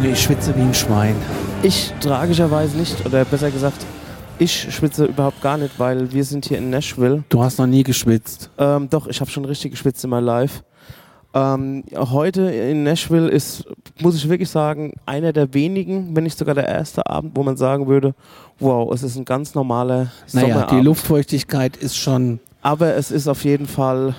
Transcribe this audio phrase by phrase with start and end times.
[0.00, 1.14] Junge, ich schwitze wie ein Schwein.
[1.62, 3.84] Ich tragischerweise nicht, oder besser gesagt,
[4.38, 7.22] ich schwitze überhaupt gar nicht, weil wir sind hier in Nashville.
[7.28, 8.48] Du hast noch nie geschwitzt.
[8.56, 10.62] Ähm, doch, ich habe schon richtig geschwitzt in meinem Life.
[11.34, 13.64] Ähm, heute in Nashville ist,
[14.00, 17.58] muss ich wirklich sagen, einer der wenigen, wenn nicht sogar der erste Abend, wo man
[17.58, 18.14] sagen würde,
[18.58, 20.70] wow, es ist ein ganz normaler Naja, Sommerabend.
[20.70, 22.40] die Luftfeuchtigkeit ist schon.
[22.62, 24.14] Aber es ist auf jeden Fall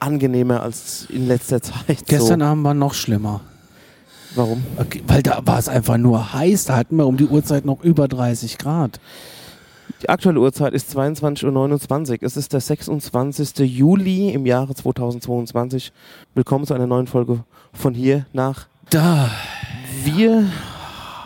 [0.00, 2.06] angenehmer als in letzter Zeit.
[2.06, 2.46] Gestern so.
[2.46, 3.42] Abend war noch schlimmer.
[4.38, 4.62] Warum?
[4.76, 6.66] Okay, weil da war es einfach nur heiß.
[6.66, 9.00] Da hatten wir um die Uhrzeit noch über 30 Grad.
[10.00, 12.18] Die aktuelle Uhrzeit ist 22.29 Uhr.
[12.20, 13.58] Es ist der 26.
[13.58, 15.92] Juli im Jahre 2022.
[16.36, 19.28] Willkommen zu einer neuen Folge von hier nach Da.
[20.04, 20.44] wir,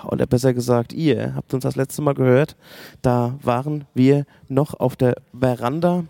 [0.06, 2.56] oder besser gesagt ihr, habt uns das letzte Mal gehört.
[3.02, 6.04] Da waren wir noch auf der Veranda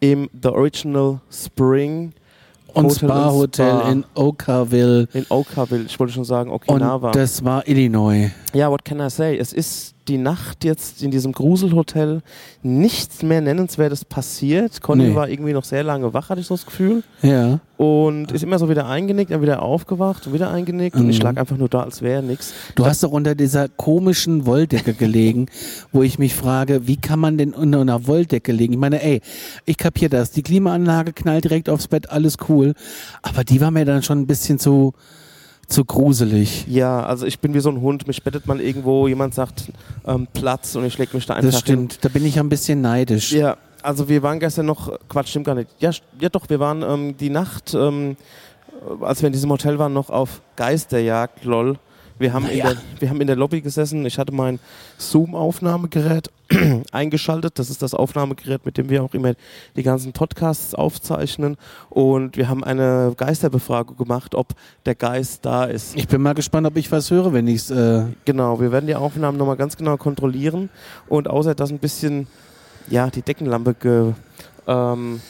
[0.00, 2.12] im The Original Spring
[2.74, 3.90] Und Hotel Spa und Hotel Spa.
[3.90, 5.08] in Okaville.
[5.12, 5.84] in Okaville.
[5.86, 7.08] Ich wollte schon sagen Okinawa.
[7.08, 8.30] Und das war Illinois.
[8.54, 9.36] Ja, what can I say?
[9.36, 12.22] Es ist die Nacht jetzt in diesem Gruselhotel
[12.62, 14.80] nichts mehr Nennenswertes passiert.
[14.80, 15.14] Conny Nee.
[15.14, 17.02] war irgendwie noch sehr lange wach, hatte ich so das Gefühl.
[17.22, 17.60] Ja.
[17.76, 20.96] Und ist immer so wieder eingenickt, dann wieder aufgewacht und wieder eingenickt.
[20.96, 21.24] Und ich Mhm.
[21.24, 22.52] lag einfach nur da, als wäre nichts.
[22.74, 25.46] Du hast doch unter dieser komischen Wolldecke gelegen,
[25.92, 28.72] wo ich mich frage, wie kann man denn unter einer Wolldecke liegen?
[28.74, 29.20] Ich meine, ey,
[29.64, 30.30] ich kapier das.
[30.32, 32.74] Die Klimaanlage knallt direkt aufs Bett, alles cool.
[33.22, 34.92] Aber die war mir dann schon ein bisschen zu,
[35.72, 36.66] zu gruselig.
[36.68, 38.06] Ja, also ich bin wie so ein Hund.
[38.06, 39.72] Mich bettet man irgendwo, jemand sagt
[40.06, 42.04] ähm, Platz und ich leg mich da einfach Das stimmt.
[42.04, 43.30] Da bin ich ein bisschen neidisch.
[43.30, 43.40] hin.
[43.40, 45.70] Ja, also wir waren gestern noch, Quatsch, stimmt gar nicht.
[45.78, 45.90] Ja,
[46.20, 48.16] ja doch, wir waren ähm, die Nacht, ähm,
[49.00, 51.78] als wir in diesem Hotel waren, noch auf Geisterjagd, lol.
[52.18, 52.74] Wir haben, in Naja.
[52.74, 54.04] der, wir haben in der Lobby gesessen.
[54.06, 54.58] Ich hatte mein
[54.98, 56.30] Zoom-Aufnahmegerät
[56.92, 57.58] eingeschaltet.
[57.58, 59.34] Das ist das Aufnahmegerät, mit dem wir auch immer
[59.76, 61.56] die ganzen Podcasts aufzeichnen.
[61.90, 64.48] Und wir haben eine Geisterbefragung gemacht, ob
[64.86, 65.96] der Geist da ist.
[65.96, 67.70] Ich bin mal gespannt, ob ich was höre, wenn ich es.
[67.70, 70.68] Äh, Genau, wir werden die Aufnahmen nochmal ganz genau kontrollieren.
[71.08, 72.26] Und außer dass ein bisschen,
[72.88, 74.12] ja, die Deckenlampe ge,
[74.66, 75.20] ähm,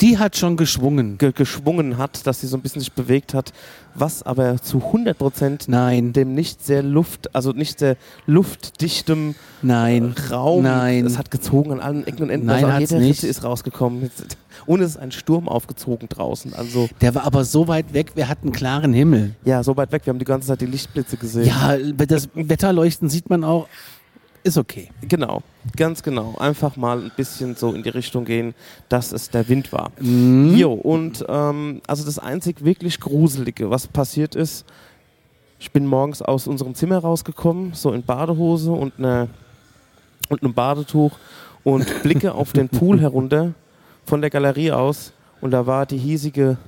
[0.00, 1.18] die hat schon geschwungen.
[1.18, 3.52] ge, geschwungen hat, dass sie so ein bisschen sich bewegt hat,
[3.94, 10.14] was aber zu 100 Prozent Nein, dem nicht sehr luft, also nicht sehr luftdichtem nein,
[10.30, 10.62] Raum.
[10.62, 11.04] nein.
[11.04, 12.46] Es hat gezogen an allen Ecken und Enden.
[12.46, 13.24] Nein, also jede nicht.
[13.24, 14.10] Ist rausgekommen.
[14.66, 16.52] Und es ist ein Sturm aufgezogen draußen.
[16.52, 19.36] Also Der war aber so weit weg, wir hatten klaren Himmel.
[19.44, 20.02] ja, so weit weg.
[20.04, 21.46] Wir haben die ganze Zeit die Lichtblitze gesehen.
[21.46, 21.76] Ja,
[22.06, 23.68] das Wetterleuchten sieht man auch.
[24.44, 24.90] Ist okay.
[25.02, 25.42] Genau,
[25.76, 26.36] ganz genau.
[26.38, 28.54] Einfach mal ein bisschen so in die Richtung gehen,
[28.88, 29.90] dass es der Wind war.
[30.00, 30.54] Mhm.
[30.54, 34.64] Jo, und ähm, also das einzig wirklich Gruselige, was passiert ist,
[35.60, 39.28] ich bin morgens aus unserem Zimmer rausgekommen, so in Badehose und, eine,
[40.28, 41.12] und einem Badetuch
[41.64, 43.54] und blicke auf den Pool herunter
[44.04, 46.58] von der Galerie aus und da war die hiesige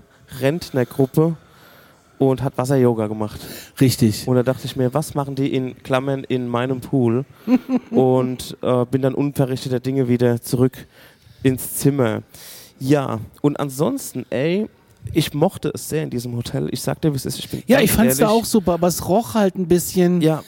[0.40, 1.36] Rentnergruppe
[2.20, 3.40] und hat Wasser-Yoga gemacht.
[3.80, 4.28] Richtig.
[4.28, 7.24] Und da dachte ich mir, was machen die in Klammern in meinem Pool?
[7.90, 10.86] und äh, bin dann unverrichteter Dinge wieder zurück
[11.42, 12.22] ins Zimmer.
[12.78, 14.68] Ja, und ansonsten, ey,
[15.14, 16.68] ich mochte es sehr in diesem Hotel.
[16.72, 17.38] Ich sagte, wie es ist.
[17.38, 18.42] Ich bin Ja, ich fand's da ehrlich.
[18.42, 20.20] auch super, aber es roch halt ein bisschen.
[20.20, 20.42] Ja,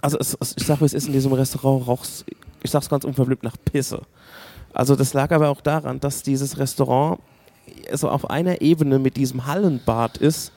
[0.00, 2.24] also es, es, ich sag, wie es ist in diesem Restaurant, roch's,
[2.62, 4.02] ich sag's ganz unverblümt, nach Pisse.
[4.72, 7.18] Also das lag aber auch daran, dass dieses Restaurant
[7.92, 10.52] so auf einer Ebene mit diesem Hallenbad ist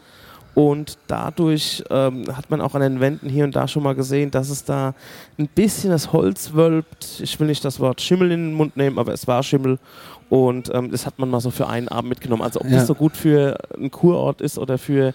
[0.53, 4.31] und dadurch ähm, hat man auch an den Wänden hier und da schon mal gesehen,
[4.31, 4.93] dass es da
[5.39, 7.19] ein bisschen das Holz wölbt.
[7.23, 9.79] Ich will nicht das Wort Schimmel in den Mund nehmen, aber es war Schimmel
[10.29, 12.41] und ähm, das hat man mal so für einen Abend mitgenommen.
[12.41, 12.77] Also ob Ja.
[12.77, 15.13] das so gut für einen Kurort ist oder für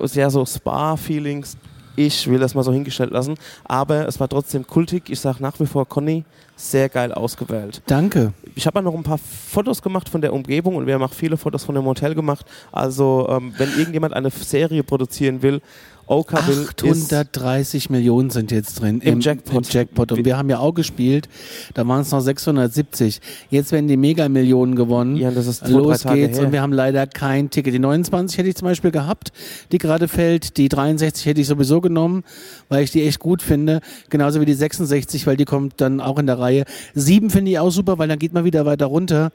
[0.00, 1.56] sehr so Spa-Feelings,
[1.98, 3.34] ich will das mal so hingestellt lassen.
[3.64, 5.10] Aber es war trotzdem kultig.
[5.10, 6.24] Ich sage nach wie vor, Conny,
[6.56, 7.82] sehr geil ausgewählt.
[7.86, 8.32] Danke.
[8.54, 11.36] Ich habe noch ein paar Fotos gemacht von der Umgebung und wir haben auch viele
[11.36, 12.46] Fotos von dem Hotel gemacht.
[12.70, 15.60] Also, ähm, wenn irgendjemand eine Serie produzieren will,
[16.08, 19.66] Okaville ist 830 Millionen sind jetzt drin Im Jackpot.
[19.66, 20.12] Im Jackpot.
[20.12, 21.28] Und wir haben ja auch gespielt,
[21.74, 23.20] da waren es noch 670.
[23.50, 25.16] Jetzt werden die Mega-Millionen gewonnen.
[25.16, 26.46] Ja, das ist zwei, Los geht's her.
[26.46, 27.74] und wir haben leider kein Ticket.
[27.74, 29.32] Die 29 hätte ich zum Beispiel gehabt,
[29.70, 30.56] die gerade fällt.
[30.56, 32.24] Die 63 hätte ich sowieso genommen,
[32.68, 33.80] weil ich die echt gut finde.
[34.08, 36.64] Genauso wie die 66, weil die kommt dann auch in der Reihe.
[36.94, 39.30] Sieben finde ich auch super, weil dann geht man wieder weiter runter.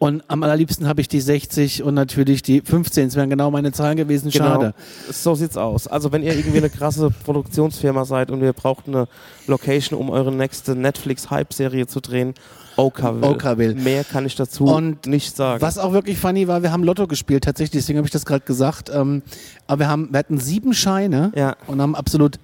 [0.00, 3.06] Und am allerliebsten habe ich die 60 und natürlich die 15.
[3.08, 4.30] Das wären genau meine Zahlen gewesen.
[4.30, 4.74] Schade.
[4.76, 5.12] Genau.
[5.12, 5.88] So sieht's aus.
[5.88, 9.08] Also wenn ihr irgendwie eine krasse Produktionsfirma seid und ihr braucht eine
[9.48, 12.34] Location, um eure nächste Netflix-Hype-Serie zu drehen,
[12.76, 13.26] Okaville.
[13.26, 13.74] Okaville.
[13.74, 15.60] Mehr kann ich dazu Und nicht sagen.
[15.60, 18.44] Was auch wirklich funny war, wir haben Lotto gespielt, tatsächlich, deswegen habe ich das gerade
[18.44, 18.88] gesagt.
[18.94, 19.22] Ähm,
[19.66, 21.56] aber wir, haben, wir hatten sieben Scheine Ja.
[21.66, 22.38] und haben absolut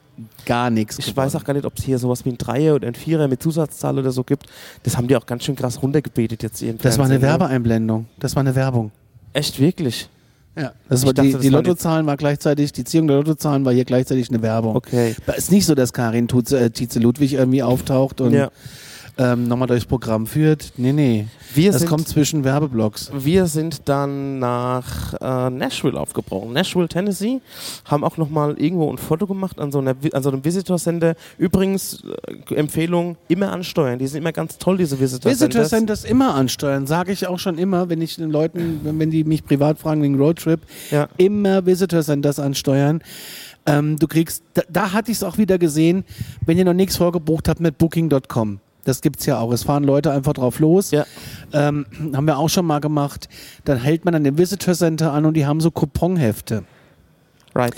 [0.46, 1.16] gar nichts Ich gewonnen.
[1.26, 3.42] weiß auch gar nicht, ob es hier sowas wie ein Dreier oder ein Vierer mit
[3.42, 4.46] Zusatzzahl oder so gibt.
[4.82, 7.22] Das haben die auch ganz schön krass runtergebetet jetzt hier im Das war eine ne?
[7.22, 8.06] Werbeeinblendung.
[8.18, 8.90] Das war eine Werbung.
[9.32, 10.08] Echt, wirklich?
[10.56, 13.64] Ja, das war dachte, die, das die waren Lottozahlen war gleichzeitig, die Ziehung der Lottozahlen
[13.64, 14.76] war hier gleichzeitig eine Werbung.
[14.76, 15.16] Okay.
[15.26, 18.50] Es ist nicht so, dass Karin äh, Tietze Ludwig irgendwie auftaucht und Ja.
[19.16, 20.72] Ähm, nochmal durchs Programm führt.
[20.76, 21.26] Nee, nee.
[21.54, 23.12] Wir das sind- kommt zwischen Werbeblocks.
[23.16, 26.52] Wir sind dann nach äh, Nashville aufgebrochen.
[26.52, 27.40] Nashville, Tennessee.
[27.84, 31.14] Haben auch nochmal irgendwo ein Foto gemacht an so, einer, an so einem Visitor-Center.
[31.38, 32.02] Übrigens,
[32.50, 33.98] äh, Empfehlung, immer ansteuern.
[34.00, 35.40] Die sind immer ganz toll, diese Visitor-Centers.
[35.50, 39.10] Visitor Centers immer ansteuern, sage ich auch schon immer, wenn ich den Leuten, wenn wenn
[39.10, 40.60] die mich privat fragen wegen Roadtrip,
[40.90, 41.08] Ja.
[41.18, 43.00] immer Visitor Centers ansteuern.
[43.66, 46.04] Ähm, du kriegst, da, da hatte ich es auch wieder gesehen,
[46.44, 48.58] wenn ihr noch nichts vorgebucht habt mit Booking.com.
[48.84, 49.52] Das gibt's ja auch.
[49.52, 50.90] Es fahren Leute einfach drauf los.
[50.90, 51.06] Ja.
[51.52, 53.28] Ähm, haben wir auch schon mal gemacht.
[53.64, 56.64] Dann hält man an dem Visitor Center an und die haben so Couponhefte.
[57.54, 57.74] Right.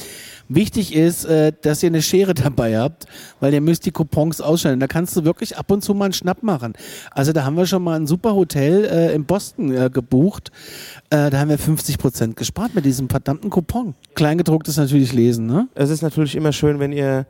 [0.49, 3.07] Wichtig ist, äh, dass ihr eine Schere dabei habt,
[3.41, 4.81] weil ihr müsst die Coupons ausstellen.
[4.81, 6.75] Da kannst du wirklich ab und zu mal einen Schnapp machen.
[7.11, 10.53] Also da haben wir schon mal ein super Hotel äh, in Boston äh, gebucht.
[11.11, 13.95] Äh, da haben wir 50 Prozent gespart mit diesem verdammten Coupon.
[14.15, 15.69] Kleingedrucktes natürlich lesen, ne?
[15.75, 17.27] Es ist natürlich immer schön, wenn ihr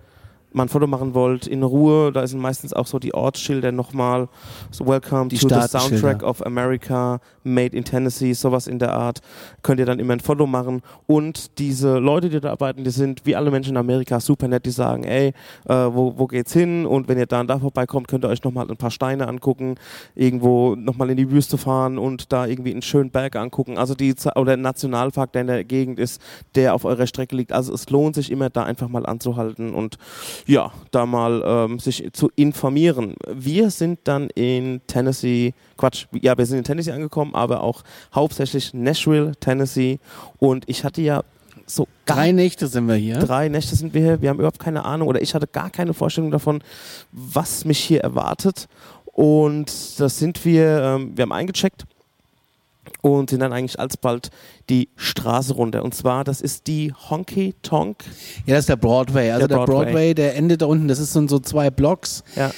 [0.52, 2.12] mal ein Foto machen wollt, in Ruhe.
[2.12, 4.28] Da sind meistens auch so die Ortsschilder nochmal.
[4.70, 5.68] So Welcome Die to the.
[5.68, 9.20] Soundtrack of America, Made in Tennessee, sowas in der Art.
[9.62, 10.82] Könnt ihr dann immer ein Foto machen.
[11.06, 14.66] Und diese Leute, die da arbeiten, die sind wie alle Menschen in Amerika super nett.
[14.66, 15.32] Die sagen, ey,
[15.66, 16.86] äh, wo, wo geht's hin?
[16.86, 19.76] Und wenn ihr da und da vorbeikommt, könnt ihr euch nochmal ein paar Steine angucken,
[20.14, 23.78] irgendwo nochmal in die Wüste fahren und da irgendwie einen schönen Berg angucken.
[23.78, 26.20] Also die, oder ein Nationalpark, der in der Gegend ist,
[26.54, 27.52] der auf eurer Strecke liegt.
[27.52, 29.98] Also es lohnt sich immer, da einfach mal anzuhalten und
[30.46, 33.14] ja, da mal ähm, sich zu informieren.
[33.32, 37.82] Wir sind dann in Tennessee, Quatsch, ja, wir sind in Tennessee angekommen, aber auch
[38.14, 39.98] hauptsächlich Nashville, Tennessee.
[40.38, 41.22] Und ich hatte ja
[41.66, 43.18] so Drei Nächte sind wir hier.
[43.18, 44.22] Drei Nächte sind wir hier.
[44.22, 46.62] Wir haben überhaupt keine Ahnung oder ich hatte gar keine Vorstellung davon,
[47.10, 48.68] was mich hier erwartet.
[49.06, 51.84] Und das sind wir, ähm, wir haben eingecheckt
[53.02, 54.30] und sind dann eigentlich alsbald
[54.70, 55.84] die Straße runter.
[55.84, 57.98] Und zwar, das ist die Honky Tonk.
[58.46, 59.30] Ja, das ist der Broadway.
[59.30, 59.84] Also Der der, Broadway.
[59.86, 60.14] Broadway.
[60.14, 60.88] der endet da unten.
[60.88, 62.22] Das ist so, so zwei Blocks.
[62.34, 62.50] Ja,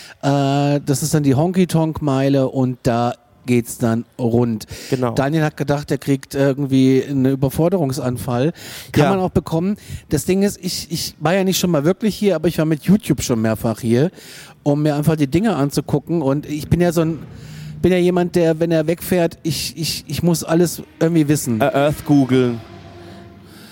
[0.74, 3.14] Äh, das ist dann die Honky Tonk Meile und da
[3.46, 4.66] geht's dann rund.
[4.90, 5.12] genau.
[5.14, 8.52] Daniel hat gedacht, er kriegt irgendwie einen Überforderungsanfall.
[8.92, 9.10] Kann Ja.
[9.10, 9.76] man auch bekommen.
[10.10, 12.66] Das Ding ist, ich, ich war ja nicht schon mal wirklich hier, aber ich war
[12.66, 14.10] mit YouTube schon mehrfach hier,
[14.64, 16.20] um mir einfach die Dinge anzugucken.
[16.20, 17.20] Und ich bin ja so ein,
[17.80, 21.60] bin ja jemand, der, wenn er wegfährt, ich, ich, ich muss alles irgendwie wissen.
[21.60, 22.60] äh, Earth googeln.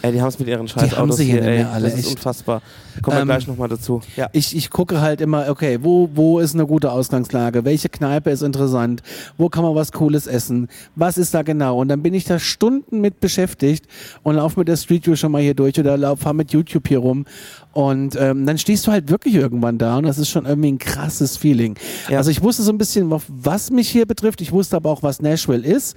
[0.06, 1.62] Ey, die haben es mit ihren scheiß haben Autos sie hier hier, ey.
[1.64, 2.16] alle, das ist echt.
[2.16, 2.62] unfassbar.
[3.02, 4.00] Kommen wir Ähm, gleich nochmal dazu.
[4.16, 4.28] Ja.
[4.32, 7.64] Ich, ich gucke halt immer, okay, wo, wo ist eine gute Ausgangslage?
[7.64, 9.02] Welche Kneipe ist interessant?
[9.36, 10.68] Wo kann man was Cooles essen?
[10.94, 11.80] Was ist da genau?
[11.80, 13.86] Und dann bin ich da Stunden mit beschäftigt
[14.22, 16.88] und laufe mit der Street View schon mal hier durch oder lauf, fahr mit YouTube
[16.88, 17.26] hier rum.
[17.72, 20.78] Und ähm, dann stehst du halt wirklich irgendwann da und das ist schon irgendwie ein
[20.78, 21.76] krasses Feeling.
[22.08, 22.18] Ja.
[22.18, 24.40] Also ich wusste so ein bisschen, was mich hier betrifft.
[24.40, 25.96] Ich wusste aber auch, was Nashville ist.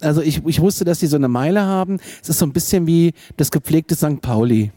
[0.00, 1.98] Also ich, ich wusste, dass die so eine Meile haben.
[2.22, 4.20] Es ist so ein bisschen wie das gepflegte St.
[4.20, 4.72] Pauli.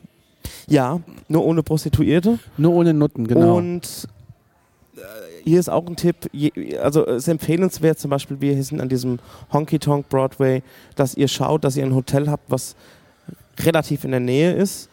[0.67, 2.39] ja, nur ohne Prostituierte.
[2.57, 3.57] Nur ohne Nutten, genau.
[3.57, 4.07] Und
[4.95, 4.99] äh,
[5.43, 6.15] hier ist auch ein Tipp,
[6.81, 9.19] also es ist empfehlenswert, zum Beispiel wir hier sind an diesem
[9.51, 10.61] Honky Tonk Broadway,
[10.95, 12.75] dass ihr schaut, dass ihr ein Hotel habt, was
[13.59, 14.89] relativ in der Nähe ist.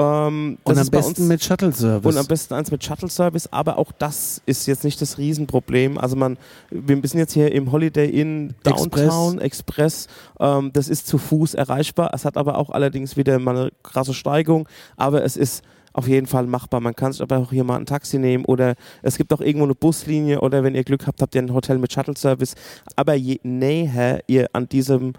[0.00, 2.12] Ähm, und am besten mit Shuttle-Service.
[2.12, 5.98] und am besten eins mit Shuttle Service, aber auch das ist jetzt nicht das Riesenproblem.
[5.98, 6.38] Also man,
[6.70, 10.06] wir sind jetzt hier im Holiday Inn Downtown Express.
[10.38, 12.10] Ähm, das ist zu Fuß erreichbar.
[12.14, 16.26] Es hat aber auch allerdings wieder mal eine krasse Steigung, aber es ist auf jeden
[16.26, 16.80] Fall machbar.
[16.80, 19.64] Man kann sich aber auch hier mal ein Taxi nehmen oder es gibt auch irgendwo
[19.64, 22.54] eine Buslinie oder wenn ihr Glück habt, habt ihr ein Hotel mit Shuttle Service.
[22.96, 25.14] Aber je näher ihr an diesem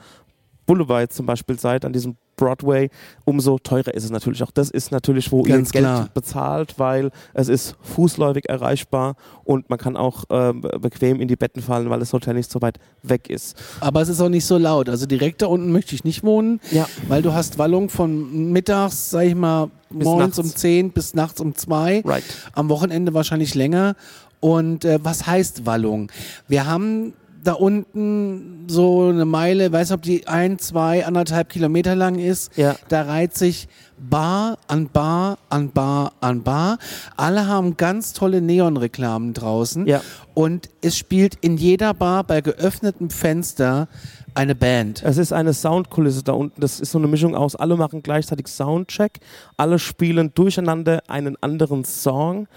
[0.65, 2.89] Boulevard zum Beispiel seid, an diesem Broadway,
[3.23, 4.41] umso teurer ist es natürlich.
[4.41, 6.09] Auch das ist natürlich, wo Ganz ihr Geld klar.
[6.13, 11.61] bezahlt, weil es ist fußläufig erreichbar und man kann auch ähm, bequem in die Betten
[11.61, 13.55] fallen, weil das Hotel nicht so weit weg ist.
[13.79, 14.89] Aber es ist auch nicht so laut.
[14.89, 16.87] Also direkt da unten möchte ich nicht wohnen, Ja.
[17.07, 20.51] weil du hast Wallung von mittags, sag ich mal, Bis morgens nachts.
[20.51, 22.01] um 10 bis nachts um 2.
[22.05, 22.23] Right.
[22.53, 23.95] Am Wochenende wahrscheinlich länger.
[24.39, 26.11] Und äh, was heißt Wallung?
[26.47, 31.95] Wir haben da unten so eine Meile, weiß nicht, ob die ein, zwei, anderthalb Kilometer
[31.95, 32.55] lang ist.
[32.57, 32.75] Ja.
[32.89, 33.67] Da reiht sich
[33.97, 36.77] Bar an Bar an Bar an Bar.
[37.17, 39.85] Alle haben ganz tolle Neonreklamen draußen.
[39.87, 40.01] Ja.
[40.33, 43.87] Und es spielt in jeder Bar bei geöffnetem Fenster
[44.33, 45.03] eine Band.
[45.03, 46.61] Es ist eine Soundkulisse da unten.
[46.61, 49.19] Das ist so eine Mischung aus, alle machen gleichzeitig Soundcheck,
[49.57, 52.47] alle spielen durcheinander einen anderen Song.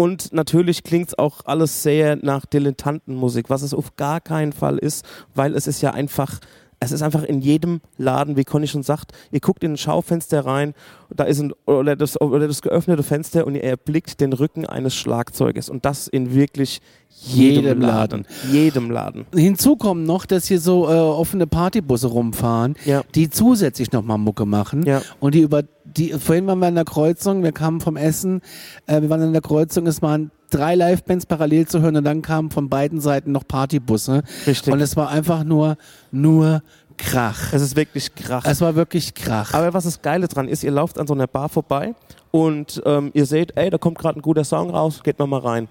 [0.00, 4.78] Und natürlich klingt es auch alles sehr nach Dilettantenmusik, was es auf gar keinen Fall
[4.78, 5.04] ist,
[5.34, 6.40] weil es ist ja einfach
[6.82, 10.46] es ist einfach in jedem Laden, wie Conny schon sagt, ihr guckt in ein Schaufenster
[10.46, 10.72] rein,
[11.14, 14.94] da ist ein, oder das, oder das geöffnete Fenster und ihr erblickt den Rücken eines
[14.94, 16.80] Schlagzeuges und das in wirklich
[17.10, 18.26] jedem, Jedem Laden.
[18.50, 19.26] Jedem Laden.
[19.34, 23.02] Hinzu kommt noch, dass hier so äh, offene Partybusse rumfahren, Ja.
[23.14, 24.86] die zusätzlich nochmal Mucke machen.
[24.86, 25.02] Ja.
[25.18, 25.64] Und die über
[25.96, 28.40] die, vorhin waren wir an der Kreuzung, wir kamen vom Essen,
[28.86, 32.22] äh, wir waren an der Kreuzung, es waren drei Livebands parallel zu hören und dann
[32.22, 34.22] kamen von beiden Seiten noch Partybusse.
[34.46, 34.72] Richtig.
[34.72, 35.76] Und es war einfach nur,
[36.10, 36.62] nur
[36.96, 37.52] Krach.
[37.52, 38.44] Es ist wirklich krach.
[38.44, 39.54] Es war wirklich Krach.
[39.54, 41.94] Aber was das Geile dran ist, ihr lauft an so einer Bar vorbei
[42.30, 45.40] und ähm, ihr seht, ey, da kommt gerade ein guter Song raus, geht mal mal
[45.40, 45.68] rein.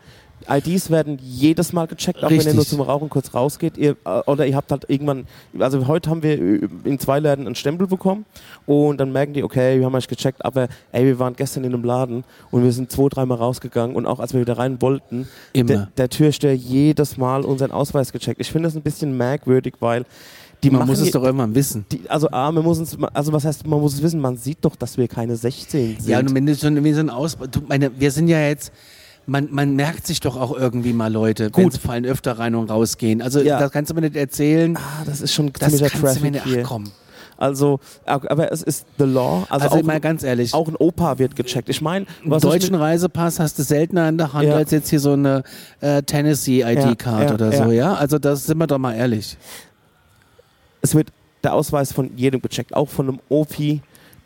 [0.48, 2.56] IDs werden jedes Mal gecheckt, auch wenn ihr Richtig.
[2.56, 3.78] nur zum Rauchen kurz rausgeht.
[3.78, 5.26] Ihr, äh, oder ihr habt halt irgendwann,
[5.58, 8.26] also heute haben wir äh, in zwei Läden einen Stempel bekommen
[8.66, 11.74] und dann merken die, okay, wir haben euch gecheckt, aber ey, wir waren gestern in
[11.74, 15.28] einem Laden und wir sind zwei, dreimal rausgegangen und auch als wir wieder rein wollten,
[15.54, 15.90] Immer.
[15.98, 18.40] der, Türsteher jedes Mal unseren Ausweis gecheckt.
[18.40, 20.06] Ich finde das ein bisschen merkwürdig, weil
[20.64, 21.86] die Man muss es doch irgendwann wissen.
[21.92, 24.58] die, also A, man muss es, also was heißt, man muss es wissen, man sieht
[24.62, 26.10] doch, dass wir keine 16 sind.
[26.10, 27.38] Ja, und wenn du schon irgendwie so ein Aus...
[27.50, 28.72] Du, meine, wir sind ja jetzt...
[29.30, 31.78] Man, man merkt sich doch auch irgendwie mal Leute, wenn Gut.
[31.78, 33.22] fallen öfter rein und rausgehen.
[33.22, 33.60] Also Ja.
[33.60, 34.76] das kannst du mir nicht erzählen.
[34.78, 36.44] ah, das ist schon Das ziemlicher du mir Traffic nicht...
[36.46, 36.62] hier.
[36.66, 36.84] Ach komm.
[37.38, 39.46] Also, aber es ist the law.
[39.50, 41.70] Also, Also, auch, mal ganz ehrlich, auch ein Opa wird gecheckt.
[41.70, 44.56] Ich meine, einen was ich deutschen Reisepass hast du seltener in der Hand Ja.
[44.56, 45.44] als jetzt hier so eine
[45.80, 47.64] äh, Tennessee-ID-Card Ja, oder ja.
[47.64, 47.94] so, ja?
[47.94, 49.38] Also das sind wir doch mal ehrlich.
[50.82, 51.10] es wird
[51.44, 53.56] der Ausweis von jedem gecheckt, auch von einem OP,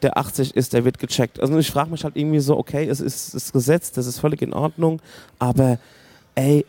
[0.04, 1.40] der 80 ist, der wird gecheckt.
[1.40, 4.42] Also ich frage mich halt irgendwie so, okay, es ist das Gesetz, das ist völlig
[4.42, 5.02] in Ordnung,
[5.40, 5.80] aber
[6.36, 6.66] ey,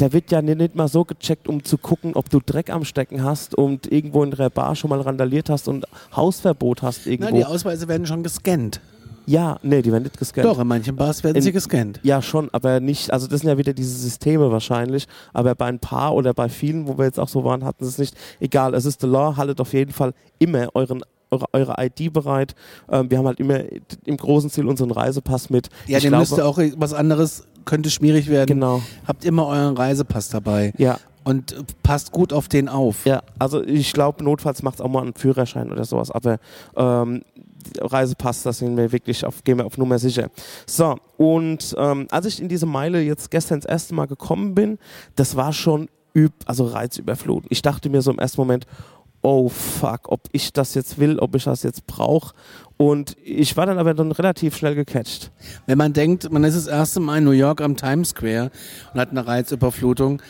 [0.00, 2.84] der wird ja ni- nicht mal so gecheckt, um zu gucken, ob du Dreck am
[2.84, 5.86] Stecken hast und irgendwo in der Bar schon mal randaliert hast und
[6.16, 7.34] Hausverbot hast irgendwo.
[7.36, 8.80] die Ausweise werden schon gescannt.
[9.26, 10.46] ja, nee, die werden nicht gescannt.
[10.46, 12.00] Doch, in manchen Bars werden In- sie gescannt.
[12.02, 15.78] Ja, schon, aber nicht, also das sind ja wieder diese Systeme wahrscheinlich, aber bei ein
[15.78, 18.16] paar oder bei vielen, wo wir jetzt auch so waren, hatten sie es nicht.
[18.40, 22.54] Egal, es ist the law, haltet auf jeden Fall immer euren eure, eure ID bereit.
[22.90, 23.60] Ähm, wir haben halt immer
[24.04, 25.68] im großen Ziel unseren Reisepass mit.
[25.86, 28.46] Ja, ich den glaube, müsst ihr auch was anderes, könnte schwierig werden.
[28.46, 30.98] Genau, Habt immer euren Reisepass dabei ja.
[31.24, 33.06] und passt gut auf den auf.
[33.06, 36.38] Ja, also ich glaube, notfalls macht es auch mal einen Führerschein oder sowas, aber
[36.76, 37.22] ähm,
[37.80, 40.30] Reisepass, da sind wir wirklich auf, gehen wir auf Nummer sicher.
[40.66, 44.78] So, und ähm, als ich in diese Meile jetzt gestern das erste Mal gekommen bin,
[45.14, 47.50] das war schon üb, also reizüberflutend.
[47.50, 48.66] Ich dachte mir so im ersten Moment,
[49.22, 52.34] oh fuck, ob ich das jetzt will, ob ich das jetzt brauche.
[52.76, 55.30] Und ich war dann aber dann relativ schnell gecatcht.
[55.66, 58.50] Wenn man denkt, man ist das erste Mal in New York am Times Square
[58.92, 60.20] und hat eine Reizüberflutung,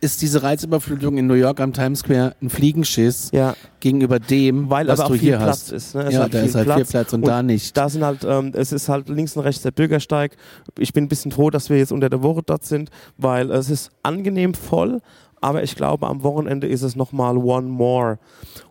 [0.00, 4.86] ist diese Reizüberflutung in New York am Times Square ein Fliegenschiss Ja, gegenüber dem, weil
[4.86, 5.72] was aber auch du viel hier Platz hast.
[5.72, 5.94] ist.
[5.94, 6.12] Ne?
[6.12, 7.76] Ja, da ist halt viel Platz und, da nicht.
[7.76, 10.36] Da sind halt, ähm, es ist halt links und rechts der Bürgersteig.
[10.78, 13.70] Ich bin ein bisschen froh, dass wir jetzt unter der Woche dort sind, weil es
[13.70, 15.00] ist angenehm voll,
[15.40, 18.18] aber ich glaube, am Wochenende ist es nochmal one more.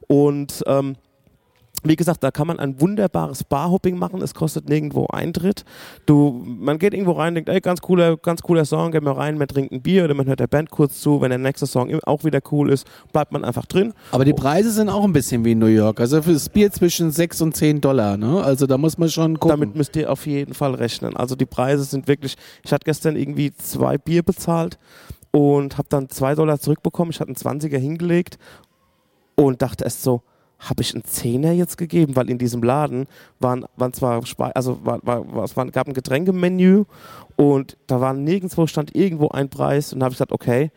[0.08, 0.96] Und ähm,
[1.84, 4.22] wie gesagt, da kann man ein wunderbares Barhopping machen.
[4.22, 5.64] Es kostet nirgendwo Eintritt.
[6.06, 9.38] Du, man geht irgendwo rein, denkt, ey, ganz cooler, ganz cooler Song, geht mal rein,
[9.38, 11.22] man trinkt ein Bier oder man hört der Band kurz zu.
[11.22, 13.94] Wenn der nächste Song auch wieder cool ist, bleibt man einfach drin.
[14.12, 16.00] Aber die Preise sind auch ein bisschen wie in New York.
[16.00, 18.18] Also für das Bier zwischen 6 und 10 Dollar.
[18.18, 18.44] Ne?
[18.44, 19.60] Also da muss man schon gucken.
[19.60, 21.16] Damit müsst ihr auf jeden Fall rechnen.
[21.16, 22.36] Also die Preise sind wirklich.
[22.64, 24.78] Ich hatte gestern irgendwie zwei Bier bezahlt
[25.32, 27.12] und habe dann zwei Dollar zurückbekommen.
[27.12, 28.38] Ich hatte einen 20er hingelegt
[29.36, 30.22] und dachte erst so,
[30.60, 32.16] habe ich einen Zehner jetzt gegeben?
[32.16, 33.08] Weil in diesem Laden
[33.40, 34.24] waren, waren zwar,
[34.56, 36.86] also war, war, war, es war, gab ein Getränkemenü
[37.36, 40.72] und da war nirgendwo, stand irgendwo ein Preis und habe ich gesagt, okay,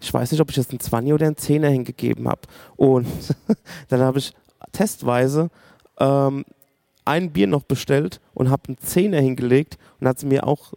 [0.00, 2.42] ich weiß nicht, ob ich jetzt einen 20 oder einen Zehner hingegeben habe.
[2.76, 3.06] Und
[3.88, 4.34] dann habe ich
[4.72, 5.48] testweise
[5.98, 6.44] ähm,
[7.04, 10.72] ein Bier noch bestellt und habe einen Zehner hingelegt und hat sie mir auch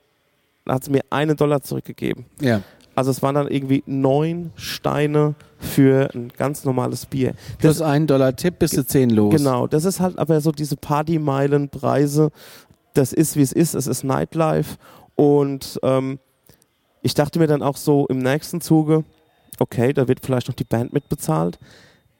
[0.68, 2.25] hat sie mir einen Dollar zurückgegeben.
[2.39, 2.62] ja.
[3.00, 7.34] Also es waren dann irgendwie neun Steine für ein ganz normales Bier.
[7.58, 9.34] Plus ein Dollar Tipp bist du 10 los.
[9.34, 12.29] Genau, das ist halt aber so diese Partymeilenpreise.
[12.94, 13.74] Das ist, wie es ist.
[13.74, 14.75] Es ist Nightlife.
[15.15, 16.20] Und ähm,
[17.01, 19.06] ich dachte mir dann auch so im nächsten Zuge,
[19.60, 21.58] okay, da wird vielleicht noch die Band mitbezahlt.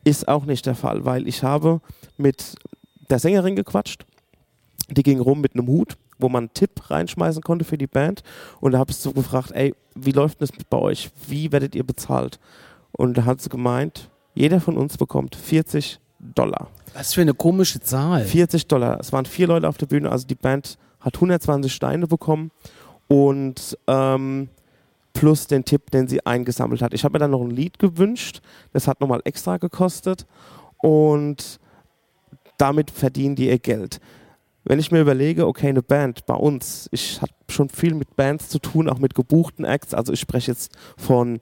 [0.06, 1.82] Ist auch nicht der Fall, weil ich habe
[2.16, 2.56] mit
[3.10, 4.06] der Sängerin gequatscht.
[4.90, 8.22] Die ging rum mit einem Hut, wo man einen Tipp reinschmeißen konnte für die Band.
[8.60, 11.10] Und da habe ich so gefragt, ey, wie läuft das bei euch?
[11.28, 12.40] Wie werdet ihr bezahlt?
[12.92, 16.68] Und da hat sie gemeint, jeder von uns bekommt 40 Dollar.
[16.94, 18.24] Was für eine komische Zahl.
[18.24, 19.00] 40 Dollar.
[19.00, 22.52] Es waren vier Leute auf der Bühne, also die Band hat 120 Steine bekommen
[23.08, 24.50] und ähm,
[25.14, 26.94] plus den Tipp, den sie eingesammelt hat.
[26.94, 28.42] Ich habe mir dann noch ein Lied gewünscht,
[28.74, 30.26] das hat nochmal extra gekostet
[30.78, 31.60] und
[32.58, 34.00] damit verdienen die ihr Geld.
[34.70, 38.50] Wenn ich mir überlege, okay, eine Band bei uns, ich habe schon viel mit Bands
[38.50, 41.40] zu tun, auch mit gebuchten Acts, also ich spreche jetzt von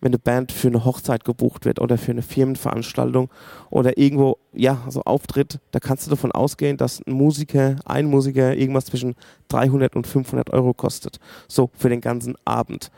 [0.00, 3.28] wenn eine Band für eine Hochzeit gebucht wird oder für eine Firmenveranstaltung
[3.70, 8.54] oder irgendwo, ja, so auftritt, da kannst du davon ausgehen, dass ein Musiker, ein Musiker
[8.54, 9.16] irgendwas zwischen
[9.48, 11.18] 300 und 500 Euro kostet.
[11.48, 12.90] So, für den ganzen Abend.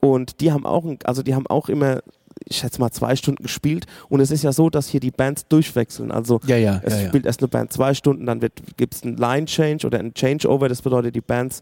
[0.00, 2.00] Und die haben auch, also die haben auch immer,
[2.44, 3.86] ich schätze mal, zwei Stunden gespielt.
[4.08, 6.10] Und es ist ja so, dass hier die Bands durchwechseln.
[6.10, 8.40] Also Ja, ja, es ja, spielt erst eine Band zwei Stunden, dann
[8.76, 10.68] gibt es einen Line-Change oder einen Changeover.
[10.68, 11.60] Das bedeutet, die Bands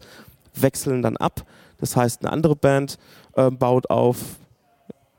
[0.53, 1.45] wechseln dann ab.
[1.77, 2.97] Das heißt, eine andere Band
[3.35, 4.17] äh, baut auf,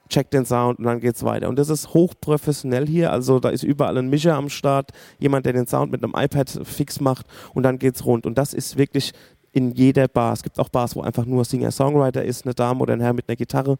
[0.08, 1.48] checkt den Sound und dann geht's weiter.
[1.48, 3.12] Und das ist hochprofessionell hier.
[3.12, 6.60] Also da ist überall ein Mischer am Start, jemand, der den Sound mit einem iPad
[6.64, 8.26] fix macht und dann geht's rund.
[8.26, 9.12] Und das ist wirklich
[9.52, 10.32] in jeder Bar.
[10.32, 13.28] Es gibt auch Bars, wo einfach nur Singer-Songwriter ist, eine Dame oder ein Herr mit
[13.28, 13.76] einer Gitarre.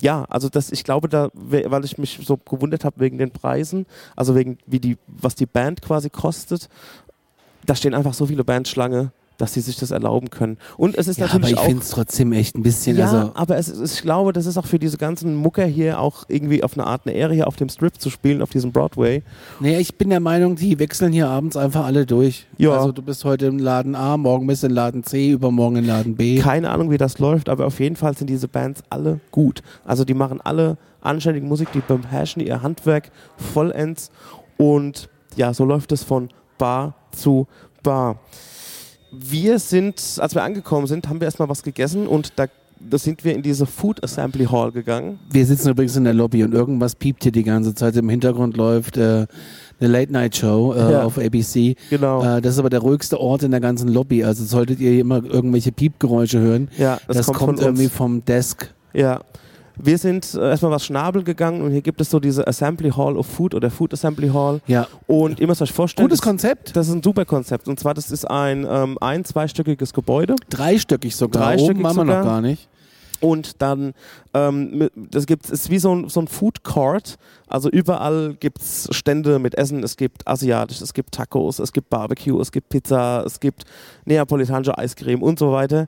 [0.00, 3.86] Ja, also das, ich glaube, da, weil ich mich so gewundert habe wegen den Preisen,
[4.16, 6.68] also wegen wie die, was die Band quasi kostet,
[7.66, 10.58] da stehen einfach so viele Bands Schlange, dass sie sich das erlauben können.
[10.76, 13.06] Und es ist Ja, aber natürlich ich auch finde es trotzdem echt ein bisschen, ja,
[13.10, 16.24] also aber es, ist- ich glaube, das ist auch für diese ganzen Mucker hier auch
[16.28, 19.22] irgendwie auf eine Art eine Ehre, hier auf dem Strip zu spielen, auf diesem Broadway.
[19.60, 22.46] Nee, ich bin der Meinung, die wechseln hier abends einfach alle durch.
[22.58, 22.72] Ja.
[22.76, 25.86] Also du bist heute im Laden A, morgen bist du in Laden C, übermorgen in
[25.86, 26.38] Laden B.
[26.40, 29.62] Keine Ahnung, wie das läuft, aber auf jeden Fall sind diese Bands alle gut.
[29.84, 34.10] Also die machen alle anständige Musik, die beherrschen ihr Handwerk vollends
[34.56, 36.28] und ja, so läuft es von
[36.58, 37.46] Bar zu
[37.84, 38.16] Bar.
[39.10, 42.46] Wir sind, als wir angekommen sind, haben wir erstmal was gegessen und da,
[42.78, 45.18] da sind wir in diese Food Assembly Hall gegangen.
[45.30, 47.96] Wir sitzen übrigens in der Lobby und irgendwas piept hier die ganze Zeit.
[47.96, 49.26] Im Hintergrund läuft äh,
[49.80, 51.02] eine Late-Night-Show äh, Ja.
[51.04, 51.76] auf ABC.
[51.88, 52.22] Genau.
[52.22, 54.24] Äh, das ist aber der ruhigste Ort in der ganzen Lobby.
[54.24, 57.60] Also solltet ihr immer irgendwelche Piepgeräusche hören, ja, das, kommt, von uns.
[57.62, 58.72] irgendwie vom Desk.
[58.92, 59.20] Ja.
[59.78, 63.16] Wir sind äh, erstmal was Schnabel gegangen und hier gibt es so diese Assembly Hall
[63.16, 64.60] of Food oder Food Assembly Hall.
[64.66, 66.76] Ja, Und ihr müsst euch vorstellen, gutes das, Konzept.
[66.76, 67.68] das ist ein super Konzept.
[67.68, 70.34] Und zwar, das ist ein ähm, ein-, zweistöckiges Gebäude.
[70.50, 71.42] Dreistöckig sogar.
[71.42, 72.68] Dreistöckig Oben haben wir noch gar nicht.
[73.20, 73.94] Und dann,
[74.34, 77.16] ähm, das gibt es ist wie so ein, so ein Food Court.
[77.48, 79.82] Also überall gibt es Stände mit Essen.
[79.82, 83.64] Es gibt asiatisch, es gibt Tacos, es gibt Barbecue, es gibt Pizza, es gibt
[84.04, 85.86] neapolitanische Eiscreme und so weiter.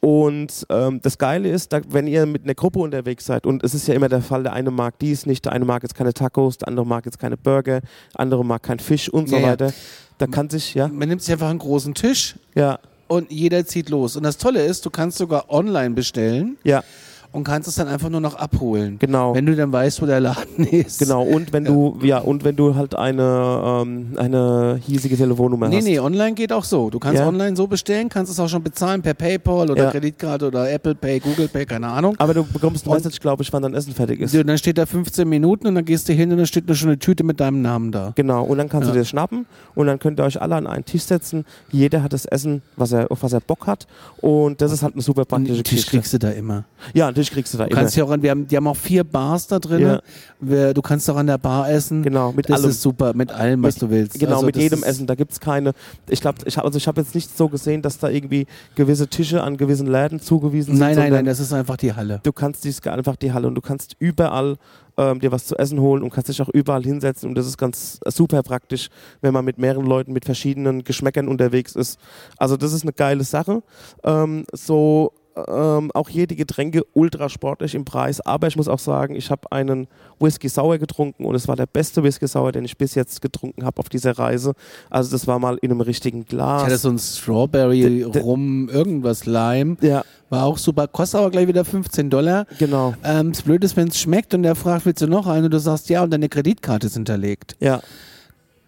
[0.00, 3.74] Und ähm, das Geile ist, da, wenn ihr mit einer Gruppe unterwegs seid, und es
[3.74, 6.12] ist ja immer der Fall, der eine mag dies nicht, der eine mag jetzt keine
[6.14, 9.42] Tacos, der andere mag jetzt keine Burger, der andere mag kein Fisch und so Ja,
[9.42, 9.48] ja.
[9.48, 9.72] weiter.
[10.18, 13.90] Da kann sich, ja, Man nimmt sich einfach einen großen Tisch ja, und jeder zieht
[13.90, 14.16] los.
[14.16, 16.84] Und das Tolle ist, du kannst sogar online bestellen ja,
[17.32, 18.96] und kannst es dann einfach nur noch abholen.
[18.98, 19.34] genau.
[19.34, 20.98] Wenn du dann weißt, wo der Laden ist.
[20.98, 25.76] Genau, und wenn du, ja, und wenn du halt eine, ähm, eine hiesige Telefonnummer Nee,
[25.78, 25.84] hast.
[25.84, 26.90] nee, online geht auch so.
[26.90, 27.28] Du kannst Ja.
[27.28, 29.90] online so bestellen, kannst es auch schon bezahlen per PayPal oder Ja.
[29.90, 32.14] Kreditkarte oder Apple Pay, Google Pay, keine Ahnung.
[32.18, 34.32] Aber du bekommst ein Und- Message, glaube ich, wann dein Essen fertig ist.
[34.32, 36.74] So, dann steht da 15 Minuten und dann gehst du hin und dann steht da
[36.74, 38.12] schon eine Tüte mit deinem Namen da.
[38.14, 40.84] Genau, und dann kannst du dir schnappen und dann könnt ihr euch alle an einen
[40.84, 41.44] Tisch setzen.
[41.70, 43.86] Jeder hat das Essen, was er, auf was er Bock hat.
[44.20, 45.90] Und das ist halt eine super Und praktische den Tisch Geschichte.
[45.98, 46.64] kriegst du da immer.
[46.94, 47.80] Ja, Tisch kriegst du da Du immer.
[47.80, 49.80] kannst ja auch an, wir haben, die haben auch vier Bars da drin.
[49.80, 50.00] Ja.
[50.40, 52.02] Wir- Du kannst auch an der Bar essen.
[52.02, 52.70] Genau, mit das allem.
[52.70, 54.18] ist super, mit allem, was Mit- du willst.
[54.18, 55.06] Genau, Also mit das jedem Essen.
[55.06, 55.72] Da gibt es keine.
[56.08, 59.08] Ich glaube, ich, hab- also ich habe jetzt nicht so gesehen, dass da irgendwie gewisse
[59.08, 60.80] Tische an gewissen Läden zugewiesen sind.
[60.80, 62.20] Nein, nein, nein, das ist einfach die Halle.
[62.22, 64.56] du kannst dies einfach die Halle und du kannst überall
[64.96, 67.56] ähm, dir was zu essen holen und kannst dich auch überall hinsetzen und das ist
[67.56, 68.88] ganz super praktisch,
[69.20, 72.00] wenn man mit mehreren Leuten mit verschiedenen Geschmäckern unterwegs ist.
[72.36, 73.62] Also das ist eine geile Sache.
[74.02, 75.12] Ähm, so
[75.46, 79.30] ähm, auch hier die Getränke ultra sportlich im Preis, aber ich muss auch sagen, ich
[79.30, 79.86] habe einen
[80.18, 83.64] Whisky Sour getrunken und es war der beste Whisky Sour, den ich bis jetzt getrunken
[83.64, 84.52] habe auf dieser Reise.
[84.90, 86.82] Also das war mal in einem richtigen Ich hatte Glas.
[86.82, 89.76] so ein Strawberry, D- d- Rum, irgendwas Lime.
[89.80, 90.88] Ja, War auch super.
[90.88, 92.46] Kostet aber gleich wieder 15 Dollar.
[92.58, 92.94] genau.
[93.04, 95.44] Ähm, das Blöde ist, wenn es schmeckt und der fragt, willst du noch einen?
[95.46, 97.56] Und du sagst ja und deine Kreditkarte ist hinterlegt.
[97.60, 97.80] Ja,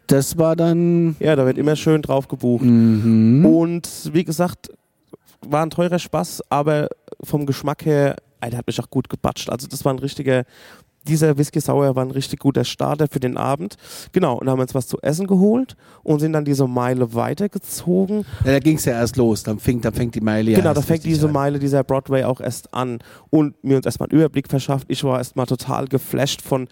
[0.06, 1.16] Das war dann.
[1.20, 2.64] ja, da wird immer schön drauf gebucht.
[2.64, 3.44] Mhm.
[3.46, 4.70] Und wie gesagt,
[5.46, 6.88] war ein teurer Spaß, aber
[7.22, 9.50] vom Geschmack her, der hat mich auch gut gebatscht.
[9.50, 10.44] Also das war ein richtiger,
[11.07, 13.76] dieser Whisky Sour war ein richtig guter Starter für den Abend.
[14.12, 18.24] Genau, und haben uns was zu essen geholt und sind dann diese Meile weitergezogen.
[18.44, 19.42] Ja, da ging es ja erst los.
[19.42, 21.33] Dann fängt, dann fängt die Meile ja genau, da fängt diese an.
[21.33, 22.98] Meile, dieser Broadway auch erst an
[23.31, 24.87] und mir uns erstmal einen Überblick verschafft.
[24.88, 26.68] Ich war erstmal total geflasht von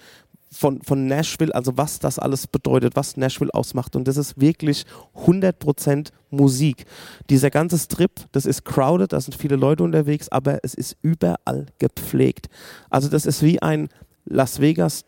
[0.51, 3.97] von, von Nashville, also was das alles bedeutet, was Nashville ausmacht.
[3.97, 4.85] Und das ist wirklich
[5.27, 6.87] 100% Musik.
[7.31, 11.67] Dieser ganze Strip, das ist crowded, da sind viele Leute unterwegs, aber es ist überall
[11.79, 12.49] gepflegt.
[12.91, 13.89] Also das ist wie ein
[14.25, 15.05] Las Vegas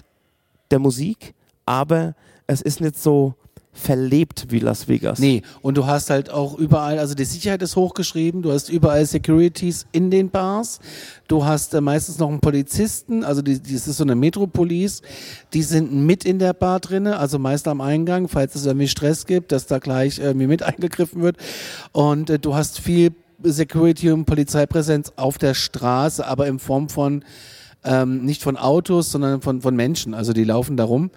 [0.70, 1.35] der Musik,
[1.66, 2.14] aber
[2.46, 3.35] es ist nicht so
[3.73, 5.21] verlebt wie Las Vegas.
[5.21, 9.07] Nee, und du hast halt auch überall, also die Sicherheit ist hochgeschrieben, du hast überall
[9.07, 10.81] Securities in den Bars,
[11.29, 15.03] du hast äh, meistens noch einen Polizisten, also die, die, das ist so eine Metropolis,
[15.53, 19.25] die sind mit in der Bar drinne, also meist am Eingang, falls es irgendwie Stress
[19.25, 21.37] gibt, dass da gleich irgendwie mit eingegriffen wird
[21.93, 27.25] und äh, du hast viel Security und Polizeipräsenz auf der Straße, aber in Form von
[27.83, 30.14] Ähm, nicht von Autos, sondern von, von Menschen.
[30.14, 31.11] Also die laufen da rum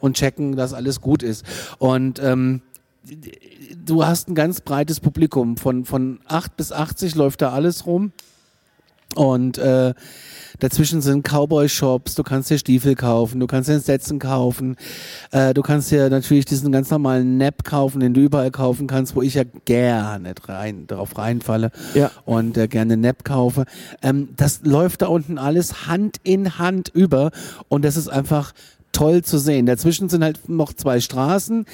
[0.00, 1.44] und checken, dass alles gut ist.
[1.78, 2.62] Und ähm,
[3.84, 5.56] du hast ein ganz breites Publikum.
[5.56, 8.12] Von, von 8 bis 80 läuft da alles rum.
[9.16, 9.92] Und äh,
[10.60, 14.76] dazwischen sind Cowboy-Shops, du kannst dir Stiefel kaufen, du kannst dir Sätzen kaufen,
[15.32, 19.16] äh, du kannst dir natürlich diesen ganz normalen Nap kaufen, den du überall kaufen kannst,
[19.16, 22.10] wo ich ja gerne rein, darauf reinfalle Ja.
[22.24, 23.64] und äh, gerne Nap kaufe.
[24.02, 27.30] Ähm, das läuft da unten alles Hand in Hand über
[27.68, 28.52] und das ist einfach
[28.92, 29.66] toll zu sehen.
[29.66, 31.64] Dazwischen sind halt noch zwei Straßen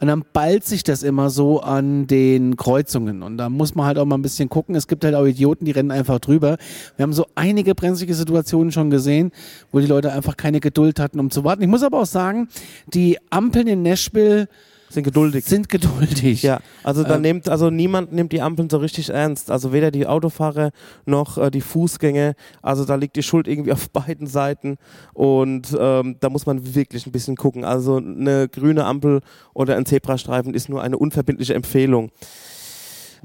[0.00, 3.98] und dann ballt sich das immer so an den Kreuzungen und da muss man halt
[3.98, 4.74] auch mal ein bisschen gucken.
[4.74, 6.56] Es gibt halt auch Idioten, die rennen einfach drüber.
[6.96, 9.30] Wir haben so einige brenzlige Situationen schon gesehen,
[9.72, 11.62] wo die Leute einfach keine Geduld hatten, um zu warten.
[11.62, 12.48] Ich muss aber auch sagen,
[12.86, 14.48] die Ampeln in Nashville
[14.94, 15.44] Sind geduldig.
[15.44, 16.42] sind geduldig.
[16.42, 19.50] Ja, also da Ähm, nimmt, also niemand nimmt die Ampeln so richtig ernst.
[19.50, 20.70] Also weder die Autofahrer
[21.04, 22.34] noch äh, die Fußgänger.
[22.62, 24.76] Also da liegt die Schuld irgendwie auf beiden Seiten
[25.12, 27.64] und ähm, da muss man wirklich ein bisschen gucken.
[27.64, 29.20] Also eine grüne Ampel
[29.52, 32.10] oder ein Zebrastreifen ist nur eine unverbindliche Empfehlung.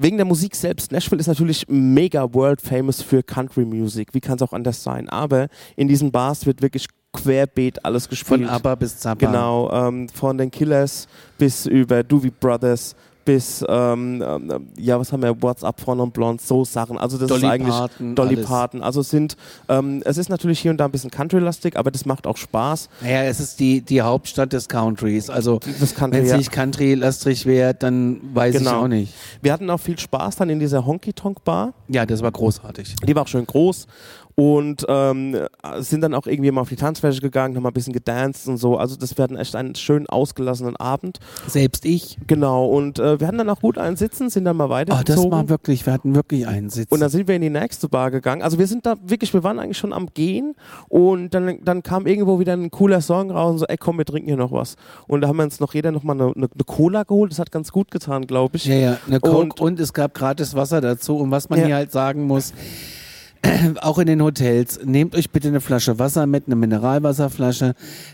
[0.01, 4.13] Wegen der Musik selbst, Nashville ist natürlich mega world famous für Country Music.
[4.13, 5.09] Wie kann es auch anders sein?
[5.09, 8.41] Aber in diesen Bars wird wirklich querbeet alles gespielt.
[8.41, 9.25] Von ABBA bis Zappa.
[9.25, 12.95] Genau, ähm, von den Killers bis über Doobie Brothers
[13.29, 16.97] bis, ähm, ähm, ja, was haben wir, What's Up von und Blonde, so Sachen.
[16.97, 18.47] Also das Dolly ist eigentlich Parton, Dolly alles.
[18.47, 18.81] Parton.
[18.81, 22.07] Also es sind, ähm, es ist natürlich hier und da ein bisschen Country-lastig, aber das
[22.07, 22.89] macht auch Spaß.
[23.01, 25.29] Naja, es ist die, die Hauptstadt des Countries.
[25.29, 26.37] Also, wenn es ja.
[26.37, 28.81] nicht Country-lastrig wäre, dann weiß ich Genau.
[28.81, 29.13] auch nicht.
[29.43, 31.73] Wir hatten auch viel Spaß dann in dieser Honky-Tonk-Bar.
[31.87, 32.95] Ja, das war großartig.
[33.07, 33.85] Die war auch schön groß
[34.39, 35.35] und ähm,
[35.79, 38.55] sind dann auch irgendwie mal auf die Tanzfläche gegangen, haben mal ein bisschen gedanced und
[38.57, 38.77] so.
[38.77, 41.19] Also das werden echt einen schön ausgelassenen Abend.
[41.47, 42.17] Selbst ich.
[42.27, 45.29] Genau, und äh, wir hatten dann auch gut einen sitzen, sind dann mal Oh, weitergezogen.
[45.29, 46.89] das war wirklich, wir hatten wirklich einen Sitz.
[46.91, 48.41] Und dann sind wir in die nächste Bar gegangen.
[48.41, 50.55] Also wir sind da wirklich, wir waren eigentlich schon am Gehen
[50.87, 54.05] und dann, dann kam irgendwo wieder ein cooler Song raus und so, ey komm, wir
[54.05, 54.75] trinken hier noch was.
[55.07, 57.31] Und da haben wir uns noch jeder nochmal eine, eine, eine Cola geholt.
[57.31, 58.65] Das hat ganz gut getan, glaube ich.
[58.65, 61.17] ja, ja, eine Coke und, Und- es gab gratis Wasser dazu.
[61.17, 61.65] Und was man Ja.
[61.65, 62.53] hier halt sagen muss,
[63.81, 67.73] auch in den Hotels, nehmt euch bitte eine Flasche Wasser mit, eine Mineralwasserflasche.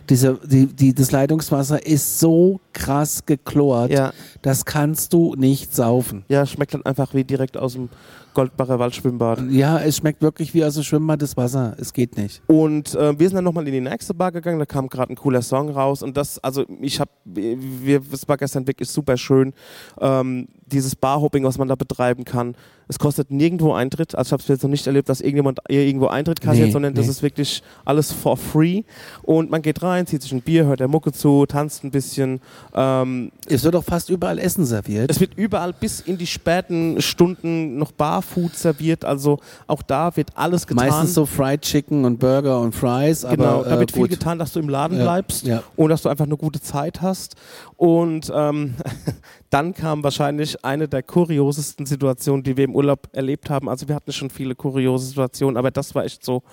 [0.10, 4.12] Diese, die, die, das Leitungswasser ist so krass geklort, Ja.
[4.42, 6.26] das kannst du nicht saufen.
[6.30, 7.90] Ja, schmeckt dann einfach wie direkt aus dem
[8.34, 9.50] Goldbacher Waldschwimmbad.
[9.50, 11.74] Ja, es schmeckt wirklich wie aus dem Schwimmbad das Wasser.
[11.80, 12.42] Es geht nicht.
[12.48, 15.16] Und äh, wir sind dann nochmal in die nächste Bar gegangen, da kam gerade ein
[15.16, 19.54] cooler Song raus und das, also ich habe, wir, das war gestern wirklich super schön,
[20.02, 22.56] ähm, dieses Barhopping, was man da betreiben kann.
[22.88, 26.08] Es kostet nirgendwo Eintritt, also ich habe es jetzt noch nicht erlebt, dass irgendjemand irgendwo
[26.08, 27.12] Eintritt kassiert, Nee, sondern das nee.
[27.12, 28.84] ist wirklich alles for free
[29.24, 32.42] und man geht rein, zieht sich ein Bier, hört der Mucke zu, tanzt ein bisschen.
[32.74, 35.10] Ähm, Es wird doch fast überall Essen serviert.
[35.10, 40.30] es wird überall bis in die späten Stunden noch Barfood serviert, also auch da wird
[40.36, 40.88] alles getan.
[40.90, 44.10] Meistens so Fried Chicken und Burger und Fries, Genau, aber da äh, wird viel gut.
[44.12, 45.64] getan, dass du im Laden Ja, bleibst ja.
[45.76, 47.36] und dass du einfach eine gute Zeit hast.
[47.78, 48.76] Und ähm,
[49.56, 53.70] dann kam wahrscheinlich eine der kuriosesten Situationen, die wir im Urlaub erlebt haben.
[53.70, 56.44] Also wir hatten schon viele kuriose Situationen, aber das war echt so,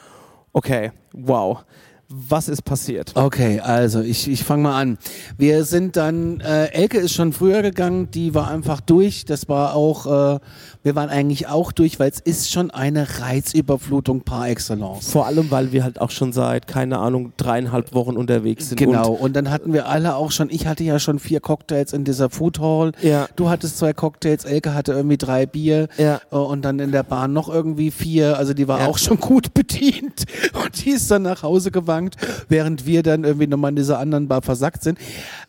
[0.53, 1.65] okay, wow,
[2.14, 3.12] was ist passiert?
[3.14, 4.98] Okay, also ich, ich fange mal an.
[5.38, 9.25] Wir sind dann, äh, Elke ist schon früher gegangen, die war einfach durch.
[9.25, 10.38] Das war auch, äh,
[10.83, 15.11] wir waren eigentlich auch durch, weil es ist schon eine Reizüberflutung par excellence.
[15.11, 18.79] Vor allem, weil wir halt auch schon seit, keine Ahnung, dreieinhalb Wochen unterwegs sind.
[18.79, 22.05] Genau, und dann hatten wir alle auch schon, ich hatte ja schon vier Cocktails in
[22.05, 22.92] dieser Food Hall.
[23.03, 23.29] Ja.
[23.37, 25.88] Du hattest zwei Cocktails, Elke hatte irgendwie drei Bier.
[25.98, 26.20] Ja.
[26.31, 28.37] Äh, Und dann in der Bahn noch irgendwie vier.
[28.38, 28.87] Also die war Ja.
[28.87, 30.25] auch schon gut bedient.
[30.64, 31.70] Und die ist dann nach Hause
[32.03, 32.17] gewankt,
[32.49, 34.99] während wir dann irgendwie nochmal in dieser anderen Bar versackt sind.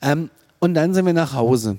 [0.01, 1.77] Ähm, und dann sind wir nach Hause.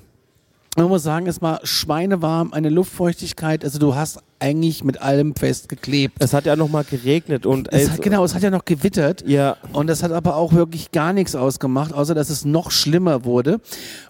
[0.77, 3.63] Man muss sagen, es war schweinewarm, eine Luftfeuchtigkeit.
[3.63, 6.17] Also du hast eigentlich mit allem festgeklebt.
[6.19, 9.23] Es hat ja nochmal geregnet und Es hat, genau, es hat ja noch gewittert.
[9.25, 9.55] Ja.
[9.71, 13.61] Und das hat aber auch wirklich gar nichts ausgemacht, außer dass es noch schlimmer wurde.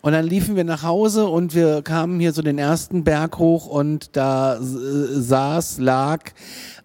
[0.01, 3.67] Und dann liefen wir nach Hause und wir kamen hier so den ersten Berg hoch
[3.67, 6.31] und da äh, saß, lag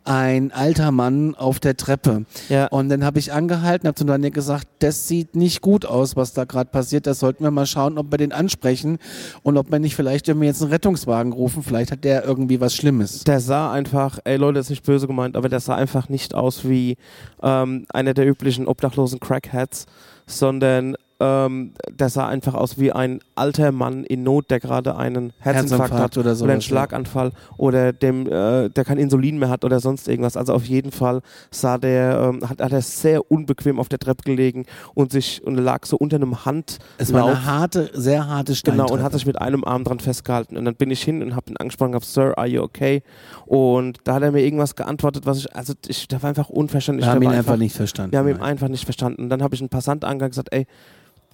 [0.05, 2.25] ein alter Mann auf der Treppe.
[2.49, 2.67] Ja.
[2.67, 6.33] Und dann habe ich angehalten, habe zu Daniel gesagt, das sieht nicht gut aus, was
[6.33, 7.07] da gerade passiert.
[7.07, 8.99] Das sollten wir mal schauen, ob wir den ansprechen
[9.43, 11.63] und ob wir nicht vielleicht irgendwie jetzt einen Rettungswagen rufen.
[11.63, 13.25] Vielleicht hat der irgendwie was Schlimmes.
[13.25, 16.35] Der sah einfach, ey Leute, das ist nicht böse gemeint, aber der sah einfach nicht
[16.35, 16.97] aus wie
[17.43, 19.87] ähm, einer der üblichen obdachlosen Crackheads,
[20.27, 25.33] sondern ähm, der sah einfach aus wie ein alter Mann in Not, der gerade einen
[25.39, 29.49] Herzinfarkt, Herzinfarkt hat oder oder sowas, einen Schlaganfall oder dem, äh, der kein Insulin mehr
[29.49, 30.37] hat oder sonst irgendwas.
[30.37, 34.23] Also auf jeden Fall sah der, ähm, hat, hat er sehr unbequem auf der Treppe
[34.23, 36.79] gelegen und sich und lag so unter einem Hand.
[36.99, 38.93] Es war eine harte, sehr harte Genau, Steintreppe.
[38.93, 40.57] und hat sich mit einem Arm dran festgehalten.
[40.57, 43.03] Und dann bin ich hin und habe ihn angesprochen, hab, Sir, are you okay?
[43.47, 47.07] Und da hat er mir irgendwas geantwortet, was ich, also ich, der war einfach unverständlich.
[47.07, 48.13] Wir haben ihn war einfach nicht verstanden.
[48.13, 48.43] wir haben ihn Nein.
[48.43, 49.29] einfach nicht verstanden.
[49.29, 50.67] Dann habe ich einen Passant angegangen und gesagt, ey,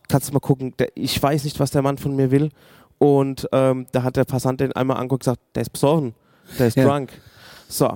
[0.09, 2.51] kannst du mal gucken, der, ich weiß nicht, was der Mann von mir will.
[2.99, 6.15] Und ähm, da hat der Passant den einmal angeguckt und gesagt, der ist besoffen,
[6.59, 6.85] der ist Ja.
[6.87, 7.11] drunk.
[7.69, 7.93] So,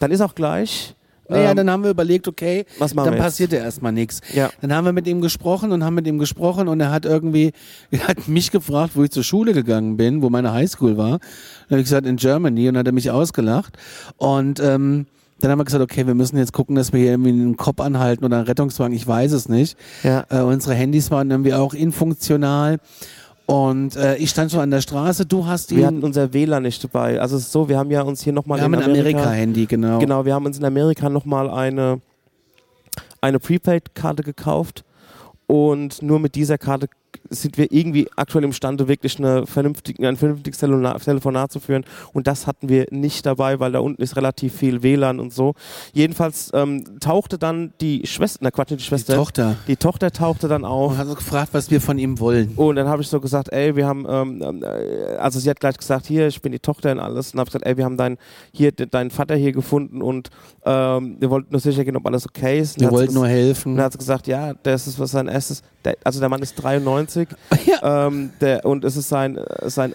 [0.00, 0.94] dann ist auch gleich,
[1.28, 4.20] Naja, ähm, dann haben wir überlegt, okay, was machen dann passierte erstmal nichts.
[4.34, 4.50] Ja.
[4.60, 7.52] Dann haben wir mit ihm gesprochen und haben mit ihm gesprochen und er hat irgendwie,
[7.90, 11.18] er hat mich gefragt, wo ich zur Schule gegangen bin, wo meine Highschool war.
[11.20, 13.76] Dann habe ich gesagt, in Germany und dann hat er mich ausgelacht.
[14.16, 15.06] Und ähm,
[15.40, 17.80] dann haben wir gesagt, okay, wir müssen jetzt gucken, dass wir hier irgendwie einen Kopf
[17.80, 19.76] anhalten oder einen Rettungswagen, ich weiß es nicht.
[20.02, 20.24] Ja.
[20.30, 22.78] Äh, unsere Handys waren irgendwie auch infunktional.
[23.46, 25.78] Und äh, ich stand schon an der Straße, du hast ihn.
[25.78, 27.20] Wir hatten unser WLAN nicht dabei.
[27.20, 29.66] Also es ist so, wir haben ja uns hier nochmal wir haben in ein Amerika-Handy,
[29.66, 29.98] genau.
[29.98, 32.00] Genau, wir haben uns in Amerika nochmal eine,
[33.20, 34.84] eine Prepaid-Karte gekauft
[35.46, 36.88] und nur mit dieser Karte
[37.30, 41.84] sind wir irgendwie aktuell imstande, wirklich eine vernünftige, ein vernünftiges Telefona- Telefonat zu führen.
[42.12, 45.54] Und das hatten wir nicht dabei, weil da unten ist relativ viel WLAN und so.
[45.92, 49.56] Jedenfalls ähm, tauchte dann die Schwester, na Quatsch, nicht die Die Schwester, Tochter.
[49.68, 50.92] die Tochter tauchte dann auf.
[50.92, 52.52] Und hat uns gefragt, was wir von ihm wollen.
[52.56, 55.76] Und dann habe ich so gesagt, ey, wir haben, ähm, äh, also sie hat gleich
[55.76, 57.32] gesagt, hier, ich bin die Tochter und alles.
[57.32, 58.18] Und habe gesagt, ey, wir haben deinen,
[58.52, 60.30] hier, de- deinen Vater hier gefunden und
[60.64, 62.76] ähm, wir wollten nur sicher gehen, ob alles okay ist.
[62.76, 63.72] Und Wir wollten nur helfen.
[63.72, 66.42] Und dann hat sie gesagt, ja, das ist was sein erstes, der, also der Mann
[66.42, 67.13] ist 93
[67.66, 68.06] Ja.
[68.08, 69.94] ähm, der, und es ist sein, sein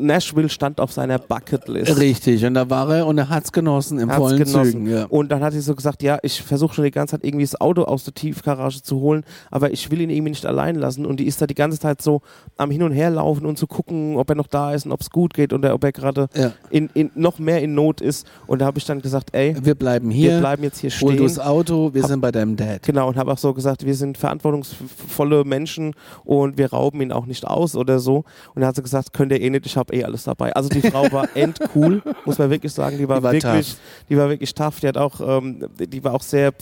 [0.00, 1.98] Nashville stand auf seiner Bucketlist.
[1.98, 4.64] Richtig, und da war er und er hat's genossen im Hat's vollen genossen.
[4.72, 4.86] Zügen.
[4.90, 5.04] Ja.
[5.06, 7.60] Und dann hat sie so gesagt, ja, ich versuche schon die ganze Zeit irgendwie das
[7.60, 11.04] Auto aus der Tiefgarage zu holen, aber ich will ihn irgendwie nicht allein lassen.
[11.06, 12.22] Und die ist da die ganze Zeit so
[12.56, 15.00] am Hin und Her laufen und zu gucken, ob er noch da ist und ob
[15.00, 16.52] es gut geht oder ob er gerade Ja.
[16.70, 18.26] in, in noch mehr in Not ist.
[18.46, 21.16] Und da habe ich dann gesagt, ey, Wir bleiben hier, wir bleiben jetzt hier hol
[21.16, 21.44] du das stehen.
[21.44, 22.82] Auto, wir Hab- sind bei deinem Dad.
[22.82, 27.26] Genau, und habe auch so gesagt, wir sind verantwortungsvolle Menschen und wir rauben ihn auch
[27.26, 28.18] nicht aus oder so.
[28.54, 30.54] Und dann hat sie gesagt, könnt ihr eh nicht, ich habe eh alles dabei.
[30.54, 32.98] Also die Frau war endcool, muss man wirklich sagen.
[32.98, 33.80] Die war, Die war wirklich, tough.
[34.08, 34.80] die war wirklich tough.
[34.80, 36.52] Die hat auch, ähm, die war auch sehr,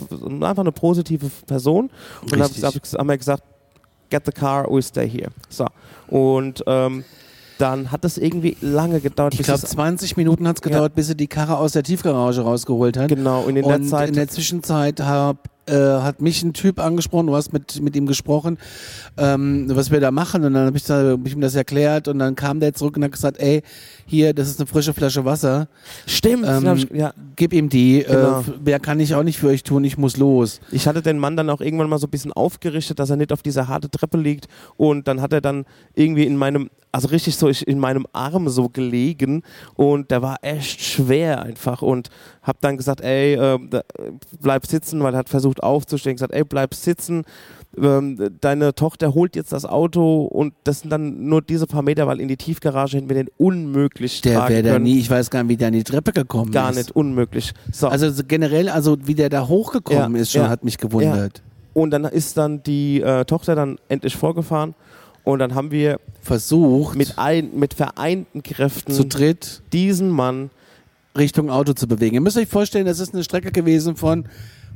[0.41, 1.91] einfach eine positive Person.
[2.23, 3.43] Und dann haben wir gesagt,
[4.11, 5.31] get the car, we stay here.
[5.49, 5.67] So.
[6.09, 7.05] Und ähm,
[7.59, 11.15] dann hat es irgendwie lange gedauert, Ich glaube, es 20 Minuten hat's gedauert, bis er
[11.15, 13.09] die Karre aus der Tiefgarage rausgeholt hat.
[13.09, 16.79] genau und in der und Zeit in der Zwischenzeit hab, äh, hat mich ein Typ
[16.81, 18.59] angesprochen, du hast mit, mit ihm gesprochen,
[19.17, 20.45] ähm, was wir da machen.
[20.45, 22.97] Und dann habe ich, da- hab ich ihm das erklärt und dann kam der zurück
[22.97, 23.63] und hat gesagt, ey,
[24.07, 25.69] hier, das ist eine frische Flasche Wasser.
[26.07, 28.05] stimmt, Ähm, ich, ja, Gib ihm die.
[28.07, 28.41] Genau.
[28.41, 30.61] Äh, mehr kann ich auch nicht für euch tun, ich muss los.
[30.71, 33.33] Ich hatte den Mann dann auch irgendwann mal so ein bisschen aufgerichtet, dass er nicht
[33.33, 34.47] auf dieser harte Treppe liegt.
[34.77, 38.49] Und dann hat er dann irgendwie in meinem, also richtig so ich- in meinem Arm
[38.49, 39.43] so gelegen.
[39.75, 41.83] Und der war echt schwer einfach.
[41.83, 42.09] Und
[42.43, 43.59] hab dann gesagt, ey, äh,
[44.41, 46.17] bleib sitzen, weil er hat versucht aufzustehen.
[46.17, 47.25] gesagt, ey, bleib sitzen.
[47.79, 52.07] Ähm, deine Tochter holt jetzt das Auto und das sind dann nur diese paar Meter,
[52.07, 55.43] weil in die Tiefgarage hätten wir den unmöglich Der wäre da nie, ich weiß gar
[55.43, 56.77] nicht, wie der an die Treppe gekommen Gar ist.
[56.77, 57.53] nicht, unmöglich.
[57.73, 57.89] So.
[57.89, 61.43] Also so generell, also wie der da hochgekommen Ja, ist, schon ja, hat mich gewundert.
[61.75, 64.75] und dann ist dann die äh, Tochter dann endlich vorgefahren.
[65.25, 70.51] Und dann haben wir Versucht, mit, ein, mit vereinten Kräften zu dritt diesen Mann
[71.19, 72.15] Richtung Auto zu bewegen.
[72.15, 74.27] Ihr müsst euch vorstellen, das ist eine Strecke gewesen von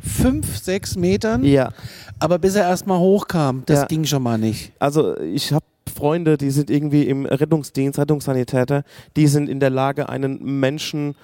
[0.01, 1.71] fünf, sechs Metern, ja
[2.19, 3.87] aber bis er erstmal hochkam, das Ja.
[3.87, 4.73] ging schon mal nicht.
[4.79, 8.85] also ich habe Freunde die sind irgendwie im Rettungsdienst Rettungssanitäter
[9.17, 11.15] die sind in der Lage einen Menschen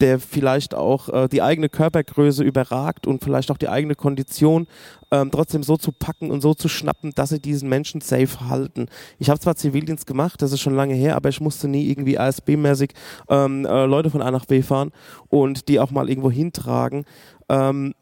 [0.00, 4.66] der vielleicht auch äh, die eigene Körpergröße überragt und vielleicht auch die eigene Kondition
[5.12, 8.86] ähm, trotzdem so zu packen und so zu schnappen, dass sie diesen Menschen safe halten.
[9.20, 12.18] Ich habe zwar Zivildienst gemacht, das ist schon lange her, aber ich musste nie irgendwie
[12.18, 12.90] ASB-mäßig
[13.28, 14.90] ähm, äh, Leute von A nach B fahren
[15.28, 17.04] und die auch mal irgendwo hintragen.
[17.48, 17.94] Ähm,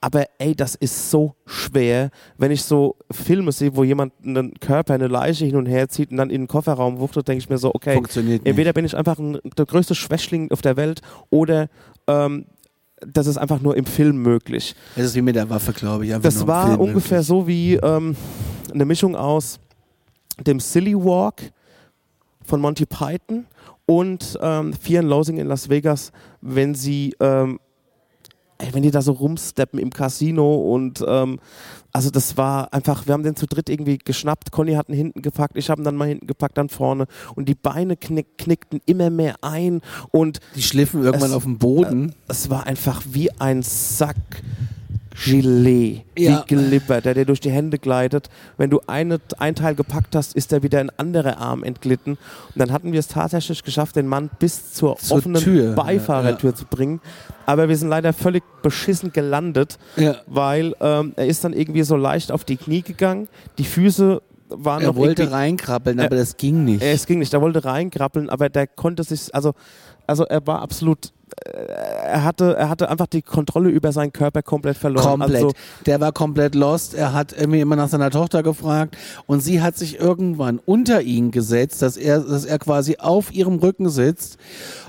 [0.00, 4.94] aber ey, das ist so schwer, wenn ich so Filme sehe, wo jemand einen Körper,
[4.94, 7.58] eine Leiche hin und her zieht und dann in den Kofferraum wuchtet, denke ich mir
[7.58, 8.50] so, okay, Funktioniert nicht.
[8.50, 11.68] entweder bin ich einfach ein, der größte Schwächling auf der Welt oder
[12.06, 12.46] ähm,
[13.00, 14.74] das ist einfach nur im Film möglich.
[14.96, 16.12] Das ist wie mit der Waffe, glaube ich.
[16.20, 17.26] Das war ungefähr möglich.
[17.26, 18.16] so wie ähm,
[18.72, 19.58] eine Mischung aus
[20.46, 21.42] dem Silly Walk
[22.44, 23.46] von Monty Python
[23.86, 27.58] und ähm, Fear and Loathing in Las Vegas, wenn sie ähm,
[28.58, 31.38] ey, wenn die da so rumsteppen im Casino und ähm,
[31.92, 35.22] also das war einfach, wir haben den zu dritt irgendwie geschnappt, Conny hat ihn hinten
[35.22, 38.80] gepackt, ich habe ihn dann mal hinten gepackt, dann vorne und die Beine knick, knickten
[38.86, 42.14] immer mehr ein und Die schliffen irgendwann Es- auf dem Boden.
[42.28, 44.16] es war einfach wie ein Sack
[45.24, 46.44] Gelee, Ja.
[46.48, 48.28] wie Glibber, der dir durch die Hände gleitet.
[48.56, 52.12] Wenn du eine, ein Teil gepackt hast, ist er wieder in andere Arm entglitten.
[52.12, 56.54] Und dann hatten wir es tatsächlich geschafft, den Mann bis zur, Zur offenen Tür, Beifahrertür
[56.54, 57.00] zu bringen.
[57.46, 60.16] Aber wir sind leider völlig beschissen gelandet, Ja.
[60.26, 63.28] weil ähm, er ist dann irgendwie so leicht auf die Knie gegangen.
[63.58, 66.82] Die Füße waren Er noch wollte reinkrabbeln, aber das ging nicht.
[66.82, 69.52] es ging nicht, er wollte reinkrabbeln, aber der konnte sich, also,
[70.06, 71.12] also er war absolut,
[71.44, 75.20] er hatte, er hatte einfach die Kontrolle über seinen Körper komplett verloren.
[75.20, 75.44] Komplett.
[75.44, 75.52] Also,
[75.86, 76.94] der war komplett lost.
[76.94, 81.30] Er hat irgendwie immer nach seiner Tochter gefragt und sie hat sich irgendwann unter ihn
[81.30, 84.38] gesetzt, dass er, dass er quasi auf ihrem Rücken sitzt.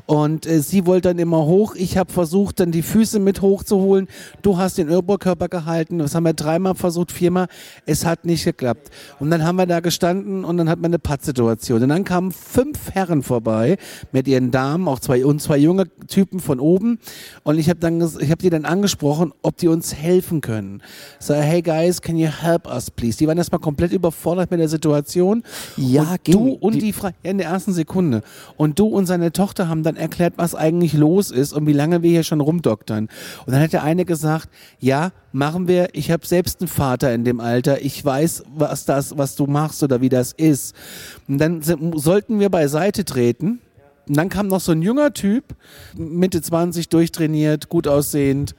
[0.06, 1.76] Und äh, sie wollte dann immer hoch.
[1.76, 4.08] Ich habe versucht, dann die Füße mit hochzuholen.
[4.42, 6.00] Du hast den Oberkörper gehalten.
[6.00, 7.48] Das haben wir dreimal versucht, viermal.
[7.86, 8.90] Es hat nicht geklappt.
[9.20, 11.84] Und dann haben wir da gestanden und dann hat man eine Pattsituation.
[11.84, 13.78] Und dann kamen fünf Herren vorbei
[14.12, 17.00] mit ihren Damen, auch zwei und zwei junge Typen von oben.
[17.42, 20.84] Und ich habe dann, ich habe die dann angesprochen, ob die uns helfen können.
[21.20, 23.18] So, hey guys, can you help us, please?
[23.18, 25.44] Die waren erstmal komplett überfordert mit der Situation.
[25.78, 26.34] Ja, und ging.
[26.34, 28.22] du und Die- die, Frau, ja, in der ersten Sekunde.
[28.58, 32.04] Und du und seine Tochter haben dann erklärt, was eigentlich los ist und wie lange
[32.04, 33.08] wir hier schon rumdoktern.
[33.46, 35.88] Und dann hat der eine gesagt, ja, machen wir.
[35.94, 37.82] Ich habe selbst einen Vater in dem Alter.
[37.82, 40.76] Ich weiß, was das, was du machst oder wie das ist.
[41.28, 43.60] Und dann sollten wir beiseite treten.
[44.10, 45.56] Und dann kam noch so ein junger Typ,
[45.96, 48.56] Mitte 20, durchtrainiert, gut aussehend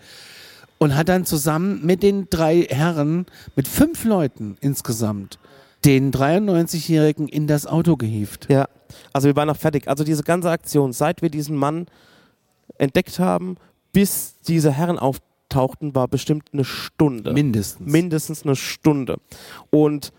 [0.78, 5.40] und hat dann zusammen mit den drei Herren, mit fünf Leuten insgesamt,
[5.84, 8.46] den 93-Jährigen in das Auto gehievt.
[8.48, 8.68] ja,
[9.12, 9.88] also wir waren noch fertig.
[9.88, 11.86] Also diese ganze Aktion, seit wir diesen Mann
[12.78, 13.56] entdeckt haben,
[13.92, 17.32] bis diese Herren auftauchten, war bestimmt eine Stunde.
[17.32, 17.92] Mindestens.
[17.92, 19.18] mindestens eine Stunde.
[19.70, 20.12] Und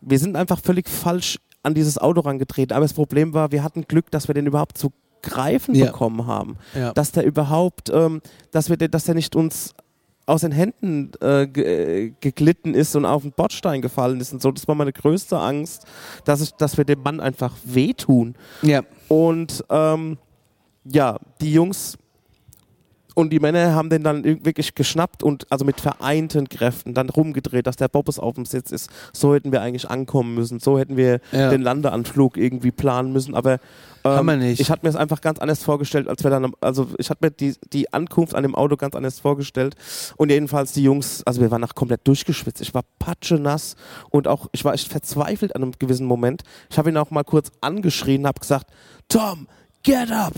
[0.00, 2.74] wir sind einfach völlig falsch an dieses Auto rangetreten.
[2.74, 4.92] Aber das Problem war, wir hatten Glück, dass wir den überhaupt zu
[5.22, 5.86] greifen Ja.
[5.86, 6.56] bekommen haben.
[6.74, 6.92] Ja.
[6.92, 8.20] Dass der überhaupt, ähm,
[8.52, 9.74] dass wir, dass der nicht uns
[10.26, 14.50] aus den Händen äh, ge geglitten ist und auf den Bordstein gefallen ist und so.
[14.52, 15.86] Das war meine größte Angst,
[16.24, 18.34] dass, ich, dass wir dem Mann einfach wehtun.
[18.62, 18.82] ja.
[19.08, 20.18] Und ähm,
[20.84, 21.96] ja, die Jungs
[23.18, 27.10] und die Männer haben den dann ir- wirklich geschnappt und also mit vereinten Kräften dann
[27.10, 28.88] rumgedreht, dass der Bobbes auf dem Sitz ist.
[29.12, 30.60] So hätten wir eigentlich ankommen müssen.
[30.60, 31.50] So hätten wir Ja.
[31.50, 33.34] den Landeanflug irgendwie planen müssen.
[33.34, 33.58] Aber
[34.04, 37.26] ähm, ich hatte mir es einfach ganz anders vorgestellt, als wir dann, also ich hatte
[37.26, 39.74] mir die, die Ankunft an dem Auto ganz anders vorgestellt.
[40.16, 42.60] Und jedenfalls die Jungs, also wir waren nach komplett durchgeschwitzt.
[42.60, 43.74] Ich war patschenass
[44.10, 46.42] und auch, ich war echt verzweifelt an einem gewissen Moment.
[46.70, 48.70] Ich habe ihn auch mal kurz angeschrien, habe gesagt,
[49.08, 49.48] Tom,
[49.82, 50.34] get up,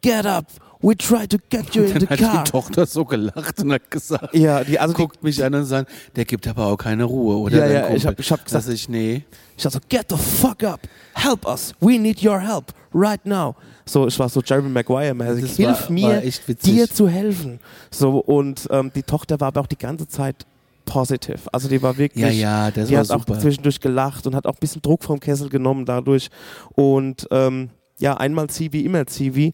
[0.00, 0.46] get up.
[0.82, 2.44] We try to get you in Dann the hat car.
[2.44, 5.90] die Tochter so gelacht und hat gesagt, Ja, die, also guckt mich an und sagt,
[6.14, 7.58] der gibt aber auch keine Ruhe, oder?
[7.66, 7.96] Ja, ja, Kumpel?
[7.96, 9.24] ich hab- ich hab gesagt- ich, nee.
[9.56, 10.80] Ich dachte so, get the fuck up,
[11.14, 13.54] help us, we need your help right now.
[13.86, 17.58] So, ich war so Jeremy Maguire-mäßig, hilf war- mir, war dir zu helfen.
[17.90, 20.44] So, und ähm, die Tochter war aber auch die ganze Zeit
[20.84, 21.38] positive.
[21.52, 23.32] Also die war wirklich, Ja, ja, das die war hat super.
[23.34, 26.28] auch zwischendurch gelacht und hat auch ein bisschen Druck vom Kessel genommen dadurch.
[26.74, 29.52] Und ähm, ja, einmal Zivi, immer Zivi.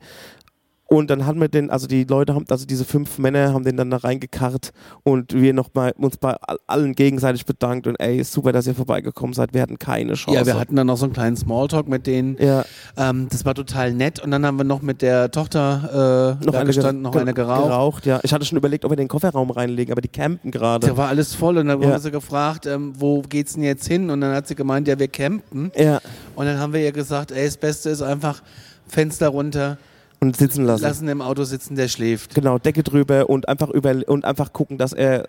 [0.92, 3.76] Und dann haben wir den, also die Leute haben, also diese fünf Männer haben den
[3.78, 4.72] dann da reingekarrt
[5.04, 8.74] und wir noch mal uns bei all- allen gegenseitig bedankt und ey, super, dass ihr
[8.74, 9.54] vorbeigekommen seid.
[9.54, 10.38] Wir hatten keine Chance.
[10.38, 12.36] Ja, wir hatten dann noch so einen kleinen Smalltalk mit denen.
[12.38, 12.64] ja,
[12.98, 14.20] Ähm, das war total nett.
[14.20, 18.04] Und dann haben wir noch mit der Tochter äh, noch eine gestanden, noch eine geraucht.
[18.04, 18.20] ja.
[18.22, 20.86] Ich hatte schon überlegt, ob wir den Kofferraum reinlegen, aber die campen gerade.
[20.88, 21.92] Da war alles voll und dann Ja.
[21.92, 24.10] haben sie gefragt, ähm, wo geht's denn jetzt hin?
[24.10, 25.72] Und dann hat sie gemeint, ja, wir campen.
[25.76, 26.00] Ja,
[26.34, 28.42] Und dann haben wir ihr gesagt, ey, das Beste ist einfach
[28.86, 29.78] Fenster runter,
[30.22, 30.82] und sitzen lassen.
[30.84, 32.34] lassen im Auto sitzen, der schläft.
[32.34, 35.26] Genau, Decke drüber und einfach über und einfach gucken, dass er,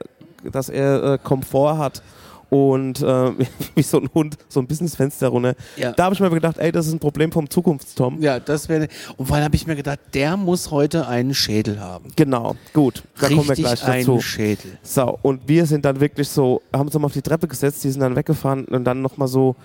[0.52, 2.04] dass er äh, Komfort hat
[2.52, 3.32] und äh,
[3.76, 5.56] wie so ein Hund so ein Businessfenster runter.
[5.78, 5.94] Ja.
[5.94, 8.22] Da habe ich mir gedacht, ey, das ist ein Problem vom Zukunftstom.
[8.22, 8.88] Ja, das wäre.
[9.18, 12.12] Und vor allem habe ich mir gedacht, der muss heute einen Schädel haben.
[12.16, 14.22] Genau, gut, da kommen wir Richtig gleich einen dazu.
[14.22, 14.78] Schädel.
[14.84, 17.90] So, und wir sind dann wirklich so, haben uns nochmal auf die Treppe gesetzt, die
[17.90, 19.56] sind dann weggefahren und dann nochmal so,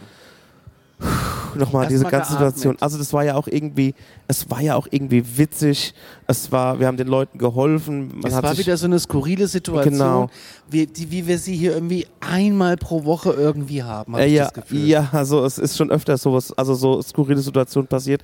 [1.54, 2.54] nochmal Erst diese mal ganze geatmet.
[2.54, 2.76] Situation.
[2.80, 3.94] Also das war ja auch irgendwie,
[4.26, 5.94] es war ja auch irgendwie witzig,
[6.26, 8.98] es war, wir haben den Leuten geholfen, man Es hat war sich, wieder so eine
[8.98, 10.30] skurrile Situation, Genau.
[10.70, 14.32] wie, die, wie wir sie hier irgendwie einmal pro Woche irgendwie haben, habe Äh, ich
[14.34, 14.86] ja, das Gefühl.
[14.86, 18.22] ja, also es ist schon öfter sowas, also so skurrile Situationen passiert.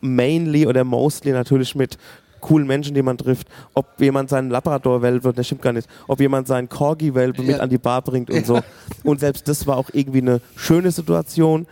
[0.00, 1.96] Mainly oder mostly natürlich mit
[2.40, 3.48] coolen Menschen, die man trifft.
[3.74, 7.62] Ob jemand seinen Labrador-Welpe, das stimmt gar nicht, ob jemand seinen Corgi-Welpe mit Ja.
[7.62, 8.60] an die Bar bringt und so.
[9.02, 11.66] Und selbst das war auch irgendwie eine schöne Situation.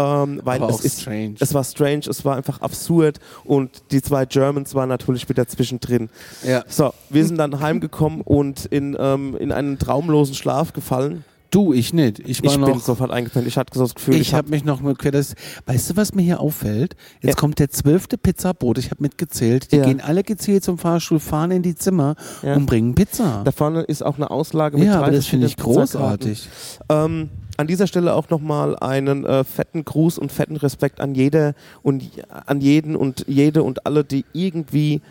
[0.00, 1.34] Ähm, weil Aber es ist, strange.
[1.40, 6.08] es war strange, es war einfach absurd und die zwei Germans waren natürlich wieder zwischendrin.
[6.46, 6.64] Ja.
[6.68, 11.24] So, wir sind dann heimgekommen und in, ähm, in einen traumlosen Schlaf gefallen.
[11.52, 12.20] Du, ich nicht.
[12.20, 12.68] Ich war Ich noch.
[12.70, 13.44] bin sofort eingepennt.
[13.48, 15.34] Ich hatte so das Gefühl, ich habe mich noch mit das,
[15.66, 16.94] Weißt du, was mir hier auffällt?
[17.22, 17.40] Jetzt Ja.
[17.40, 18.78] kommt der zwölfte Pizzabote.
[18.78, 19.72] Ich habe mitgezählt.
[19.72, 19.84] Die Ja.
[19.84, 22.54] gehen alle gezielt zum Fahrstuhl, fahren in die Zimmer Ja.
[22.54, 23.42] und bringen Pizza.
[23.44, 26.48] da vorne ist auch eine Auslage mit Ja, drei aber das finde ich großartig.
[26.88, 27.30] Ähm,
[27.60, 32.04] an dieser Stelle auch nochmal einen äh, fetten Gruß und fetten Respekt an jeder und
[32.46, 35.02] an jeden und jede und alle, die irgendwie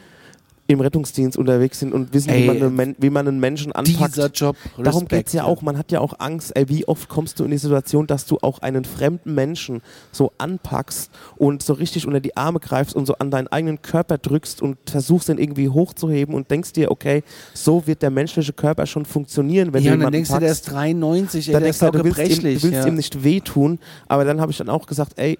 [0.70, 3.72] im Rettungsdienst unterwegs sind und wissen, Ey, wie, man einen Men wie man einen Menschen
[3.72, 4.15] anpackt.
[4.15, 4.55] Dieser Job.
[4.78, 5.09] Darum Respekt.
[5.09, 5.63] geht's ja auch.
[5.63, 8.38] Man hat ja auch Angst, ey, wie oft kommst du in die Situation, dass du
[8.43, 13.15] auch einen fremden Menschen so anpackst und so richtig unter die Arme greifst und so
[13.15, 17.24] an deinen eigenen Körper drückst und versuchst ihn irgendwie hochzuheben und denkst dir, okay,
[17.55, 20.39] so wird der menschliche Körper schon funktionieren, wenn Ja, du und dann jemanden denkst du,
[20.39, 20.67] der packst.
[20.67, 22.86] ist 93, ey, Dann der ist du, doch du willst, ihm, du willst ja.
[22.88, 25.39] ihm nicht wehtun, aber dann habe ich dann auch gesagt, ey,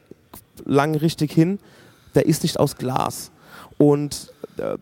[0.66, 1.60] lang richtig hin,
[2.16, 3.30] der ist nicht aus Glas.
[3.78, 4.34] Und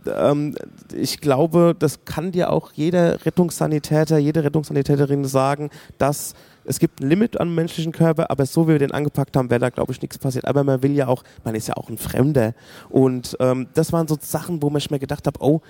[0.06, 0.56] ähm,
[0.94, 6.34] ich glaube, das kann dir auch jeder Rettungssanitäter, jede Rettungssanitäterin sagen, dass
[6.66, 9.62] es gibt ein Limit am menschlichen Körper, aber so wie wir den angepackt haben, wäre
[9.62, 10.46] da, glaube ich, nichts passiert.
[10.46, 12.54] Aber man will ja auch, man ist ja auch ein Fremder.
[12.90, 15.62] Und ähm, das waren so Sachen, wo ich mir gedacht habe, oh,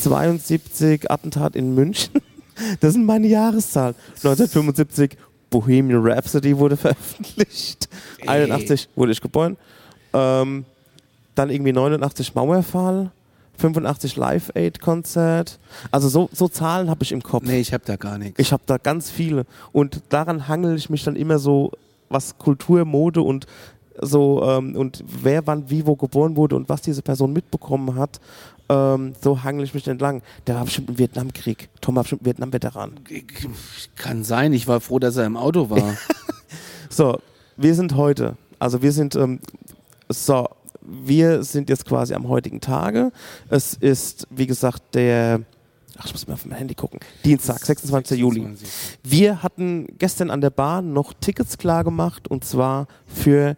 [0.00, 2.12] 72 Attentat in München.
[2.80, 3.94] Das sind meine Jahreszahlen.
[4.22, 5.16] 1975
[5.52, 7.88] Bohemian Rhapsody wurde veröffentlicht.
[8.26, 9.56] 81 wurde ich geboren.
[10.12, 10.64] Ähm,
[11.36, 13.12] dann irgendwie 89 Mauerfall.
[13.58, 15.60] 85 Live Aid Konzert.
[15.92, 17.44] Also so, so Zahlen habe ich im Kopf.
[17.44, 18.40] Nee, ich hab da gar nichts.
[18.40, 19.44] Ich habe da ganz viele.
[19.70, 21.70] Und daran hangel ich mich dann immer so,
[22.08, 23.46] was Kultur, Mode und
[24.00, 28.20] so ähm, und wer wann wie wo geboren wurde und was diese Person mitbekommen hat,
[28.72, 30.22] ähm, so hangel ich mich entlang.
[30.46, 31.68] Der war bestimmt im Vietnamkrieg.
[31.80, 33.00] Tom war bestimmt Vietnam-Veteran.
[33.96, 34.52] Kann sein.
[34.52, 35.96] Ich war froh, dass er im Auto war.
[36.94, 37.18] So,
[37.56, 39.40] wir sind heute, also wir sind, ähm,
[40.10, 40.46] so,
[40.82, 43.12] wir sind jetzt quasi am heutigen Tage.
[43.48, 45.40] Es ist, wie gesagt, der,
[45.96, 48.20] ach, ich muss mal auf mein Handy gucken, Dienstag, 26.
[48.20, 48.46] Juli.
[49.02, 53.56] Wir hatten gestern an der Bahn noch Tickets klar gemacht und zwar für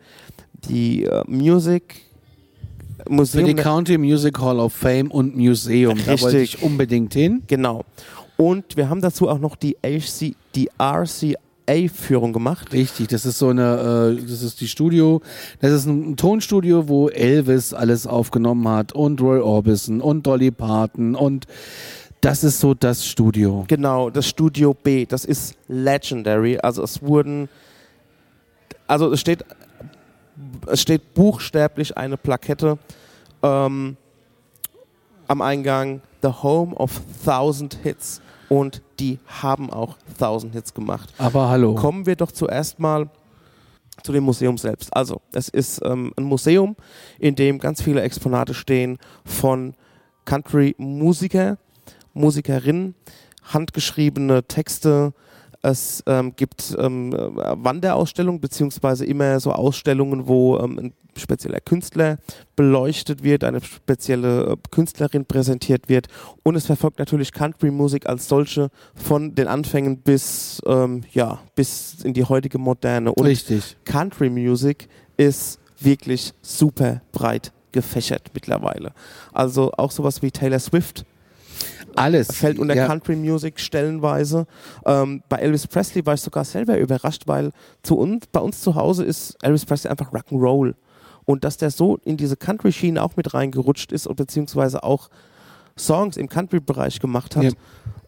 [0.69, 2.03] die äh, Music
[3.07, 3.47] Für Museum.
[3.47, 5.99] die County Music Hall of Fame und Museum.
[6.07, 6.55] Da wollte Richtig.
[6.55, 7.43] ich unbedingt hin.
[7.47, 7.85] genau.
[8.37, 12.73] Und wir haben dazu auch noch die, HC, die RCA-Führung gemacht.
[12.73, 15.21] Richtig, das ist so eine, äh, das ist die Studio,
[15.61, 20.51] das ist ein, ein Tonstudio, wo Elvis alles aufgenommen hat und Roy Orbison und Dolly
[20.51, 21.47] Parton und
[22.21, 23.67] das ist so das Studio.
[23.69, 26.59] Genau, das Studio B, das ist legendary.
[26.59, 27.51] Also es wurden,
[28.87, 29.45] also es steht,
[30.67, 32.79] es steht buchstäblich eine Plakette
[33.43, 33.97] ähm,
[35.29, 38.21] am Eingang, The Home of Thousand Hits.
[38.49, 41.13] Und die haben auch Thousand Hits gemacht.
[41.19, 41.75] Aber hallo.
[41.75, 43.09] Kommen wir doch zuerst mal
[44.03, 44.95] zu dem Museum selbst.
[44.95, 46.77] Also, es ist ähm, ein Museum,
[47.19, 49.75] in dem ganz viele Exponate stehen von
[50.25, 51.59] Country-Musiker,
[52.13, 52.95] Musikerinnen,
[53.45, 55.13] handgeschriebene Texte.
[55.65, 62.19] Es ähm, gibt ähm, äh, Wanderausstellungen, beziehungsweise immer so Ausstellungen, wo ähm, ein spezieller Künstler
[62.55, 66.09] beleuchtet wird, eine spezielle äh, Künstlerin präsentiert wird.
[66.43, 72.13] Und es verfolgt natürlich Country-Musik als solche von den Anfängen bis, ähm, ja, bis in
[72.13, 73.15] die heutige Moderne.
[73.15, 73.79] Und Richtig.
[73.87, 74.87] Country Music
[75.17, 78.93] ist wirklich super breit gefächert mittlerweile.
[79.33, 81.07] Also auch sowas wie Taylor Swift
[81.97, 82.35] Alles.
[82.35, 82.87] fällt unter ja.
[82.87, 84.47] Country Music stellenweise.
[84.87, 87.51] Ähm, bei Elvis Presley war ich sogar selber überrascht, weil
[87.83, 90.75] zu uns, bei uns zu Hause ist Elvis Presley einfach Rock'n'Roll.
[91.25, 95.09] Und dass der so in diese Country-Schiene auch mit reingerutscht ist, und beziehungsweise auch
[95.79, 97.55] Songs im Country-Bereich gemacht hat,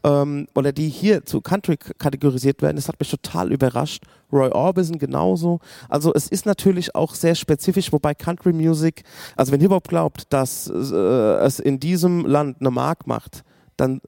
[0.04, 4.04] ähm, oder die hier zu Country kategorisiert werden, das hat mich total überrascht.
[4.32, 5.60] Roy Orbison genauso.
[5.88, 9.02] Also es ist natürlich auch sehr spezifisch, wobei Country Music,
[9.36, 13.44] also wenn Hip-Hop glaubt, dass äh, es in diesem Land eine Mark macht,
[13.76, 14.00] dann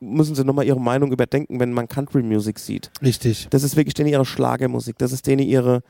[0.00, 2.90] müssen sie nochmal ihre Meinung überdenken, wenn man Country Music sieht.
[3.02, 3.48] Richtig.
[3.50, 5.82] Das ist wirklich denen ihre Schlagermusik, das ist denen ihre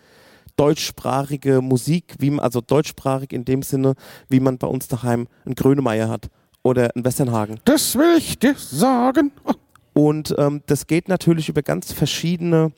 [0.57, 3.95] deutschsprachige Musik, wie man, also deutschsprachig in dem Sinne,
[4.29, 6.29] wie man bei uns daheim einen Grönemeyer hat
[6.63, 7.61] oder einen Westernhagen.
[7.65, 9.31] Das will ich dir sagen.
[9.93, 12.73] Und ähm, das geht natürlich über ganz verschiedene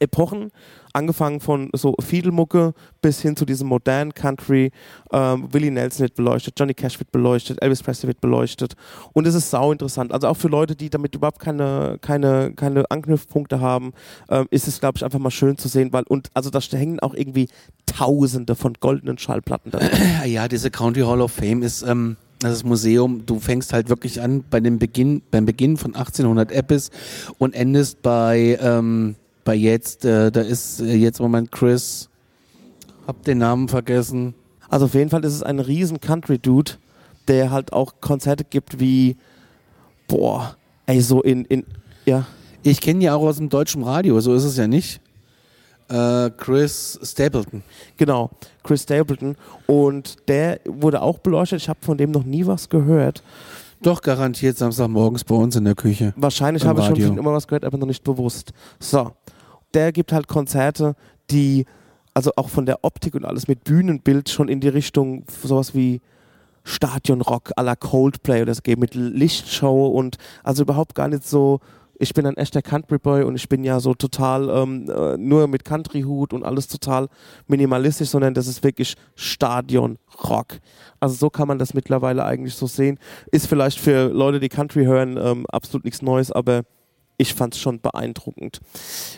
[0.00, 0.50] Epochen,
[0.92, 4.70] angefangen von so Fiedelmucke bis hin zu diesem modernen Country.
[5.12, 8.74] Ähm, Willie Nelson wird beleuchtet, Johnny Cash wird beleuchtet, Elvis Presley wird beleuchtet.
[9.12, 10.12] Und es ist sau interessant.
[10.12, 13.92] Also auch für Leute, die damit überhaupt keine, keine, keine Anknüpfpunkte haben,
[14.28, 17.00] ähm, ist es, glaube ich, einfach mal schön zu sehen, weil, und also da hängen
[17.00, 17.48] auch irgendwie
[17.86, 19.80] Tausende von goldenen Schallplatten da.
[20.24, 23.26] Ja, diese County Hall of Fame ist ähm, das Museum.
[23.26, 26.90] Du fängst halt wirklich an bei dem Beginn, beim Beginn von 1800 Eppes
[27.38, 30.04] und endest bei ähm, bei jetzt.
[30.04, 32.08] Äh, da ist äh, jetzt im Moment Chris.
[33.06, 34.34] Hab den Namen vergessen.
[34.68, 36.72] Also auf jeden Fall ist es ein riesen Country-Dude,
[37.28, 39.16] der halt auch Konzerte gibt wie,
[40.06, 41.64] boah, ey, so in, in
[42.04, 42.26] ja,
[42.62, 44.20] Ich kenne ja auch aus dem deutschen Radio.
[44.20, 45.00] So ist es ja nicht.
[45.88, 47.64] Äh, Chris Stapleton.
[47.96, 48.30] genau,
[48.62, 49.36] Chris Stapleton.
[49.66, 51.62] Und der wurde auch beleuchtet.
[51.62, 53.24] Ich habe von dem noch nie was gehört.
[53.82, 56.12] Doch garantiert Samstagmorgens bei uns in der Küche.
[56.16, 58.52] Wahrscheinlich habe ich schon immer was gehört, aber noch nicht bewusst.
[58.78, 59.12] So,
[59.74, 60.94] der gibt halt Konzerte,
[61.30, 61.66] die,
[62.14, 66.00] also auch von der Optik und alles mit Bühnenbild schon in die Richtung sowas wie
[66.64, 71.60] Stadionrock à la Coldplay oder so geht, mit Lichtshow und also überhaupt gar nicht so,
[71.98, 75.46] ich bin ein echter Country Boy und ich bin ja so total ähm, äh, nur
[75.48, 77.08] mit Country-Hut und alles total
[77.46, 80.60] minimalistisch, sondern das ist wirklich Stadionrock.
[80.98, 82.98] Also so kann man das mittlerweile eigentlich so sehen.
[83.30, 86.62] Ist vielleicht für Leute, die Country hören, ähm, absolut nichts Neues, aber
[87.20, 88.60] ich fand es schon beeindruckend.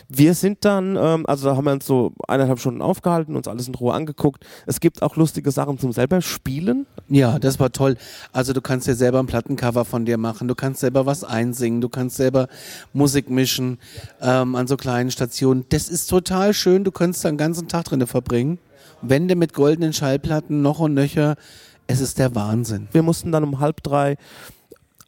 [0.09, 3.69] Wir sind dann, ähm, also da haben wir uns so eineinhalb Stunden aufgehalten, uns alles
[3.69, 4.45] in Ruhe angeguckt.
[4.67, 6.85] Es gibt auch lustige Sachen zum selber spielen.
[7.07, 7.95] Ja, das war toll.
[8.33, 11.79] Also du kannst dir selber ein Plattencover von dir machen, du kannst selber was einsingen,
[11.79, 12.49] du kannst selber
[12.91, 13.77] Musik mischen
[14.21, 15.65] ähm, an so kleinen Stationen.
[15.69, 18.59] Das ist total schön, du kannst da einen ganzen Tag drin verbringen.
[19.01, 21.37] Wände mit goldenen Schallplatten, noch und nöcher.
[21.87, 22.89] Es ist der Wahnsinn.
[22.91, 24.17] Wir mussten dann um halb drei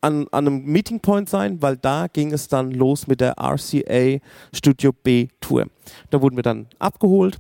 [0.06, 4.20] an, an einem Meeting Point sein, weil da ging es dann los mit der RCA
[4.54, 5.66] Studio B Tour.
[6.12, 7.40] Da wurden wir dann abgeholt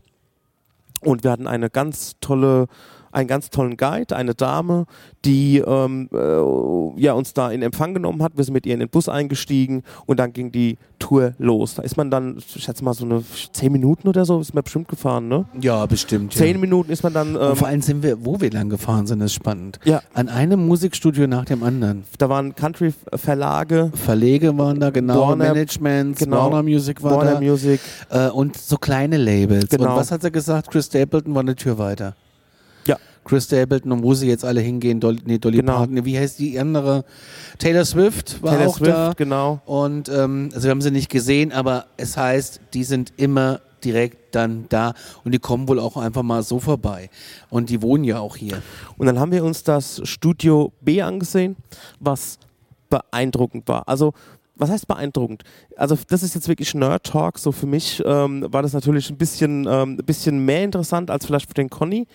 [1.02, 2.68] und wir hatten eine ganz tolle
[3.16, 4.86] einen ganz tollen Guide, eine Dame,
[5.24, 8.38] die ähm, äh, ja, uns da in Empfang genommen hat.
[8.38, 11.76] Wir sind mit ihr in den Bus eingestiegen und dann ging die Tour los.
[11.76, 14.64] Da ist man dann, ich schätze mal, so eine zehn Minuten oder so, ist man
[14.64, 15.46] bestimmt gefahren, ne?
[15.60, 16.34] Ja, bestimmt.
[16.34, 17.36] Zehn Minuten ist man dann.
[17.36, 19.80] Und Ähm, vor allem sind wir, wo wir lang gefahren sind, ist spannend.
[19.84, 22.04] ja, An einem Musikstudio nach dem anderen.
[22.18, 27.40] da waren Country-Verlage, Verlege waren da, genau, Warner- Managements, genau, Warner Music war Warner da.
[27.42, 27.80] Music.
[28.10, 29.70] Äh, und so kleine Labels.
[29.70, 29.92] Genau.
[29.92, 30.70] Und was hat er gesagt?
[30.72, 32.16] Chris Stapleton war eine Tür weiter.
[33.26, 35.78] Chris Stapleton und wo sie jetzt alle hingehen, Dolly, nee, Dolly Genau.
[35.78, 37.04] Parton, wie heißt die andere?
[37.58, 39.14] Taylor Swift war Taylor auch Swift, da.
[39.18, 39.62] genau.
[39.66, 44.36] Und ähm, also wir haben sie nicht gesehen, aber es heißt, die sind immer direkt
[44.36, 47.10] dann da und die kommen wohl auch einfach mal so vorbei.
[47.50, 48.62] Und die wohnen ja auch hier.
[48.98, 51.56] Und dann haben wir uns das Studio B angesehen,
[52.00, 52.40] was
[52.90, 53.88] beeindruckend war.
[53.88, 54.14] Also,
[54.56, 55.44] was heißt beeindruckend?
[55.76, 57.38] Also, das ist jetzt wirklich Nerd Talk.
[57.38, 61.26] So für mich ähm, war das natürlich ein bisschen, ähm, ein bisschen mehr interessant als
[61.26, 62.08] vielleicht für den Conny.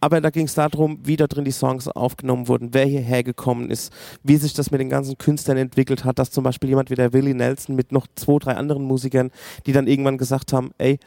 [0.00, 3.70] Aber da ging es darum, wie da drin die Songs aufgenommen wurden, wer hierher gekommen
[3.70, 3.92] ist,
[4.22, 7.12] wie sich das mit den ganzen Künstlern entwickelt hat, dass zum Beispiel jemand wie der
[7.12, 9.30] Willie Nelson mit noch zwei, drei anderen Musikern,
[9.66, 10.98] die dann irgendwann gesagt haben, ey,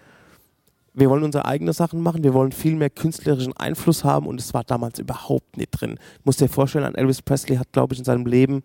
[0.93, 4.53] wir wollen unsere eigenen Sachen machen, wir wollen viel mehr künstlerischen Einfluss haben und es
[4.53, 5.95] war damals überhaupt nicht drin.
[5.95, 8.63] Du musst dir vorstellen, an Elvis Presley hat, glaube ich, in seinem Leben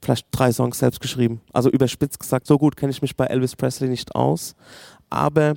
[0.00, 1.42] vielleicht drei Songs selbst geschrieben.
[1.52, 4.54] Also überspitzt gesagt, so gut kenne ich mich bei Elvis Presley nicht aus,
[5.10, 5.54] aber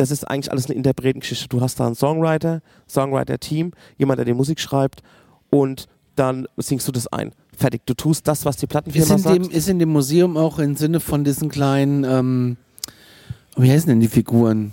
[0.00, 1.48] das ist eigentlich alles eine Interpretengeschichte.
[1.48, 5.02] Du hast da einen Songwriter, Songwriter-Team, jemand, der die Musik schreibt
[5.50, 5.86] und
[6.16, 7.32] dann singst du das ein.
[7.56, 7.82] Fertig.
[7.84, 9.46] Du tust das, was die Ist Plattenfirma dem, sagt.
[9.48, 12.56] ist in dem Museum auch im Sinne von diesen kleinen, ähm,
[13.56, 14.72] wie heißen denn die Figuren,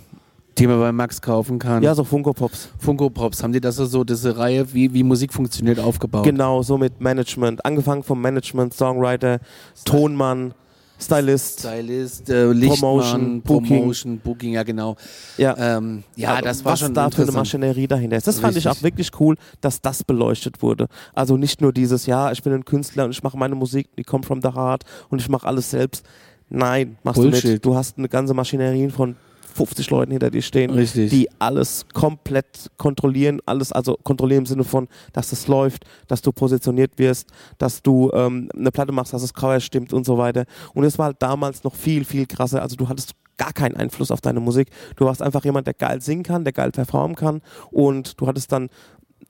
[0.56, 1.82] die man bei Max kaufen kann?
[1.82, 2.70] Ja, so Funko Pops.
[2.78, 6.24] Funko Pops, haben die das so, diese Reihe, wie, wie Musik funktioniert, aufgebaut?
[6.24, 7.64] Genau, so mit Management.
[7.66, 9.40] Angefangen vom Management, Songwriter,
[9.84, 10.54] Tonmann,
[11.00, 11.60] Stylist.
[11.60, 13.78] Stylist, äh, Promotion, Booking.
[13.78, 14.96] Promotion, Booking, ja genau.
[15.36, 15.56] Ja.
[15.56, 17.32] Ähm, ja, das war was schon da für eine.
[17.32, 18.26] Maschinerie dahinter ist.
[18.26, 18.80] Das fand ich Richtig.
[18.80, 20.88] auch wirklich cool, dass das beleuchtet wurde.
[21.14, 24.02] Also nicht nur dieses, ja, ich bin ein Künstler und ich mache meine Musik, die
[24.02, 26.04] kommt from the heart und ich mache alles selbst.
[26.50, 27.42] Nein, machst du nicht.
[27.42, 27.64] Bullshit.
[27.64, 29.16] Du hast eine ganze Maschinerie von
[29.58, 31.10] 50 Leuten hinter dir stehen, Richtig.
[31.10, 36.32] die alles komplett kontrollieren, alles, also kontrollieren im Sinne von, dass es läuft, dass du
[36.32, 37.28] positioniert wirst,
[37.58, 40.44] dass du ähm, eine Platte machst, dass das Cover stimmt und so weiter.
[40.74, 42.62] Und es war halt damals noch viel, viel krasser.
[42.62, 44.68] Also du hattest gar keinen Einfluss auf deine Musik.
[44.96, 47.40] Du warst einfach jemand, der geil singen kann, der geil performen kann
[47.70, 48.68] und du hattest dann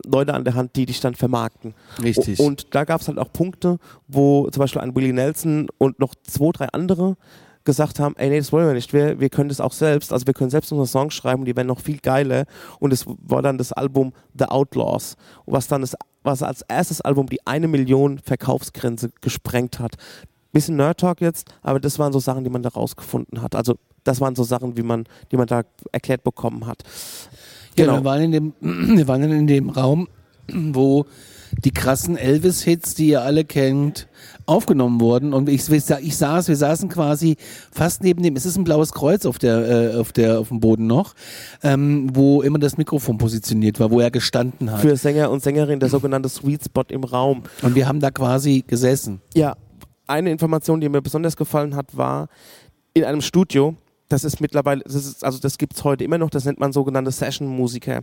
[0.07, 1.74] Leute an der Hand, die dich dann vermarkten.
[2.03, 2.39] Richtig.
[2.39, 5.99] O- Und da gab es halt auch Punkte, wo zum Beispiel ein Willie Nelson und
[5.99, 7.16] noch zwei, drei andere
[7.69, 10.27] gesagt haben, ey, nee, das wollen wir nicht, wir, wir können das auch selbst, also
[10.27, 12.47] wir können selbst unsere Songs schreiben, die werden noch viel geiler
[12.81, 17.27] und es war dann das Album The Outlaws, was dann das, was als erstes Album
[17.29, 19.97] die eine Million Verkaufsgrenze gesprengt hat.
[20.51, 23.55] Bisschen Nerd Talk jetzt, aber das waren so Sachen, die man da rausgefunden hat.
[23.55, 26.85] Also das waren so Sachen, wie man, die man da erklärt bekommen hat.
[27.77, 27.99] Ja, Genau.
[27.99, 28.55] wir waren in dem,
[28.97, 30.09] wir waren in dem Raum,
[30.51, 31.05] wo
[31.64, 34.09] die krassen Elvis-Hits, die ihr alle kennt,
[34.49, 35.34] aufgenommen wurden.
[35.34, 37.36] Und ich, ich saß, wir saßen quasi
[37.70, 40.61] fast neben dem, es ist ein blaues Kreuz auf der, äh, auf der, auf dem
[40.61, 41.14] Boden noch,
[41.62, 44.80] ähm, wo immer das Mikrofon positioniert war, wo er gestanden hat.
[44.80, 47.42] Für Sänger und Sängerinnen der sogenannte Sweet Spot im Raum.
[47.62, 49.20] Und wir haben da quasi gesessen.
[49.34, 49.55] Ja,
[50.07, 52.28] eine Information, die mir besonders gefallen hat, war
[52.94, 53.76] in einem Studio.
[54.09, 56.72] Das ist mittlerweile, das ist, also das gibt es heute immer noch, das nennt man
[56.72, 58.01] sogenannte Session-Musiker.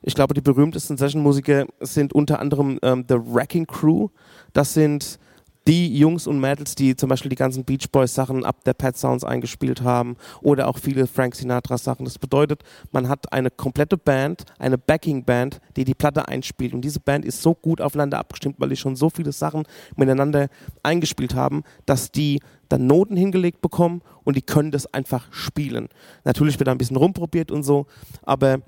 [0.00, 4.08] Ich glaube, die berühmtesten Session-Musiker sind unter anderem ähm, The Wrecking Crew.
[4.54, 5.18] Das sind
[5.66, 8.96] die Jungs und Mädels, die zum Beispiel die ganzen Beach Boys Sachen ab der Pet
[8.96, 12.04] Sounds eingespielt haben oder auch viele Frank Sinatra Sachen.
[12.04, 16.74] Das bedeutet, man hat eine komplette Band, eine Backing Band, die die Platte einspielt.
[16.74, 19.64] Und diese Band ist so gut aufeinander abgestimmt, weil die schon so viele Sachen
[19.96, 20.48] miteinander
[20.82, 25.88] eingespielt haben, dass die dann Noten hingelegt bekommen und die können das einfach spielen.
[26.24, 27.86] Natürlich wird da ein bisschen rumprobiert und so,
[28.22, 28.62] aber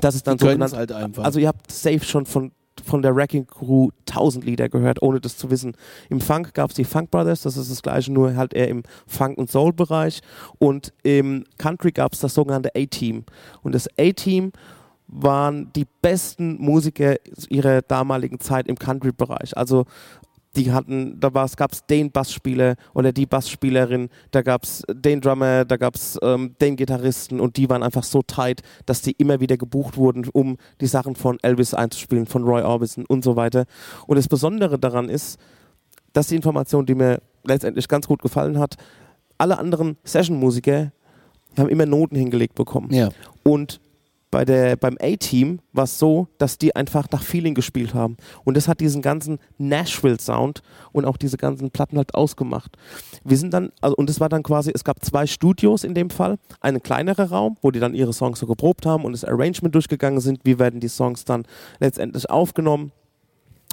[0.00, 1.22] das ist dann so halt einfach.
[1.22, 5.36] Also ihr habt safe schon von von der Wrecking Crew tausend Lieder gehört, ohne das
[5.36, 5.76] zu wissen.
[6.10, 8.82] Im Funk gab es die Funk Brothers, das ist das gleiche, nur halt eher im
[9.06, 10.20] Funk- und Soul-Bereich.
[10.58, 13.24] Und im Country gab es das sogenannte A-Team.
[13.62, 14.52] Und das A-Team
[15.12, 17.16] waren die besten Musiker
[17.48, 19.56] ihrer damaligen Zeit im Country-Bereich.
[19.56, 19.84] Also
[20.56, 25.64] die hatten, da gab es den Bassspieler oder die Bassspielerin, da gab es den Drummer,
[25.64, 29.40] da gab es ähm, den Gitarristen und die waren einfach so tight, dass die immer
[29.40, 33.64] wieder gebucht wurden, um die Sachen von Elvis einzuspielen, von Roy Orbison und so weiter.
[34.06, 35.38] Und das Besondere daran ist,
[36.12, 38.76] dass die Information, die mir letztendlich ganz gut gefallen hat,
[39.38, 40.92] alle anderen Session-Musiker
[41.56, 42.92] haben immer Noten hingelegt bekommen.
[42.92, 43.08] Ja.
[43.42, 43.80] Und
[44.32, 48.16] bei der, beim A-Team war es so, dass die einfach nach Feeling gespielt haben.
[48.44, 52.76] Und das hat diesen ganzen Nashville-Sound und auch diese ganzen Platten halt ausgemacht.
[53.24, 56.08] Wir sind dann, also, und es war dann quasi, es gab zwei Studios in dem
[56.08, 56.38] Fall.
[56.62, 60.20] Einen kleineren Raum, wo die dann ihre Songs so geprobt haben und das Arrangement durchgegangen
[60.20, 60.40] sind.
[60.44, 61.44] Wie werden die Songs dann
[61.78, 62.90] letztendlich aufgenommen?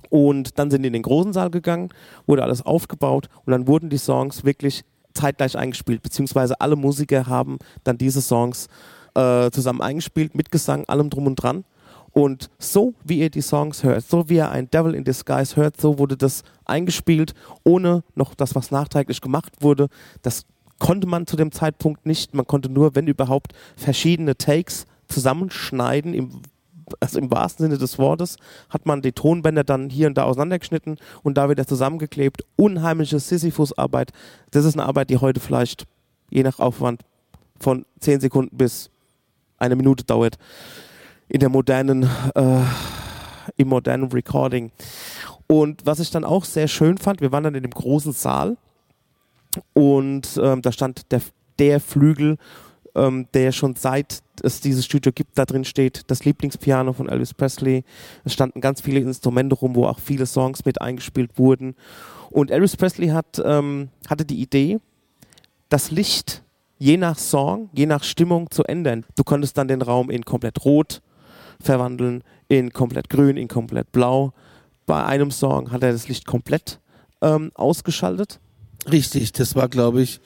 [0.10, 1.90] Und dann sind die in den großen Saal gegangen,
[2.26, 4.84] wurde alles aufgebaut und dann wurden die Songs wirklich
[5.14, 11.10] zeitgleich eingespielt, beziehungsweise alle Musiker haben dann diese Songs äh, zusammen eingespielt, mit Gesang, allem
[11.10, 11.66] drum und dran.
[12.12, 15.80] Und so wie ihr die Songs hört, so wie ihr ein Devil in Disguise hört,
[15.80, 17.34] so wurde das eingespielt,
[17.64, 19.90] ohne noch das, was nachträglich gemacht wurde.
[20.22, 20.46] Das
[20.80, 22.34] konnte man zu dem Zeitpunkt nicht.
[22.34, 26.42] Man konnte nur, wenn überhaupt, verschiedene Takes zusammenschneiden im
[27.00, 28.38] also im wahrsten Sinne des Wortes,
[28.70, 32.44] hat man die Tonbänder dann hier und da auseinandergeschnitten und da wieder zusammengeklebt.
[32.56, 34.12] Unheimliche Sisyphus-Arbeit.
[34.50, 35.86] Das ist eine Arbeit, die heute vielleicht
[36.32, 37.04] je nach Aufwand
[37.60, 38.90] von 10 Sekunden bis
[39.60, 40.38] eine Minute dauert.
[41.28, 42.62] In der modernen, äh,
[43.58, 44.72] im modernen Recording.
[45.48, 48.58] Und was ich dann auch sehr schön fand, wir waren dann in dem großen Saal
[49.74, 51.22] und ähm, da stand der,
[51.58, 52.38] der Flügel,
[52.96, 57.34] ähm, der schon seit es dieses Studio gibt, da drin steht das Lieblingspiano von Elvis
[57.34, 57.84] Presley.
[58.24, 61.76] Es standen ganz viele Instrumente rum, wo auch viele Songs mit eingespielt wurden.
[62.30, 64.80] Und Elvis Presley hat, ähm, hatte die Idee,
[65.70, 66.44] das Licht
[66.80, 69.06] je nach Song, je nach Stimmung zu ändern.
[69.16, 71.02] Du konntest dann den Raum in komplett rot
[71.62, 74.32] verwandeln, in komplett grün, in komplett blau.
[74.86, 76.80] Bei einem Song hat er das Licht komplett
[77.22, 78.40] ähm, ausgeschaltet.
[78.90, 80.22] Richtig, das war, glaube ich,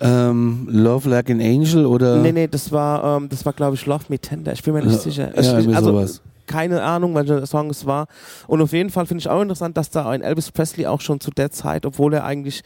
[0.00, 2.18] ähm, Love Like an Angel oder.
[2.18, 4.52] Nee, nee, das war, ähm, das war glaube ich, Love Me Tender.
[4.52, 5.34] Ich bin mir nicht Ja, sicher.
[5.34, 6.22] ja, ich, also, sowas.
[6.46, 8.06] keine Ahnung, welcher Song es war.
[8.46, 11.20] Und auf jeden Fall finde ich auch interessant, dass da ein Elvis Presley auch schon
[11.20, 12.62] zu der Zeit, obwohl er eigentlich,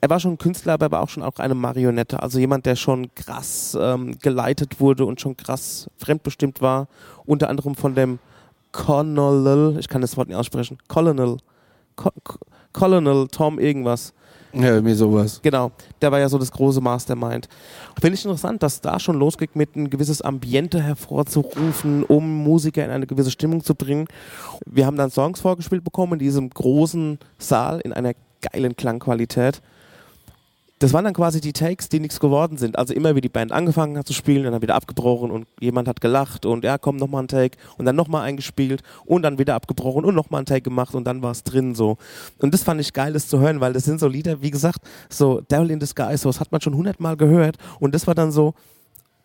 [0.00, 2.22] er war schon ein Künstler, aber er war auch schon auch eine Marionette.
[2.22, 6.88] Also jemand, der schon krass ähm, geleitet wurde und schon krass fremdbestimmt war.
[7.26, 8.18] Unter anderem von dem
[8.72, 11.38] Colonel, ich kann das Wort nicht aussprechen, Colonel,
[11.96, 12.38] Co Co
[12.72, 14.12] Colonel Tom irgendwas.
[14.52, 15.40] Ja, irgendwie sowas.
[15.42, 17.48] Genau, der war ja so das große Mastermind.
[18.00, 22.90] Finde ich interessant, dass da schon losgeht, mit ein gewisses Ambiente hervorzurufen, um Musiker in
[22.90, 24.06] eine gewisse Stimmung zu bringen.
[24.64, 29.60] Wir haben dann Songs vorgespielt bekommen in diesem großen Saal in einer geilen Klangqualität.
[30.80, 32.78] Das waren dann quasi die Takes, die nichts geworden sind.
[32.78, 36.00] Also immer wie die Band angefangen hat zu spielen, dann wieder abgebrochen und jemand hat
[36.00, 40.04] gelacht und ja, komm, nochmal ein Take und dann nochmal eingespielt und dann wieder abgebrochen
[40.04, 41.96] und nochmal ein Take gemacht und dann war es drin so.
[42.38, 44.80] Und das fand ich geil, das zu hören, weil das sind so Lieder, wie gesagt,
[45.08, 48.14] so Devil in the Sky, so das hat man schon hundertmal gehört und das war
[48.14, 48.54] dann so,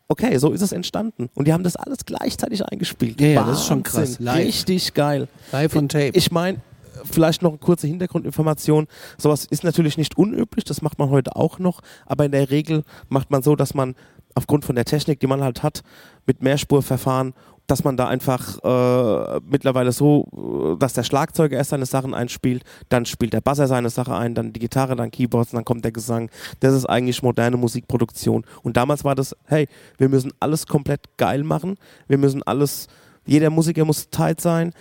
[0.07, 1.29] okay, so ist es entstanden.
[1.33, 3.19] Und die haben das alles gleichzeitig eingespielt.
[3.21, 4.19] Ja, ja, das ist schon krass.
[4.19, 4.37] Live.
[4.37, 5.27] Richtig geil.
[5.51, 6.11] Live on Tape.
[6.13, 6.59] Ich meine,
[7.03, 8.87] vielleicht noch eine kurze Hintergrundinformation.
[9.17, 12.83] Sowas ist natürlich nicht unüblich, das macht man heute auch noch, aber in der Regel
[13.09, 13.95] macht man so, dass man
[14.35, 15.83] aufgrund von der Technik, die man halt hat,
[16.25, 17.33] mit Mehrspurverfahren,
[17.67, 20.27] dass man da einfach äh, mittlerweile so,
[20.75, 24.35] äh, dass der Schlagzeuger erst seine Sachen einspielt, dann spielt der Basser seine Sache ein,
[24.35, 26.29] dann die Gitarre, dann Keyboards, dann kommt der Gesang.
[26.59, 28.43] Das ist eigentlich moderne Musikproduktion.
[28.63, 31.75] Und damals war das, hey, wir müssen alles komplett geil machen,
[32.07, 32.87] wir müssen alles,
[33.25, 34.73] jeder Musiker muss tight sein,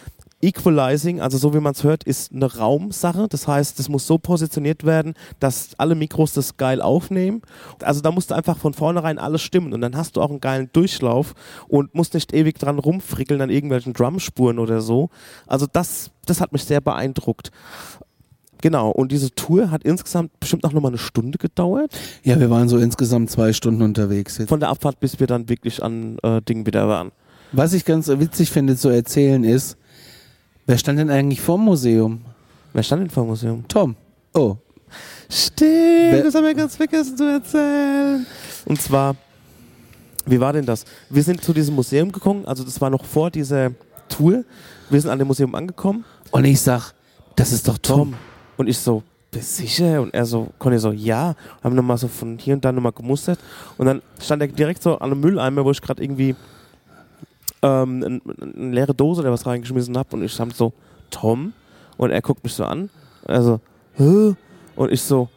[0.42, 3.28] Equalizing, also so wie man es hört, ist eine Raumsache.
[3.28, 7.42] Das heißt, es muss so positioniert werden, dass alle Mikros das geil aufnehmen.
[7.80, 10.40] Also da musst du einfach von vornherein alles stimmen und dann hast du auch einen
[10.40, 11.34] geilen Durchlauf
[11.68, 15.10] und musst nicht ewig dran rumfrickeln an irgendwelchen Drumspuren oder so.
[15.46, 17.52] Also das, das hat mich sehr beeindruckt.
[18.62, 21.98] Genau, und diese Tour hat insgesamt bestimmt auch nochmal eine Stunde gedauert.
[22.22, 24.38] Ja, wir waren so insgesamt zwei Stunden unterwegs.
[24.38, 24.48] Jetzt.
[24.48, 27.10] Von der Abfahrt, bis wir dann wirklich an äh, Dingen wieder waren.
[27.50, 29.76] Was ich ganz witzig finde zu erzählen ist,
[30.72, 32.22] wer stand denn eigentlich vorm Museum?
[32.72, 33.62] Wer stand denn vor dem Museum?
[33.68, 33.94] Tom.
[34.32, 34.56] Oh.
[35.28, 38.26] Stimmt, das haben wir ganz vergessen zu erzählen.
[38.64, 39.14] Und zwar,
[40.24, 40.86] wie war denn das?
[41.10, 43.72] Wir sind zu diesem Museum gekommen, also das war noch vor dieser
[44.08, 44.44] Tour.
[44.88, 46.06] Wir sind an dem Museum angekommen.
[46.30, 46.94] Und ich sag,
[47.36, 48.14] das ist doch Tom.
[48.56, 50.00] Und ich so, bist du sicher?
[50.00, 51.34] Und er so, Conny so, ja.
[51.62, 53.38] Haben nochmal so von hier und da nochmal gemustert.
[53.76, 56.34] Und dann stand er direkt so an einem Mülleimer, wo ich gerade irgendwie
[57.62, 58.22] ähm, ein-
[58.56, 60.08] eine leere Dose oder was reingeschmissen habe.
[60.16, 60.72] Und ich stand so,
[61.10, 61.52] Tom?
[61.96, 62.90] Und er guckt mich so an.
[63.26, 63.60] Also,
[63.94, 64.34] Hä?
[64.74, 65.28] Und ich so,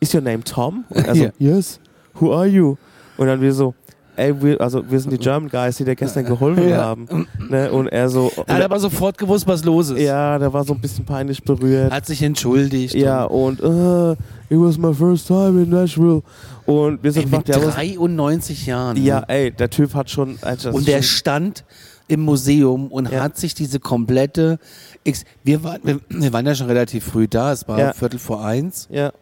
[0.00, 0.84] is your name Tom?
[0.88, 1.30] Und er so, Ja.
[1.38, 1.80] yes.
[2.14, 2.76] Who are you?
[3.16, 3.74] Und dann wir so,
[4.16, 6.76] ey, wir, also wir sind die German Guys, die dir gestern geholfen Ja.
[6.84, 7.26] haben.
[7.50, 7.70] Ne?
[7.72, 10.00] Und er so, Er hat aber sofort gewusst, was los ist.
[10.00, 11.92] ja, der war so ein bisschen peinlich berührt.
[11.92, 12.94] Hat sich entschuldigt.
[12.94, 14.18] Ja, und äh, it
[14.60, 16.22] was my first time in Nashville.
[16.66, 18.96] Und wir Ey, sind mit gefragt, ja, was, 93 Jahren.
[19.04, 19.28] ja, ne?
[19.28, 20.38] ey, der Typ hat schon.
[20.42, 21.64] Also Und der schon, stand
[22.08, 23.22] im Museum und Ja.
[23.22, 24.58] hat sich diese komplette.
[25.04, 27.92] Ex wir, waren, wir, wir waren ja schon relativ früh da, es war Ja.
[27.92, 28.86] Viertel vor eins.
[28.90, 29.12] ja,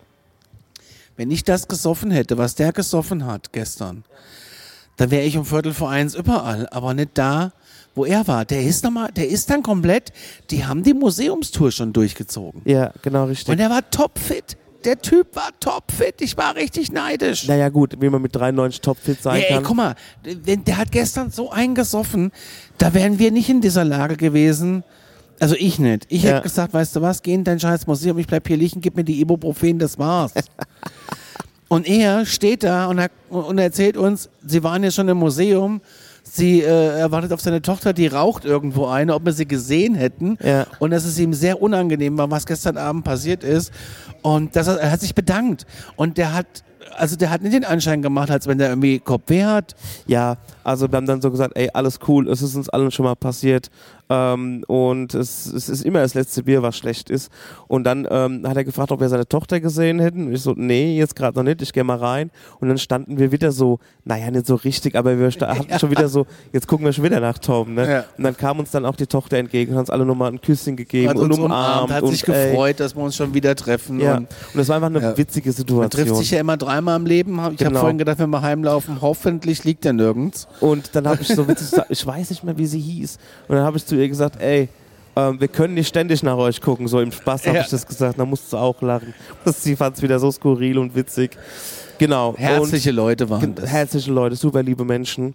[1.16, 4.04] Wenn ich das gesoffen hätte, was der gesoffen hat gestern,
[4.96, 7.52] dann wäre ich um Viertel vor eins überall, aber nicht da,
[7.94, 8.44] wo er war.
[8.44, 10.12] Der ist noch mal, der ist dann komplett,
[10.50, 12.62] die haben die Museumstour schon durchgezogen.
[12.64, 13.48] ja, genau richtig.
[13.52, 14.56] Und er war topfit.
[14.84, 16.20] Der Typ war topfit.
[16.20, 17.46] Ich war richtig neidisch.
[17.46, 19.62] naja, gut, wie man mit 93 topfit sein Ja, ey, kann.
[19.64, 22.32] guck mal, der hat gestern so eingesoffen,
[22.78, 24.82] da wären wir nicht in dieser Lage gewesen.
[25.40, 26.06] Also ich nicht.
[26.08, 26.30] Ich Ja.
[26.32, 28.96] hätte gesagt, weißt du was, geh in dein scheiß Museum, ich bleib hier liegen, gib
[28.96, 30.32] mir die Ibuprofen, das war's.
[31.68, 35.80] und er steht da und, er, und erzählt uns, sie waren ja schon im Museum,
[36.32, 39.94] sie äh, er wartet auf seine Tochter, die raucht irgendwo eine, ob wir sie gesehen
[39.94, 40.38] hätten.
[40.42, 40.66] Ja.
[40.78, 43.70] Und dass es ihm sehr unangenehm war, was gestern Abend passiert ist.
[44.22, 45.66] Und dass er, er hat sich bedankt.
[45.94, 46.46] Und der hat,
[46.96, 49.74] also der hat nicht den Anschein gemacht, als wenn der irgendwie Kopfweh hat.
[50.06, 53.04] Ja, also wir haben dann so gesagt, ey, alles cool, es ist uns allen schon
[53.04, 53.70] mal passiert.
[54.10, 57.30] Ähm, und es, es ist immer das letzte Bier, was schlecht ist.
[57.68, 60.26] Und dann ähm, hat er gefragt, ob wir seine Tochter gesehen hätten.
[60.26, 62.30] Und ich so, nee, jetzt gerade noch nicht, ich gehe mal rein.
[62.60, 66.08] Und dann standen wir wieder so, naja, nicht so richtig, aber wir hatten schon wieder
[66.08, 67.74] so, jetzt gucken wir schon wieder nach Tom.
[67.74, 67.90] Ne?
[67.90, 68.04] Ja.
[68.18, 70.40] Und dann kam uns dann auch die Tochter entgegen und hat uns alle nochmal ein
[70.40, 71.90] Küsschen gegeben hat und uns umarmt.
[71.92, 73.98] hat sich und, ey, gefreut, dass wir uns schon wieder treffen.
[74.00, 75.16] Ja, Und und es war einfach eine Ja.
[75.16, 75.90] witzige man Situation.
[75.90, 77.34] trifft sich ja immer dreimal im Leben.
[77.34, 77.80] Ich habe Genau.
[77.80, 80.46] vorhin gedacht, wenn wir heimlaufen, hoffentlich liegt er nirgends.
[80.60, 83.18] Und dann habe ich so witzig gesagt, ich weiß nicht mehr, wie sie hieß.
[83.48, 84.68] Und dann habe ich zu ihr gesagt, ey,
[85.16, 87.62] ähm, wir können nicht ständig nach euch gucken, so im Spaß habe Ja.
[87.64, 88.18] ich das gesagt.
[88.18, 89.12] Dann musste sie auch lachen.
[89.44, 91.36] Sie fand es wieder so skurril und witzig.
[91.98, 92.34] Genau.
[92.36, 93.70] Herzliche Leute und, waren gen- das.
[93.70, 95.34] herzliche Leute, super liebe Menschen.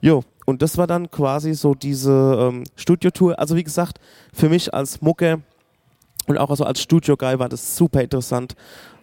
[0.00, 2.10] Jo, und das war dann quasi so diese
[2.50, 3.38] ähm, Studiotour.
[3.38, 3.98] Also wie gesagt,
[4.32, 5.42] für mich als Mucke
[6.26, 8.54] und auch also als Studio-Guy war das super interessant.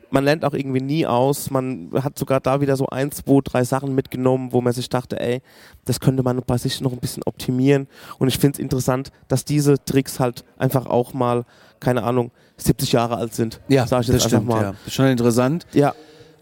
[0.10, 1.50] Man lernt auch irgendwie nie aus.
[1.50, 5.20] Man hat sogar da wieder so ein, zwei, drei Sachen mitgenommen, wo man sich dachte,
[5.20, 5.42] ey,
[5.86, 7.88] das könnte man bei sich noch ein bisschen optimieren.
[8.18, 11.44] Und ich finde es interessant, dass diese Tricks halt einfach auch mal,
[11.80, 13.60] keine Ahnung, 70 Jahre alt sind.
[13.68, 14.48] Ja, Sag ich jetzt das einfach stimmt.
[14.48, 14.64] mal.
[14.86, 14.92] Ja.
[14.92, 15.66] Schon interessant.
[15.74, 15.94] Ja,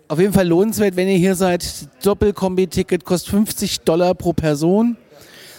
[0.08, 1.66] Auf jeden Fall lohnenswert, wenn ihr hier seid.
[2.04, 4.98] Doppelkombi-Ticket kostet 50 Dollar pro Person.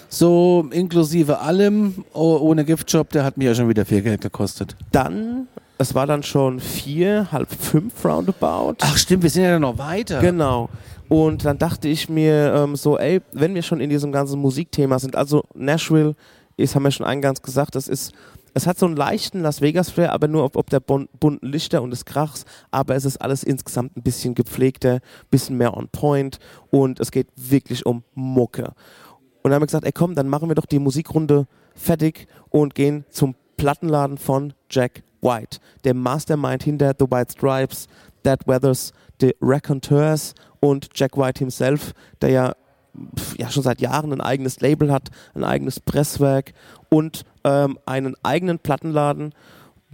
[0.09, 2.05] So inklusive allem.
[2.13, 4.77] Oh, ohne Giftshop, der hat mir ja schon wieder viel Geld gekostet.
[4.93, 5.49] dann
[5.79, 8.77] es war dann schon vier, halb fünf roundabout.
[8.81, 10.20] Ach stimmt, wir sind ja noch weiter.
[10.20, 10.68] Genau.
[11.09, 14.99] Und dann dachte ich mir ähm, so, ey, wenn wir schon in diesem ganzen Musikthema
[14.99, 16.16] sind, also Nashville
[16.57, 18.12] ist, haben wir schon eingangs gesagt, das ist,
[18.55, 21.47] es hat so einen leichten Las Vegas Flair, aber nur ob, ob der bon, bunten
[21.47, 25.77] Lichter und des Krachs, aber es ist alles insgesamt ein bisschen gepflegter, ein bisschen mehr
[25.77, 26.39] on point
[26.70, 28.72] und es geht wirklich um Mucke.
[29.43, 32.74] Und dann haben wir gesagt, ey komm, dann machen wir doch die Musikrunde fertig und
[32.74, 37.87] gehen zum Plattenladen von Jack White, der Mastermind hinter The White Stripes,
[38.25, 42.53] Dead Weathers, The Raconteurs und Jack White himself, der ja,
[43.39, 46.53] ja schon seit Jahren ein eigenes Label hat, ein eigenes Presswerk
[46.89, 49.33] und ähm, einen eigenen Plattenladen,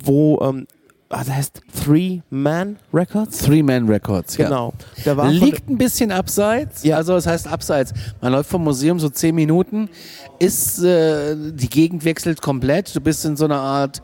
[0.02, 0.66] wo ähm,
[1.08, 3.38] also heißt Three Man Records.
[3.40, 4.46] Three Man Records, ja.
[4.46, 4.72] Genau.
[5.04, 6.96] Der war Liegt ein bisschen abseits, Ja.
[6.96, 7.92] also das heißt abseits.
[8.22, 9.90] Man läuft vom Museum so zehn Minuten,
[10.38, 12.96] ist äh, die Gegend wechselt komplett.
[12.96, 14.02] Du bist in so einer Art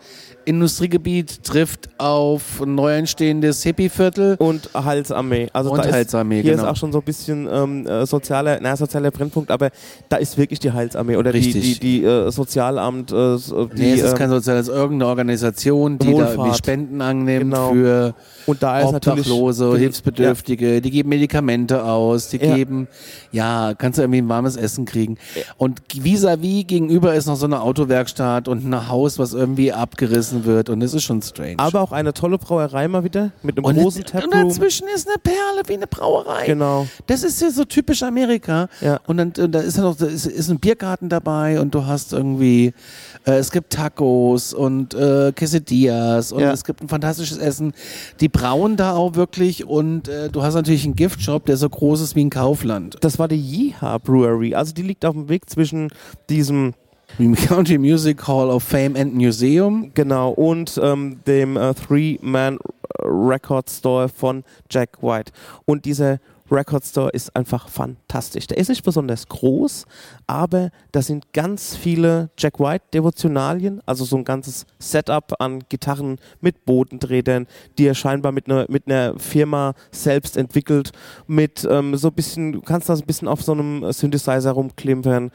[0.48, 4.36] Industriegebiet, trifft auf ein neu entstehendes Hippie-Viertel.
[4.38, 5.48] und Heilsarmee.
[5.52, 6.64] Also Und da ist, Heilsarmee, Hier genau.
[6.64, 9.70] ist auch schon so ein bisschen ähm, äh, sozialer, na, sozialer Brennpunkt, aber
[10.08, 11.80] da ist wirklich die Heilsarmee oder die, Richtig.
[11.80, 16.06] die, die äh, Sozialamt, äh, die, Nee, es ist ähm, kein soziales, irgendeine Organisation, die
[16.06, 16.32] da Wohlfahrt.
[16.38, 17.72] irgendwie Spenden annimmt Genau.
[17.72, 18.14] für
[18.46, 22.54] und da ist Obdachlose, die- Hilfsbedürftige, die geben Medikamente aus, die Ja.
[22.54, 22.88] geben,
[23.32, 25.16] ja, kannst du irgendwie ein warmes Essen kriegen.
[25.56, 30.68] Und vis-à-vis gegenüber ist noch so eine Autowerkstatt und ein Haus, was irgendwie abgerissen wird
[30.70, 31.58] und es ist schon strange.
[31.58, 35.18] Aber auch eine tolle Brauerei mal wieder mit einem und, großen und dazwischen ist eine
[35.18, 36.46] Perle wie eine Brauerei.
[36.46, 36.86] Genau.
[37.06, 38.68] Das ist ja so typisch Amerika.
[38.80, 39.00] Ja.
[39.06, 42.12] Und dann und da ist ja noch ist, ist ein Biergarten dabei und du hast
[42.12, 42.72] irgendwie
[43.26, 46.52] äh, es gibt Tacos und äh, Quesadillas und Ja.
[46.52, 47.72] es gibt ein fantastisches Essen.
[48.20, 52.00] Die brauen da auch wirklich und äh, du hast natürlich einen Giftshop, der so groß
[52.00, 52.96] ist wie ein Kaufland.
[53.00, 54.54] Das war die Yeehaw Brewery.
[54.54, 55.90] Also die liegt auf dem Weg zwischen
[56.28, 56.74] diesem
[57.48, 59.90] Country Music Hall of Fame and Museum.
[59.94, 62.58] Genau, und ähm, dem äh, Three-Man
[63.02, 65.32] Record Store von Jack White.
[65.64, 68.46] Und dieser Record Store ist einfach fantastisch.
[68.46, 69.84] Der ist nicht besonders groß,
[70.26, 76.18] aber da sind ganz viele Jack White Devotionalien, also so ein ganzes Setup an Gitarren
[76.40, 77.46] mit Bodenträdern,
[77.76, 80.92] die er scheinbar mit einer mit einer Firma selbst entwickelt,
[81.26, 85.30] mit ähm, so ein bisschen, du kannst das ein bisschen auf so einem Synthesizer rumklimpern.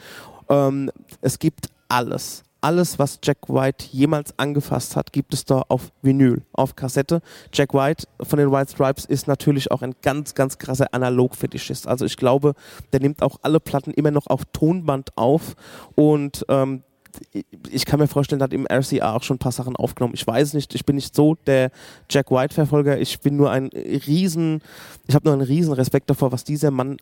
[0.49, 2.43] Ähm, es gibt alles.
[2.61, 7.21] Alles, was Jack White jemals angefasst hat, gibt es da auf Vinyl, auf Kassette.
[7.51, 11.88] Jack White von den White Stripes ist natürlich auch ein ganz, ganz krasser Analog-Fetischist.
[11.88, 12.53] Also ich glaube,
[12.93, 15.55] der nimmt auch alle Platten immer noch auf Tonband auf
[15.95, 16.84] und ähm,
[17.69, 20.13] ich kann mir vorstellen, hat im RCA auch schon ein paar Sachen aufgenommen.
[20.15, 21.71] Ich weiß nicht, ich bin nicht so der
[22.09, 22.99] Jack White-Verfolger.
[22.99, 24.61] Ich bin nur ein riesen,
[25.07, 26.97] ich habe nur einen riesen Respekt davor, was dieser Mann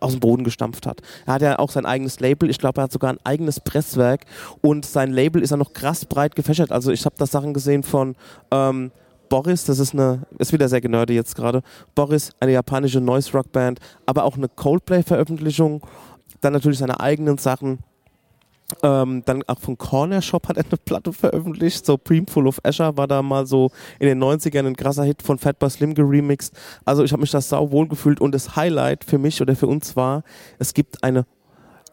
[0.00, 1.00] aus dem Boden gestampft hat.
[1.26, 2.50] Er hat ja auch sein eigenes Label.
[2.50, 4.24] Ich glaube, er hat sogar ein eigenes Presswerk
[4.60, 6.72] und sein Label ist ja noch krass breit gefächert.
[6.72, 8.14] Also ich habe da Sachen gesehen von
[8.50, 8.90] ähm,
[9.28, 11.62] Boris, das ist eine, ist wieder sehr genörde jetzt gerade.
[11.94, 15.82] Boris, eine japanische Noise Rock Band, aber auch eine Coldplay-Veröffentlichung.
[16.40, 17.78] Dann natürlich seine eigenen Sachen.
[18.82, 21.86] Ähm, dann auch von Corner Shop hat er eine Platte veröffentlicht.
[21.86, 21.98] So
[22.28, 25.70] Full of Asher war da mal so in den 90ern ein krasser Hit von Fatboy
[25.70, 26.52] Slim geremixed.
[26.84, 29.68] Also ich habe mich da sau wohl gefühlt und das Highlight für mich oder für
[29.68, 30.24] uns war,
[30.58, 31.26] es gibt eine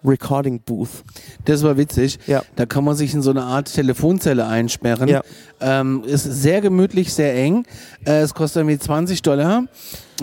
[0.06, 1.04] Recording Booth.
[1.46, 2.20] Das war witzig.
[2.28, 2.44] Ja.
[2.56, 5.08] Da kann man sich in so eine Art Telefonzelle einsperren.
[5.08, 5.22] Ja.
[5.62, 7.66] Ähm, ist sehr gemütlich, sehr eng.
[8.06, 9.64] Äh, es kostet irgendwie 20 Dollar.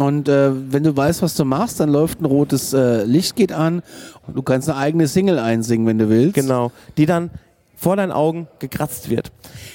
[0.01, 3.53] Und äh, wenn du weißt, was du machst, dann läuft ein rotes äh, Licht geht
[3.53, 3.83] an
[4.27, 6.35] und du kannst eine eigene Single einsingen, wenn du willst.
[6.35, 6.73] Genau.
[6.97, 7.31] Die dann
[7.77, 9.31] vor deinen Augen gekratzt wird.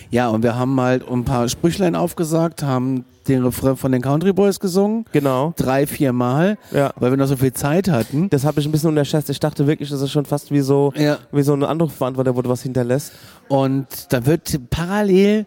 [0.09, 4.33] Ja, und wir haben halt ein paar Sprüchlein aufgesagt, haben den Refrain von den Country
[4.33, 5.05] Boys gesungen.
[5.11, 5.53] Genau.
[5.57, 6.91] Drei, vier Mal, Ja.
[6.97, 8.29] weil wir noch so viel Zeit hatten.
[8.31, 9.29] Das habe ich ein bisschen unterschätzt.
[9.29, 11.17] Ich dachte wirklich, das ist schon fast wie so, Ja.
[11.31, 13.13] wie so ein Anrufbeantworter, wo du was hinterlässt.
[13.47, 15.45] Und da wird parallel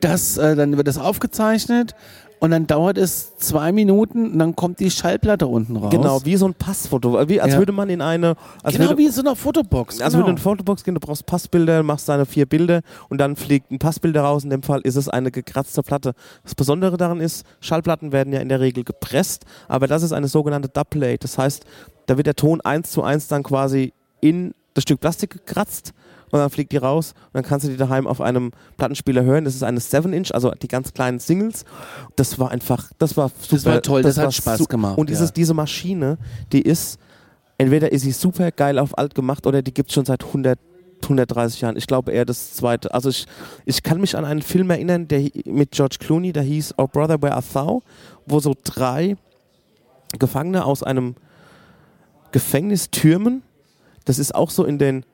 [0.00, 1.94] das, äh, dann wird das aufgezeichnet
[2.40, 5.90] und dann dauert es zwei Minuten und dann kommt die Schallplatte unten raus.
[5.90, 7.28] Genau, wie so ein Passfoto.
[7.28, 7.58] Wie, als Ja.
[7.58, 10.00] würde man in eine, als genau würde, wie in so einer Fotobox.
[10.00, 10.24] als genau.
[10.24, 13.78] würde eine Fotobox gehen, du brauchst Passbilder, machst deine vier Bilder und dann fliegt ein
[13.78, 14.44] Passbilder raus.
[14.44, 16.14] In dem Fall ist es eine gekratzte Platte.
[16.44, 20.28] Das Besondere daran ist, Schallplatten werden ja in der Regel gepresst, aber das ist eine
[20.28, 21.18] sogenannte Double-Late.
[21.18, 21.64] Das heißt,
[22.06, 25.92] da wird der Ton eins zu eins dann quasi in das Stück Plastik gekratzt
[26.30, 29.44] und dann fliegt die raus und dann kannst du die daheim auf einem Plattenspieler hören.
[29.44, 31.64] Das ist eine 7-Inch, also die ganz kleinen Singles.
[32.16, 33.64] Das war einfach, das war super.
[33.64, 35.34] war toll, das hat war Spaß gemacht, Und dieses, ja.
[35.34, 36.18] diese Maschine,
[36.52, 36.98] die ist,
[37.56, 40.58] entweder ist sie super geil auf alt gemacht oder die gibt es schon seit 100
[41.02, 41.76] 130 Jahren.
[41.76, 42.92] Ich glaube eher das zweite.
[42.92, 43.26] Also ich,
[43.64, 47.22] ich kann mich an einen Film erinnern, der mit George Clooney, der hieß Our Brother
[47.22, 47.82] Where Art Thou,
[48.26, 49.16] wo so drei
[50.18, 51.14] Gefangene aus einem
[52.32, 53.42] Gefängnis türmen.
[54.04, 55.04] Das ist auch so in den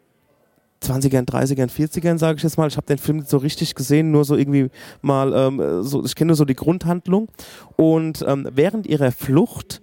[0.85, 2.68] 20ern, 30ern, 40ern, sage ich jetzt mal.
[2.68, 4.70] Ich habe den Film nicht so richtig gesehen, nur so irgendwie
[5.03, 7.28] mal, ähm, so, ich kenne nur so die Grundhandlung.
[7.76, 9.80] Und ähm, während ihrer Flucht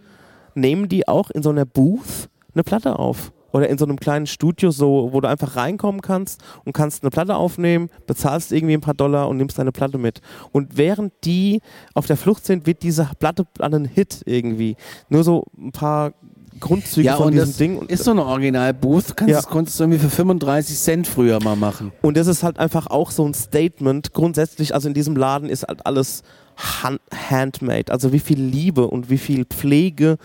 [0.55, 3.31] nehmen die auch in so einer Booth eine Platte auf.
[3.53, 7.09] Oder in so einem kleinen Studio, so, wo du einfach reinkommen kannst und kannst eine
[7.09, 10.21] Platte aufnehmen, bezahlst irgendwie ein paar Dollar und nimmst deine Platte mit.
[10.51, 11.61] Und während die
[11.93, 14.77] auf der Flucht sind, wird diese Platte an einen Hit irgendwie.
[15.09, 16.13] Nur so ein paar
[16.61, 17.81] Grundzüge Ja, von und diesem das Ding.
[17.87, 19.19] Ist so eine Original-Booth.
[19.21, 19.27] Ja.
[19.27, 21.91] Das konntest du irgendwie für 35 Cent früher mal machen.
[22.01, 24.13] Und das ist halt einfach auch so ein Statement.
[24.13, 26.23] Grundsätzlich, also in diesem Laden ist halt alles
[26.55, 27.91] hand handmade.
[27.91, 30.17] Also wie viel Liebe und wie viel Pflege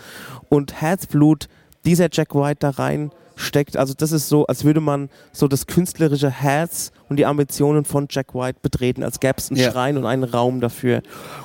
[0.49, 1.47] und Herzblut
[1.85, 3.77] dieser Jack White da rein steckt.
[3.77, 8.07] Also das ist so, als würde man so das künstlerische Herz und die Ambitionen von
[8.09, 9.71] Jack White betreten, als gäbe es einen Ja.
[9.71, 11.01] Schrein und einen Raum dafür.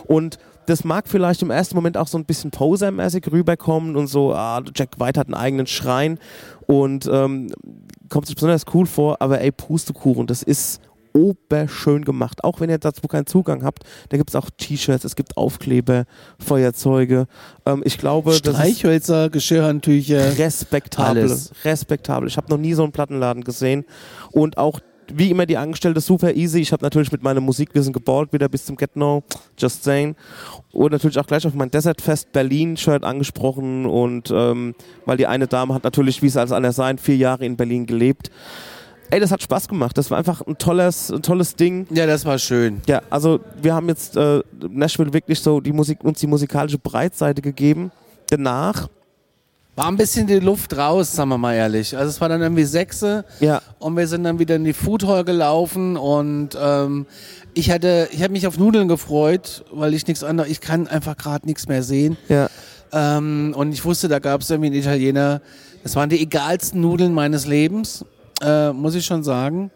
[0.07, 4.34] Und das mag vielleicht im ersten Moment auch so ein bisschen posermäßig rüberkommen und so,
[4.34, 6.18] ah, Jack White hat einen eigenen Schrein
[6.66, 7.52] und ähm,
[8.08, 10.80] kommt sich besonders cool vor, aber ey, Pustekuchen, das ist
[11.14, 12.42] oberschön gemacht.
[12.44, 16.04] Auch wenn ihr dazu keinen Zugang habt, da gibt es auch T-Shirts, es gibt Aufkleber,
[16.38, 17.26] Feuerzeuge.
[17.66, 20.38] Ähm, ich glaube, Streichhölzer, Geschirrhandtücher.
[20.38, 21.24] respektabel.
[21.24, 21.52] Alles.
[21.64, 22.28] Respektabel.
[22.28, 23.84] Ich habe noch nie so einen Plattenladen gesehen.
[24.30, 24.80] Und auch
[25.12, 26.61] wie immer die Angestellte super easy.
[26.61, 29.22] Ich habe natürlich mit meinem Musikwissen geballt, wieder bis zum Get No,
[29.59, 30.16] Just Saying.
[30.72, 33.86] Und natürlich auch gleich auf mein Desert Fest Berlin Shirt angesprochen.
[33.86, 34.74] Und ähm,
[35.05, 37.86] weil die eine Dame hat natürlich, wie es als anders sein, vier Jahre in Berlin
[37.86, 38.30] gelebt.
[39.11, 39.98] Ey, das hat Spaß gemacht.
[39.98, 41.86] Das war einfach ein tolles, ein tolles Ding.
[41.90, 42.80] Ja, das war schön.
[42.86, 47.42] Ja, also wir haben jetzt äh, Nashville wirklich so die Musik, uns die musikalische Breitseite
[47.42, 47.90] gegeben.
[48.30, 48.88] Danach,
[49.75, 51.97] War ein bisschen die Luft raus, sagen wir mal ehrlich.
[51.97, 55.07] Also es war dann irgendwie Sechse ja, und wir sind dann wieder in die Food
[55.07, 57.07] Hall gelaufen und ähm,
[57.55, 61.16] ich hatte, ich habe mich auf Nudeln gefreut, weil ich nichts anderes, ich kann einfach
[61.16, 62.18] gerade nichts mehr sehen.
[62.29, 62.49] ja,
[62.93, 65.41] Ähm, und ich wusste, da gab es irgendwie einen Italiener.
[65.83, 68.05] Das waren die egalsten Nudeln meines Lebens,
[68.43, 69.70] äh, muss ich schon sagen.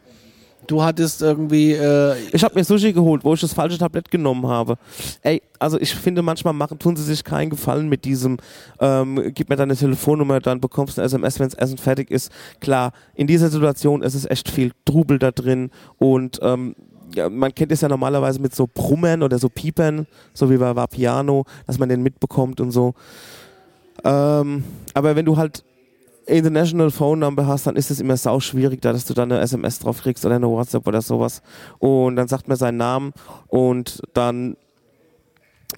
[0.66, 4.46] Du hattest irgendwie, äh, Ich habe mir Sushi geholt, wo ich das falsche Tablett genommen
[4.46, 4.76] habe.
[5.22, 8.38] Ey, also ich finde, manchmal machen, tun sie sich keinen Gefallen mit diesem,
[8.80, 12.32] ähm, gib mir deine Telefonnummer, dann bekommst du eine SMS, wenn das Essen fertig ist.
[12.60, 16.74] Klar, in dieser Situation ist es echt viel Trubel da drin und ähm,
[17.14, 20.74] ja, man kennt es ja normalerweise mit so Brummern oder so Piepern, so wie bei
[20.74, 22.94] Vapiano, dass man den mitbekommt und so.
[24.04, 25.62] Ähm, aber wenn du halt
[26.26, 29.40] International Phone Number hast, dann ist es immer sau schwierig, da dass du dann eine
[29.40, 31.40] SMS drauf kriegst oder eine WhatsApp oder sowas.
[31.78, 33.12] Und dann sagt man seinen Namen
[33.48, 34.56] und dann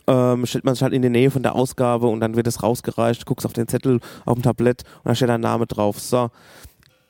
[0.07, 2.63] ähm, stellt man sich halt in die Nähe von der Ausgabe und dann wird es
[2.63, 6.01] rausgereicht, guckst auf den Zettel auf dem Tablett und da steht dein Name drauf.
[6.01, 6.31] So.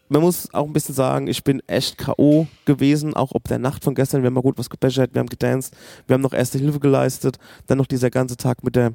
[0.09, 2.47] Man muss auch ein bisschen sagen, ich bin echt K.O.
[2.65, 4.23] gewesen, auch ob der Nacht von gestern.
[4.23, 5.77] Wir haben mal gut was gebechert, wir haben gedanced,
[6.07, 7.39] wir haben noch erste Hilfe geleistet.
[7.67, 8.95] Dann noch dieser ganze Tag mit der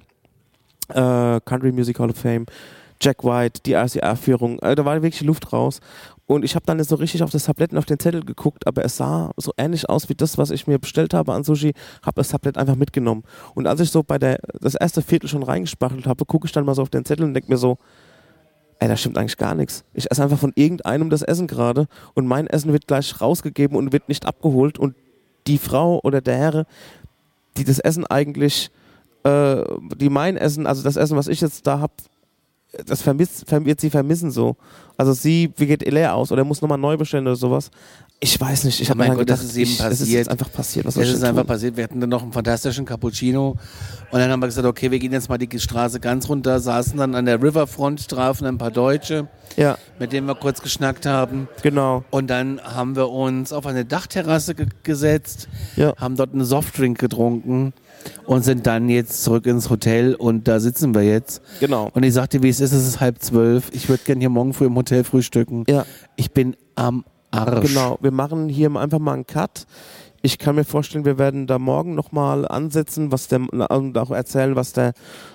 [0.90, 2.46] äh, Country Music Hall of Fame,
[3.04, 4.60] Jack White, die RCR-Führung.
[4.60, 5.82] Äh, da war wirklich die Luft raus.
[6.26, 8.86] Und ich habe dann so richtig auf das Tablett und auf den Zettel geguckt, aber
[8.86, 12.16] es sah so ähnlich aus wie das, was ich mir bestellt habe an Sushi, habe
[12.16, 13.24] das Tablett einfach mitgenommen.
[13.56, 16.66] Und als ich so bei der das erste Viertel schon reingespachtelt habe, gucke ich dann
[16.66, 17.78] mal so auf den Zettel und denke mir so,
[18.80, 19.84] ey, da stimmt eigentlich gar nichts.
[19.94, 23.92] Ich esse einfach von irgendeinem das Essen gerade und mein Essen wird gleich rausgegeben und
[23.92, 24.96] wird nicht abgeholt und
[25.48, 26.66] die Frau oder der Herr,
[27.58, 28.72] die das Essen eigentlich,
[29.24, 29.62] äh,
[29.98, 31.94] die mein Essen, also das Essen, was ich jetzt da habe,
[32.86, 34.56] das vermisst, verm- wird sie vermissen so.
[34.98, 37.70] Also sie, wie geht leer aus oder muss nochmal neu bestellen oder sowas.
[38.20, 38.80] Ich weiß nicht.
[38.80, 40.10] Ich habe mein mir Gott, das gedacht, ist eben ich, Es ist passiert.
[40.20, 40.86] jetzt einfach passiert.
[40.86, 41.48] Was ich ist einfach tun?
[41.48, 41.76] passiert.
[41.78, 43.58] Wir hatten dann noch einen fantastischen Cappuccino
[44.12, 46.98] und dann haben wir gesagt, okay, wir gehen jetzt mal die Straße ganz runter, saßen
[46.98, 51.48] dann an der Riverfront, trafen ein paar Deutsche, Ja, mit denen wir kurz geschnackt haben.
[51.64, 52.04] genau.
[52.12, 55.94] Und dann haben wir uns auf eine Dachterrasse ge gesetzt, Ja.
[55.98, 57.74] haben dort einen Softdrink getrunken
[58.26, 61.42] und sind dann jetzt zurück ins Hotel und da sitzen wir jetzt.
[61.60, 61.90] Genau.
[61.94, 63.70] Und ich sagte, wie es ist, es ist halb zwölf.
[63.74, 65.64] Ich würde gerne hier morgen früh im Hotel frühstücken.
[65.68, 65.86] Ja,
[66.16, 67.68] Ich bin am Arsch.
[67.68, 67.98] genau.
[68.02, 69.66] Wir machen hier einfach mal einen Cut.
[70.22, 74.56] Ich kann mir vorstellen, wir werden da morgen nochmal ansetzen, was der und auch erzählen,
[74.56, 74.94] was der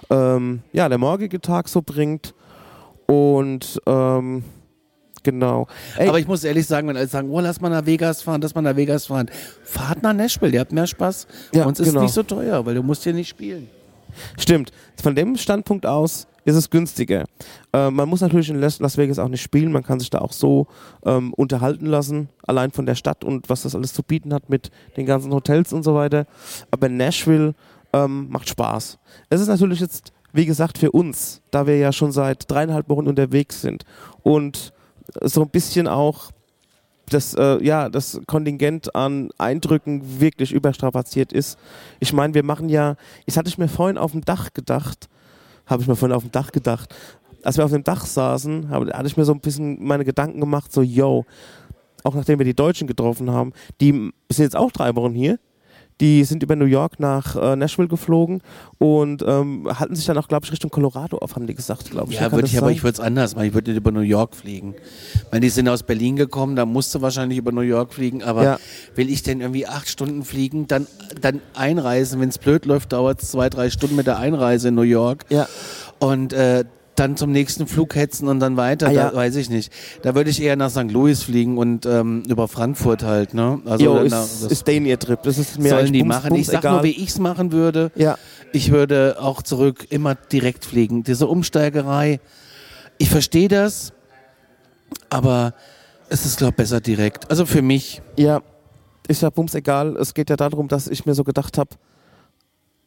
[0.09, 2.35] ähm, ja der morgige Tag so bringt.
[3.07, 4.45] Und ähm,
[5.31, 5.67] genau.
[5.97, 8.41] Ey, Aber ich muss ehrlich sagen, wenn alle sagen, oh, lass mal nach Vegas fahren,
[8.41, 9.31] lass mal nach Vegas fahren.
[9.63, 11.27] Fahrt nach Nashville, ihr habt mehr Spaß.
[11.53, 12.03] Ja, Uns ist genau.
[12.03, 13.69] nicht so teuer, weil du musst hier nicht spielen.
[14.39, 14.73] Stimmt.
[15.03, 17.25] Von dem Standpunkt aus ist es günstiger.
[17.75, 20.19] Äh, man muss natürlich in Las Las Vegas auch nicht spielen, man kann sich da
[20.19, 20.67] auch so
[21.05, 24.71] ähm, unterhalten lassen, allein von der Stadt und was das alles zu bieten hat mit
[24.97, 26.27] den ganzen Hotels und so weiter.
[26.71, 27.55] Aber Nashville
[27.93, 28.99] ähm, macht Spaß.
[29.29, 33.07] Es ist natürlich jetzt, wie gesagt, für uns, da wir ja schon seit dreieinhalb Wochen
[33.07, 33.85] unterwegs sind
[34.23, 34.73] und
[35.23, 36.31] so ein bisschen auch
[37.11, 41.59] das, äh, ja, das Kontingent an Eindrücken wirklich überstrapaziert ist.
[42.01, 42.97] Ich meine, wir machen ja,
[43.27, 45.09] das hatte ich mir vorhin auf dem Dach gedacht,
[45.67, 46.95] habe ich mir vorhin auf dem Dach gedacht,
[47.43, 50.41] als wir auf dem Dach saßen, habe, hatte ich mir so ein bisschen meine Gedanken
[50.41, 51.25] gemacht, so, yo,
[52.05, 53.93] auch nachdem wir die Deutschen getroffen haben, die
[54.31, 55.39] sind jetzt auch drei Wochen hier.
[56.01, 58.41] Die sind über New York nach äh, Nashville geflogen
[58.79, 62.13] und ähm, halten sich dann auch, glaube ich, Richtung Colorado auf, haben die gesagt, glaube
[62.13, 62.21] ich.
[62.21, 63.47] Ja, würde ich, aber ich würde es anders machen.
[63.47, 64.75] Ich würde nicht über New York fliegen.
[65.15, 68.45] Ich meine, die sind aus Berlin gekommen, da musste wahrscheinlich über New York fliegen, aber
[68.45, 68.59] Ja.
[68.95, 70.87] will ich denn irgendwie acht Stunden fliegen, dann,
[71.21, 74.75] dann einreisen, wenn es blöd läuft, dauert es zwei, drei Stunden mit der Einreise in
[74.77, 75.25] New York.
[75.31, 75.49] Ja.
[75.99, 76.65] Und äh,
[76.99, 79.11] dann zum nächsten Flug hetzen und dann weiter, Ah, ja.
[79.11, 79.73] da weiß ich nicht.
[80.03, 80.91] Da würde ich eher nach St.
[80.91, 83.61] Louis fliegen und ähm, über Frankfurt halt, ne?
[83.65, 85.23] Also Jo, ist, nach- das ist denen ihr Trip.
[85.23, 86.29] Das ist mir sollen die bums, machen.
[86.31, 86.73] bums ich sag egal.
[86.75, 87.91] nur, wie ich es machen würde.
[87.95, 88.19] Ja.
[88.53, 91.03] Ich würde auch zurück immer direkt fliegen.
[91.05, 92.21] Diese Umsteigerei,
[92.99, 93.93] ich verstehe das,
[95.11, 95.55] aber
[96.09, 97.31] es ist, glaube ich, besser direkt.
[97.31, 98.03] Also für mich.
[98.17, 98.41] Ja,
[99.07, 99.97] ist ja bums egal.
[99.97, 101.71] Es geht ja darum, dass ich mir so gedacht habe,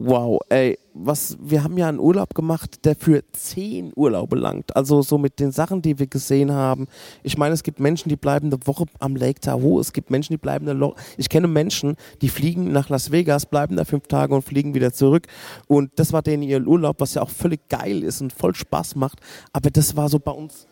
[0.05, 4.75] wow, ey, was, wir haben ja einen Urlaub gemacht, der für zehn Urlaube langt.
[4.75, 6.87] Also so mit den Sachen, die wir gesehen haben.
[7.23, 9.79] Ich meine, es gibt Menschen, die bleiben eine Woche am Lake Tahoe.
[9.79, 13.45] Es gibt Menschen, die bleiben eine Lo Ich kenne Menschen, die fliegen nach Las Vegas,
[13.45, 15.27] bleiben da fünf Tage und fliegen wieder zurück.
[15.67, 18.95] Und das war denen ihr Urlaub, was ja auch völlig geil ist und voll Spaß
[18.95, 19.19] macht.
[19.53, 20.67] Aber das war so bei uns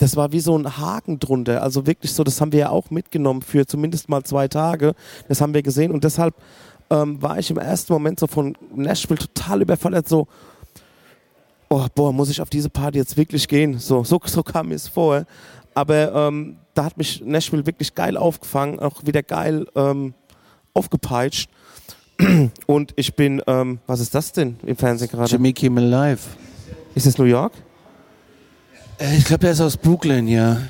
[0.00, 1.62] das war wie so ein Haken drunter.
[1.62, 4.94] Also wirklich so, das haben wir ja auch mitgenommen für zumindest mal zwei Tage.
[5.28, 6.34] Das haben wir gesehen und deshalb
[6.90, 10.26] ähm, war ich im ersten Moment so von Nashville total überfordert, so,
[11.68, 13.78] oh, boah, muss ich auf diese Party jetzt wirklich gehen?
[13.78, 15.24] So, so, so kam mir es vor.
[15.74, 20.14] Aber ähm, da hat mich Nashville wirklich geil aufgefangen, auch wieder geil ähm,
[20.74, 21.48] aufgepeitscht.
[22.66, 25.30] Und ich bin, ähm, was ist das denn im Fernsehen gerade?
[25.30, 26.36] Jimmy Kimmel Live.
[26.94, 27.52] Ist das New York?
[28.98, 30.60] Äh, ich glaube, der ist aus Brooklyn, ja.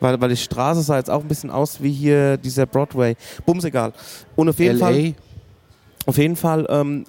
[0.00, 3.16] Weil, weil die Straße sah jetzt auch ein bisschen aus wie hier dieser Broadway.
[3.46, 3.92] Bums egal.
[4.36, 5.27] Und auf jeden Fall, L.A.
[6.08, 7.04] auf jeden Fall ähm,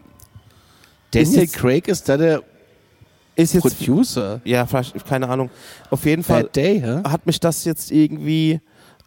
[1.12, 2.44] Daniel jetzt- Craig ist da der
[3.36, 4.42] ist jetzt, Producer.
[4.44, 5.50] ja, vielleicht, keine Ahnung.
[5.90, 7.02] Auf jeden Fall Bad Day, hä?
[7.08, 8.60] hat mich das jetzt irgendwie,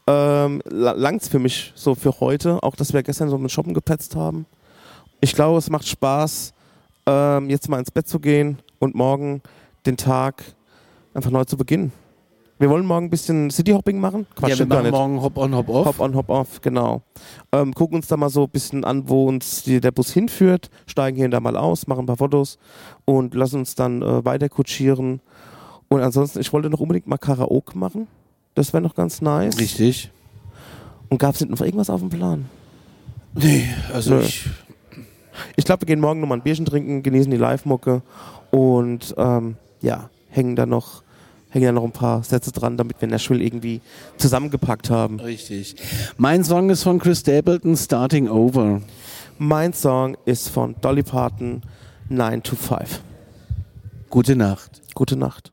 [0.07, 2.63] ähm, la- langt's für mich so für heute.
[2.63, 4.47] Auch, dass wir gestern so mit Shoppen gepetzt haben.
[5.21, 6.55] Ich glaube, es macht Spaß,
[7.05, 9.43] ähm, jetzt mal ins Bett zu gehen und morgen
[9.85, 10.43] den Tag
[11.13, 11.93] einfach neu zu beginnen.
[12.63, 14.25] Wir wollen morgen ein bisschen Cityhopping machen.
[14.37, 15.85] Quatsch, ja, wir machen morgen Hop on, Hop off.
[15.85, 17.03] Hop on, hop off, genau.
[17.51, 20.71] Ähm, gucken uns da mal so ein bisschen an, wo uns die, der Bus hinführt,
[20.87, 22.59] steigen hier und da mal aus, machen ein paar Fotos
[23.05, 25.21] und lassen uns dann äh, weiter kutschieren.
[25.89, 28.07] Und ansonsten, ich wollte noch unbedingt mal Karaoke machen.
[28.55, 29.59] Das wäre noch ganz nice.
[29.59, 30.13] Richtig.
[31.09, 32.45] Und gab es noch irgendwas auf dem Plan?
[33.35, 34.21] Nee, also Nö.
[34.21, 34.49] ich.
[35.57, 38.03] Ich glaube, wir gehen morgen nochmal ein Bierchen trinken, genießen die Live-Mucke
[38.53, 41.02] und ähm, ja, hängen da noch
[41.53, 43.83] hängen da noch ein paar Sätze dran, damit wir Nashville irgendwie
[44.17, 45.21] zusammengepackt haben.
[45.21, 45.77] Richtig.
[46.17, 48.81] Mein Song ist von Chris Stapleton, Starting Over.
[49.39, 51.63] Mein Song ist von Dolly Parton,
[52.09, 53.03] 9 to 5.
[54.09, 54.81] Gute Nacht.
[54.95, 55.53] Gute Nacht.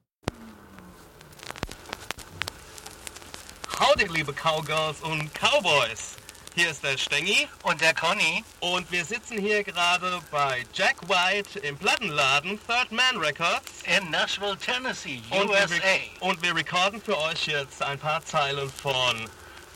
[3.79, 6.15] Howdy, liebe Cowgirls und Cowboys.
[6.55, 8.43] Hier ist der Stengi Und der Conny.
[8.59, 13.83] und wir sitzen hier gerade bei Jack White im Plattenladen Third Man Records.
[13.85, 15.75] in Nashville, Tennessee, Und wir, USA.
[15.75, 19.29] rec- und wir recorden für euch jetzt ein paar Zeilen von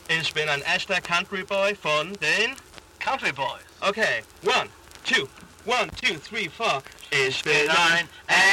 [0.08, 2.54] Ich bin ein echter Country Boy von den...
[2.98, 3.60] Country Boys.
[3.80, 4.68] Okay, one,
[5.04, 5.28] two,
[5.66, 6.82] one, two, three, four.
[7.10, 8.08] Ich bin Ein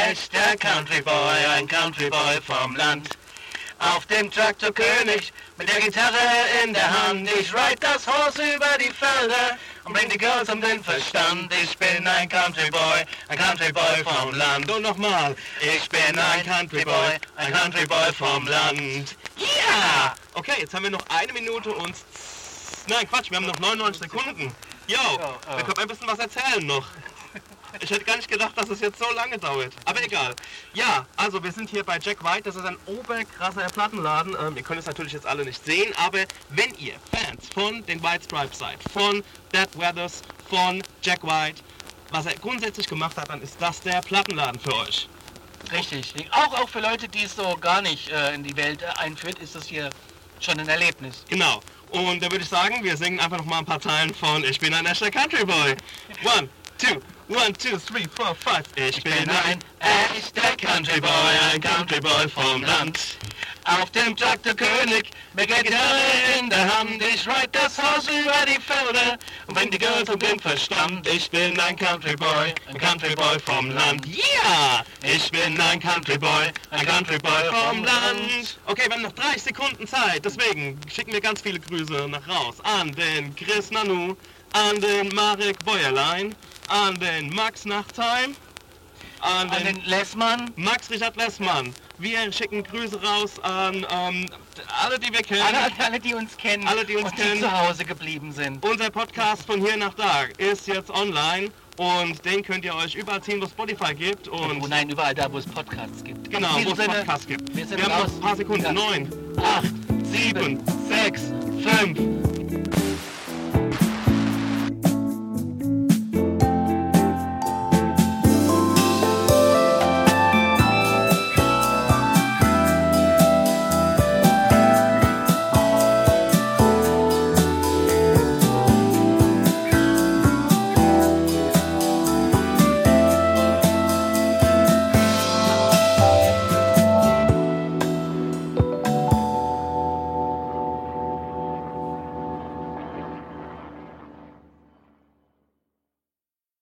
[0.09, 3.09] echter Country Boy, ein Country Boy vom Land.
[3.79, 6.17] Auf dem Traktor König, mit der Gitarre
[6.63, 7.29] in der Hand.
[7.39, 11.53] Ich ride das Horse über die Felder und bring die Girls um den Verstand.
[11.61, 14.71] Ich bin ein Country Boy, ein Country Boy vom Land.
[14.71, 15.35] Und nochmal.
[15.61, 19.15] Ich bin ein Country Boy, ein Country Boy vom Land.
[19.37, 20.15] Ja!
[20.33, 21.95] Okay, jetzt haben wir noch eine Minute und...
[22.87, 24.51] Nein, Quatsch, wir haben noch 99 Sekunden.
[24.87, 26.87] Yo, wir können ein bisschen was erzählen noch.
[27.79, 29.73] Ich hätte gar nicht gedacht, dass es jetzt so lange dauert.
[29.85, 30.35] Aber egal.
[30.73, 32.43] Ja, also wir sind hier bei Jack White.
[32.43, 34.35] Das ist ein oberkrasser Plattenladen.
[34.39, 36.19] Ähm, ihr könnt es natürlich jetzt alle nicht sehen, aber
[36.49, 39.23] wenn ihr Fans von den White Stripes seid, von
[39.53, 41.61] Dead Weathers, von Jack White,
[42.11, 45.07] was er grundsätzlich gemacht hat, dann ist das der Plattenladen für euch.
[45.71, 46.13] Richtig.
[46.31, 49.39] Auch, auch für Leute, die es so gar nicht äh, in die Welt äh, einführt,
[49.39, 49.89] ist das hier
[50.39, 51.23] schon ein Erlebnis.
[51.29, 51.61] Genau.
[51.91, 54.59] Und da würde ich sagen, wir singen einfach noch mal ein paar Zeilen von Ich
[54.59, 55.75] bin ein echter Country Boy.
[56.37, 56.49] One,
[56.81, 58.65] two, one, two, three, four, five.
[58.75, 63.17] Ich bin ein echter Country Boy, ein Country Boy vom Land.
[63.65, 65.99] Auf dem Traktor König, mit der Gitarre
[66.39, 66.99] in der Hand.
[66.99, 71.07] Ich ride das Haus über die Felder und bring die Girls um den Verstand.
[71.07, 74.07] Ich bin ein Country Boy, ein Country Boy vom Land.
[74.07, 74.83] Yeah!
[75.03, 78.57] Ich bin ein Country Boy, ein Country Boy vom Land.
[78.65, 82.55] Okay, wir haben noch 30 Sekunden Zeit, deswegen schicken wir ganz viele Grüße nach raus
[82.63, 84.15] an den Chris Nanu,
[84.53, 86.35] an den Marek Bäuerlein,
[86.71, 88.35] an den Max Nachtheim,
[89.21, 91.73] an An den den Lessmann, Max Richard Lessmann.
[91.99, 94.25] Wir schicken Grüße raus an ähm,
[94.83, 95.41] alle, die wir kennen.
[95.43, 97.35] Alle, alle, die uns kennen Alle, die uns und kennen.
[97.35, 98.65] die zu Hause geblieben sind.
[98.65, 103.21] Unser Podcast von hier nach da ist jetzt online und den könnt ihr euch überall
[103.21, 104.27] ziehen, wo es Spotify gibt.
[104.31, 106.31] Oh Und nein, überall da, wo es Podcasts gibt.
[106.31, 107.55] genau, wo es Podcasts gibt.
[107.55, 108.07] wir sind Wir haben raus.
[108.09, 108.63] noch ein paar Sekunden.
[108.65, 108.73] Ja.
[108.73, 109.65] Neun, Acht,
[110.11, 111.21] sieben, sieben, sechs,
[111.63, 112.40] fünf,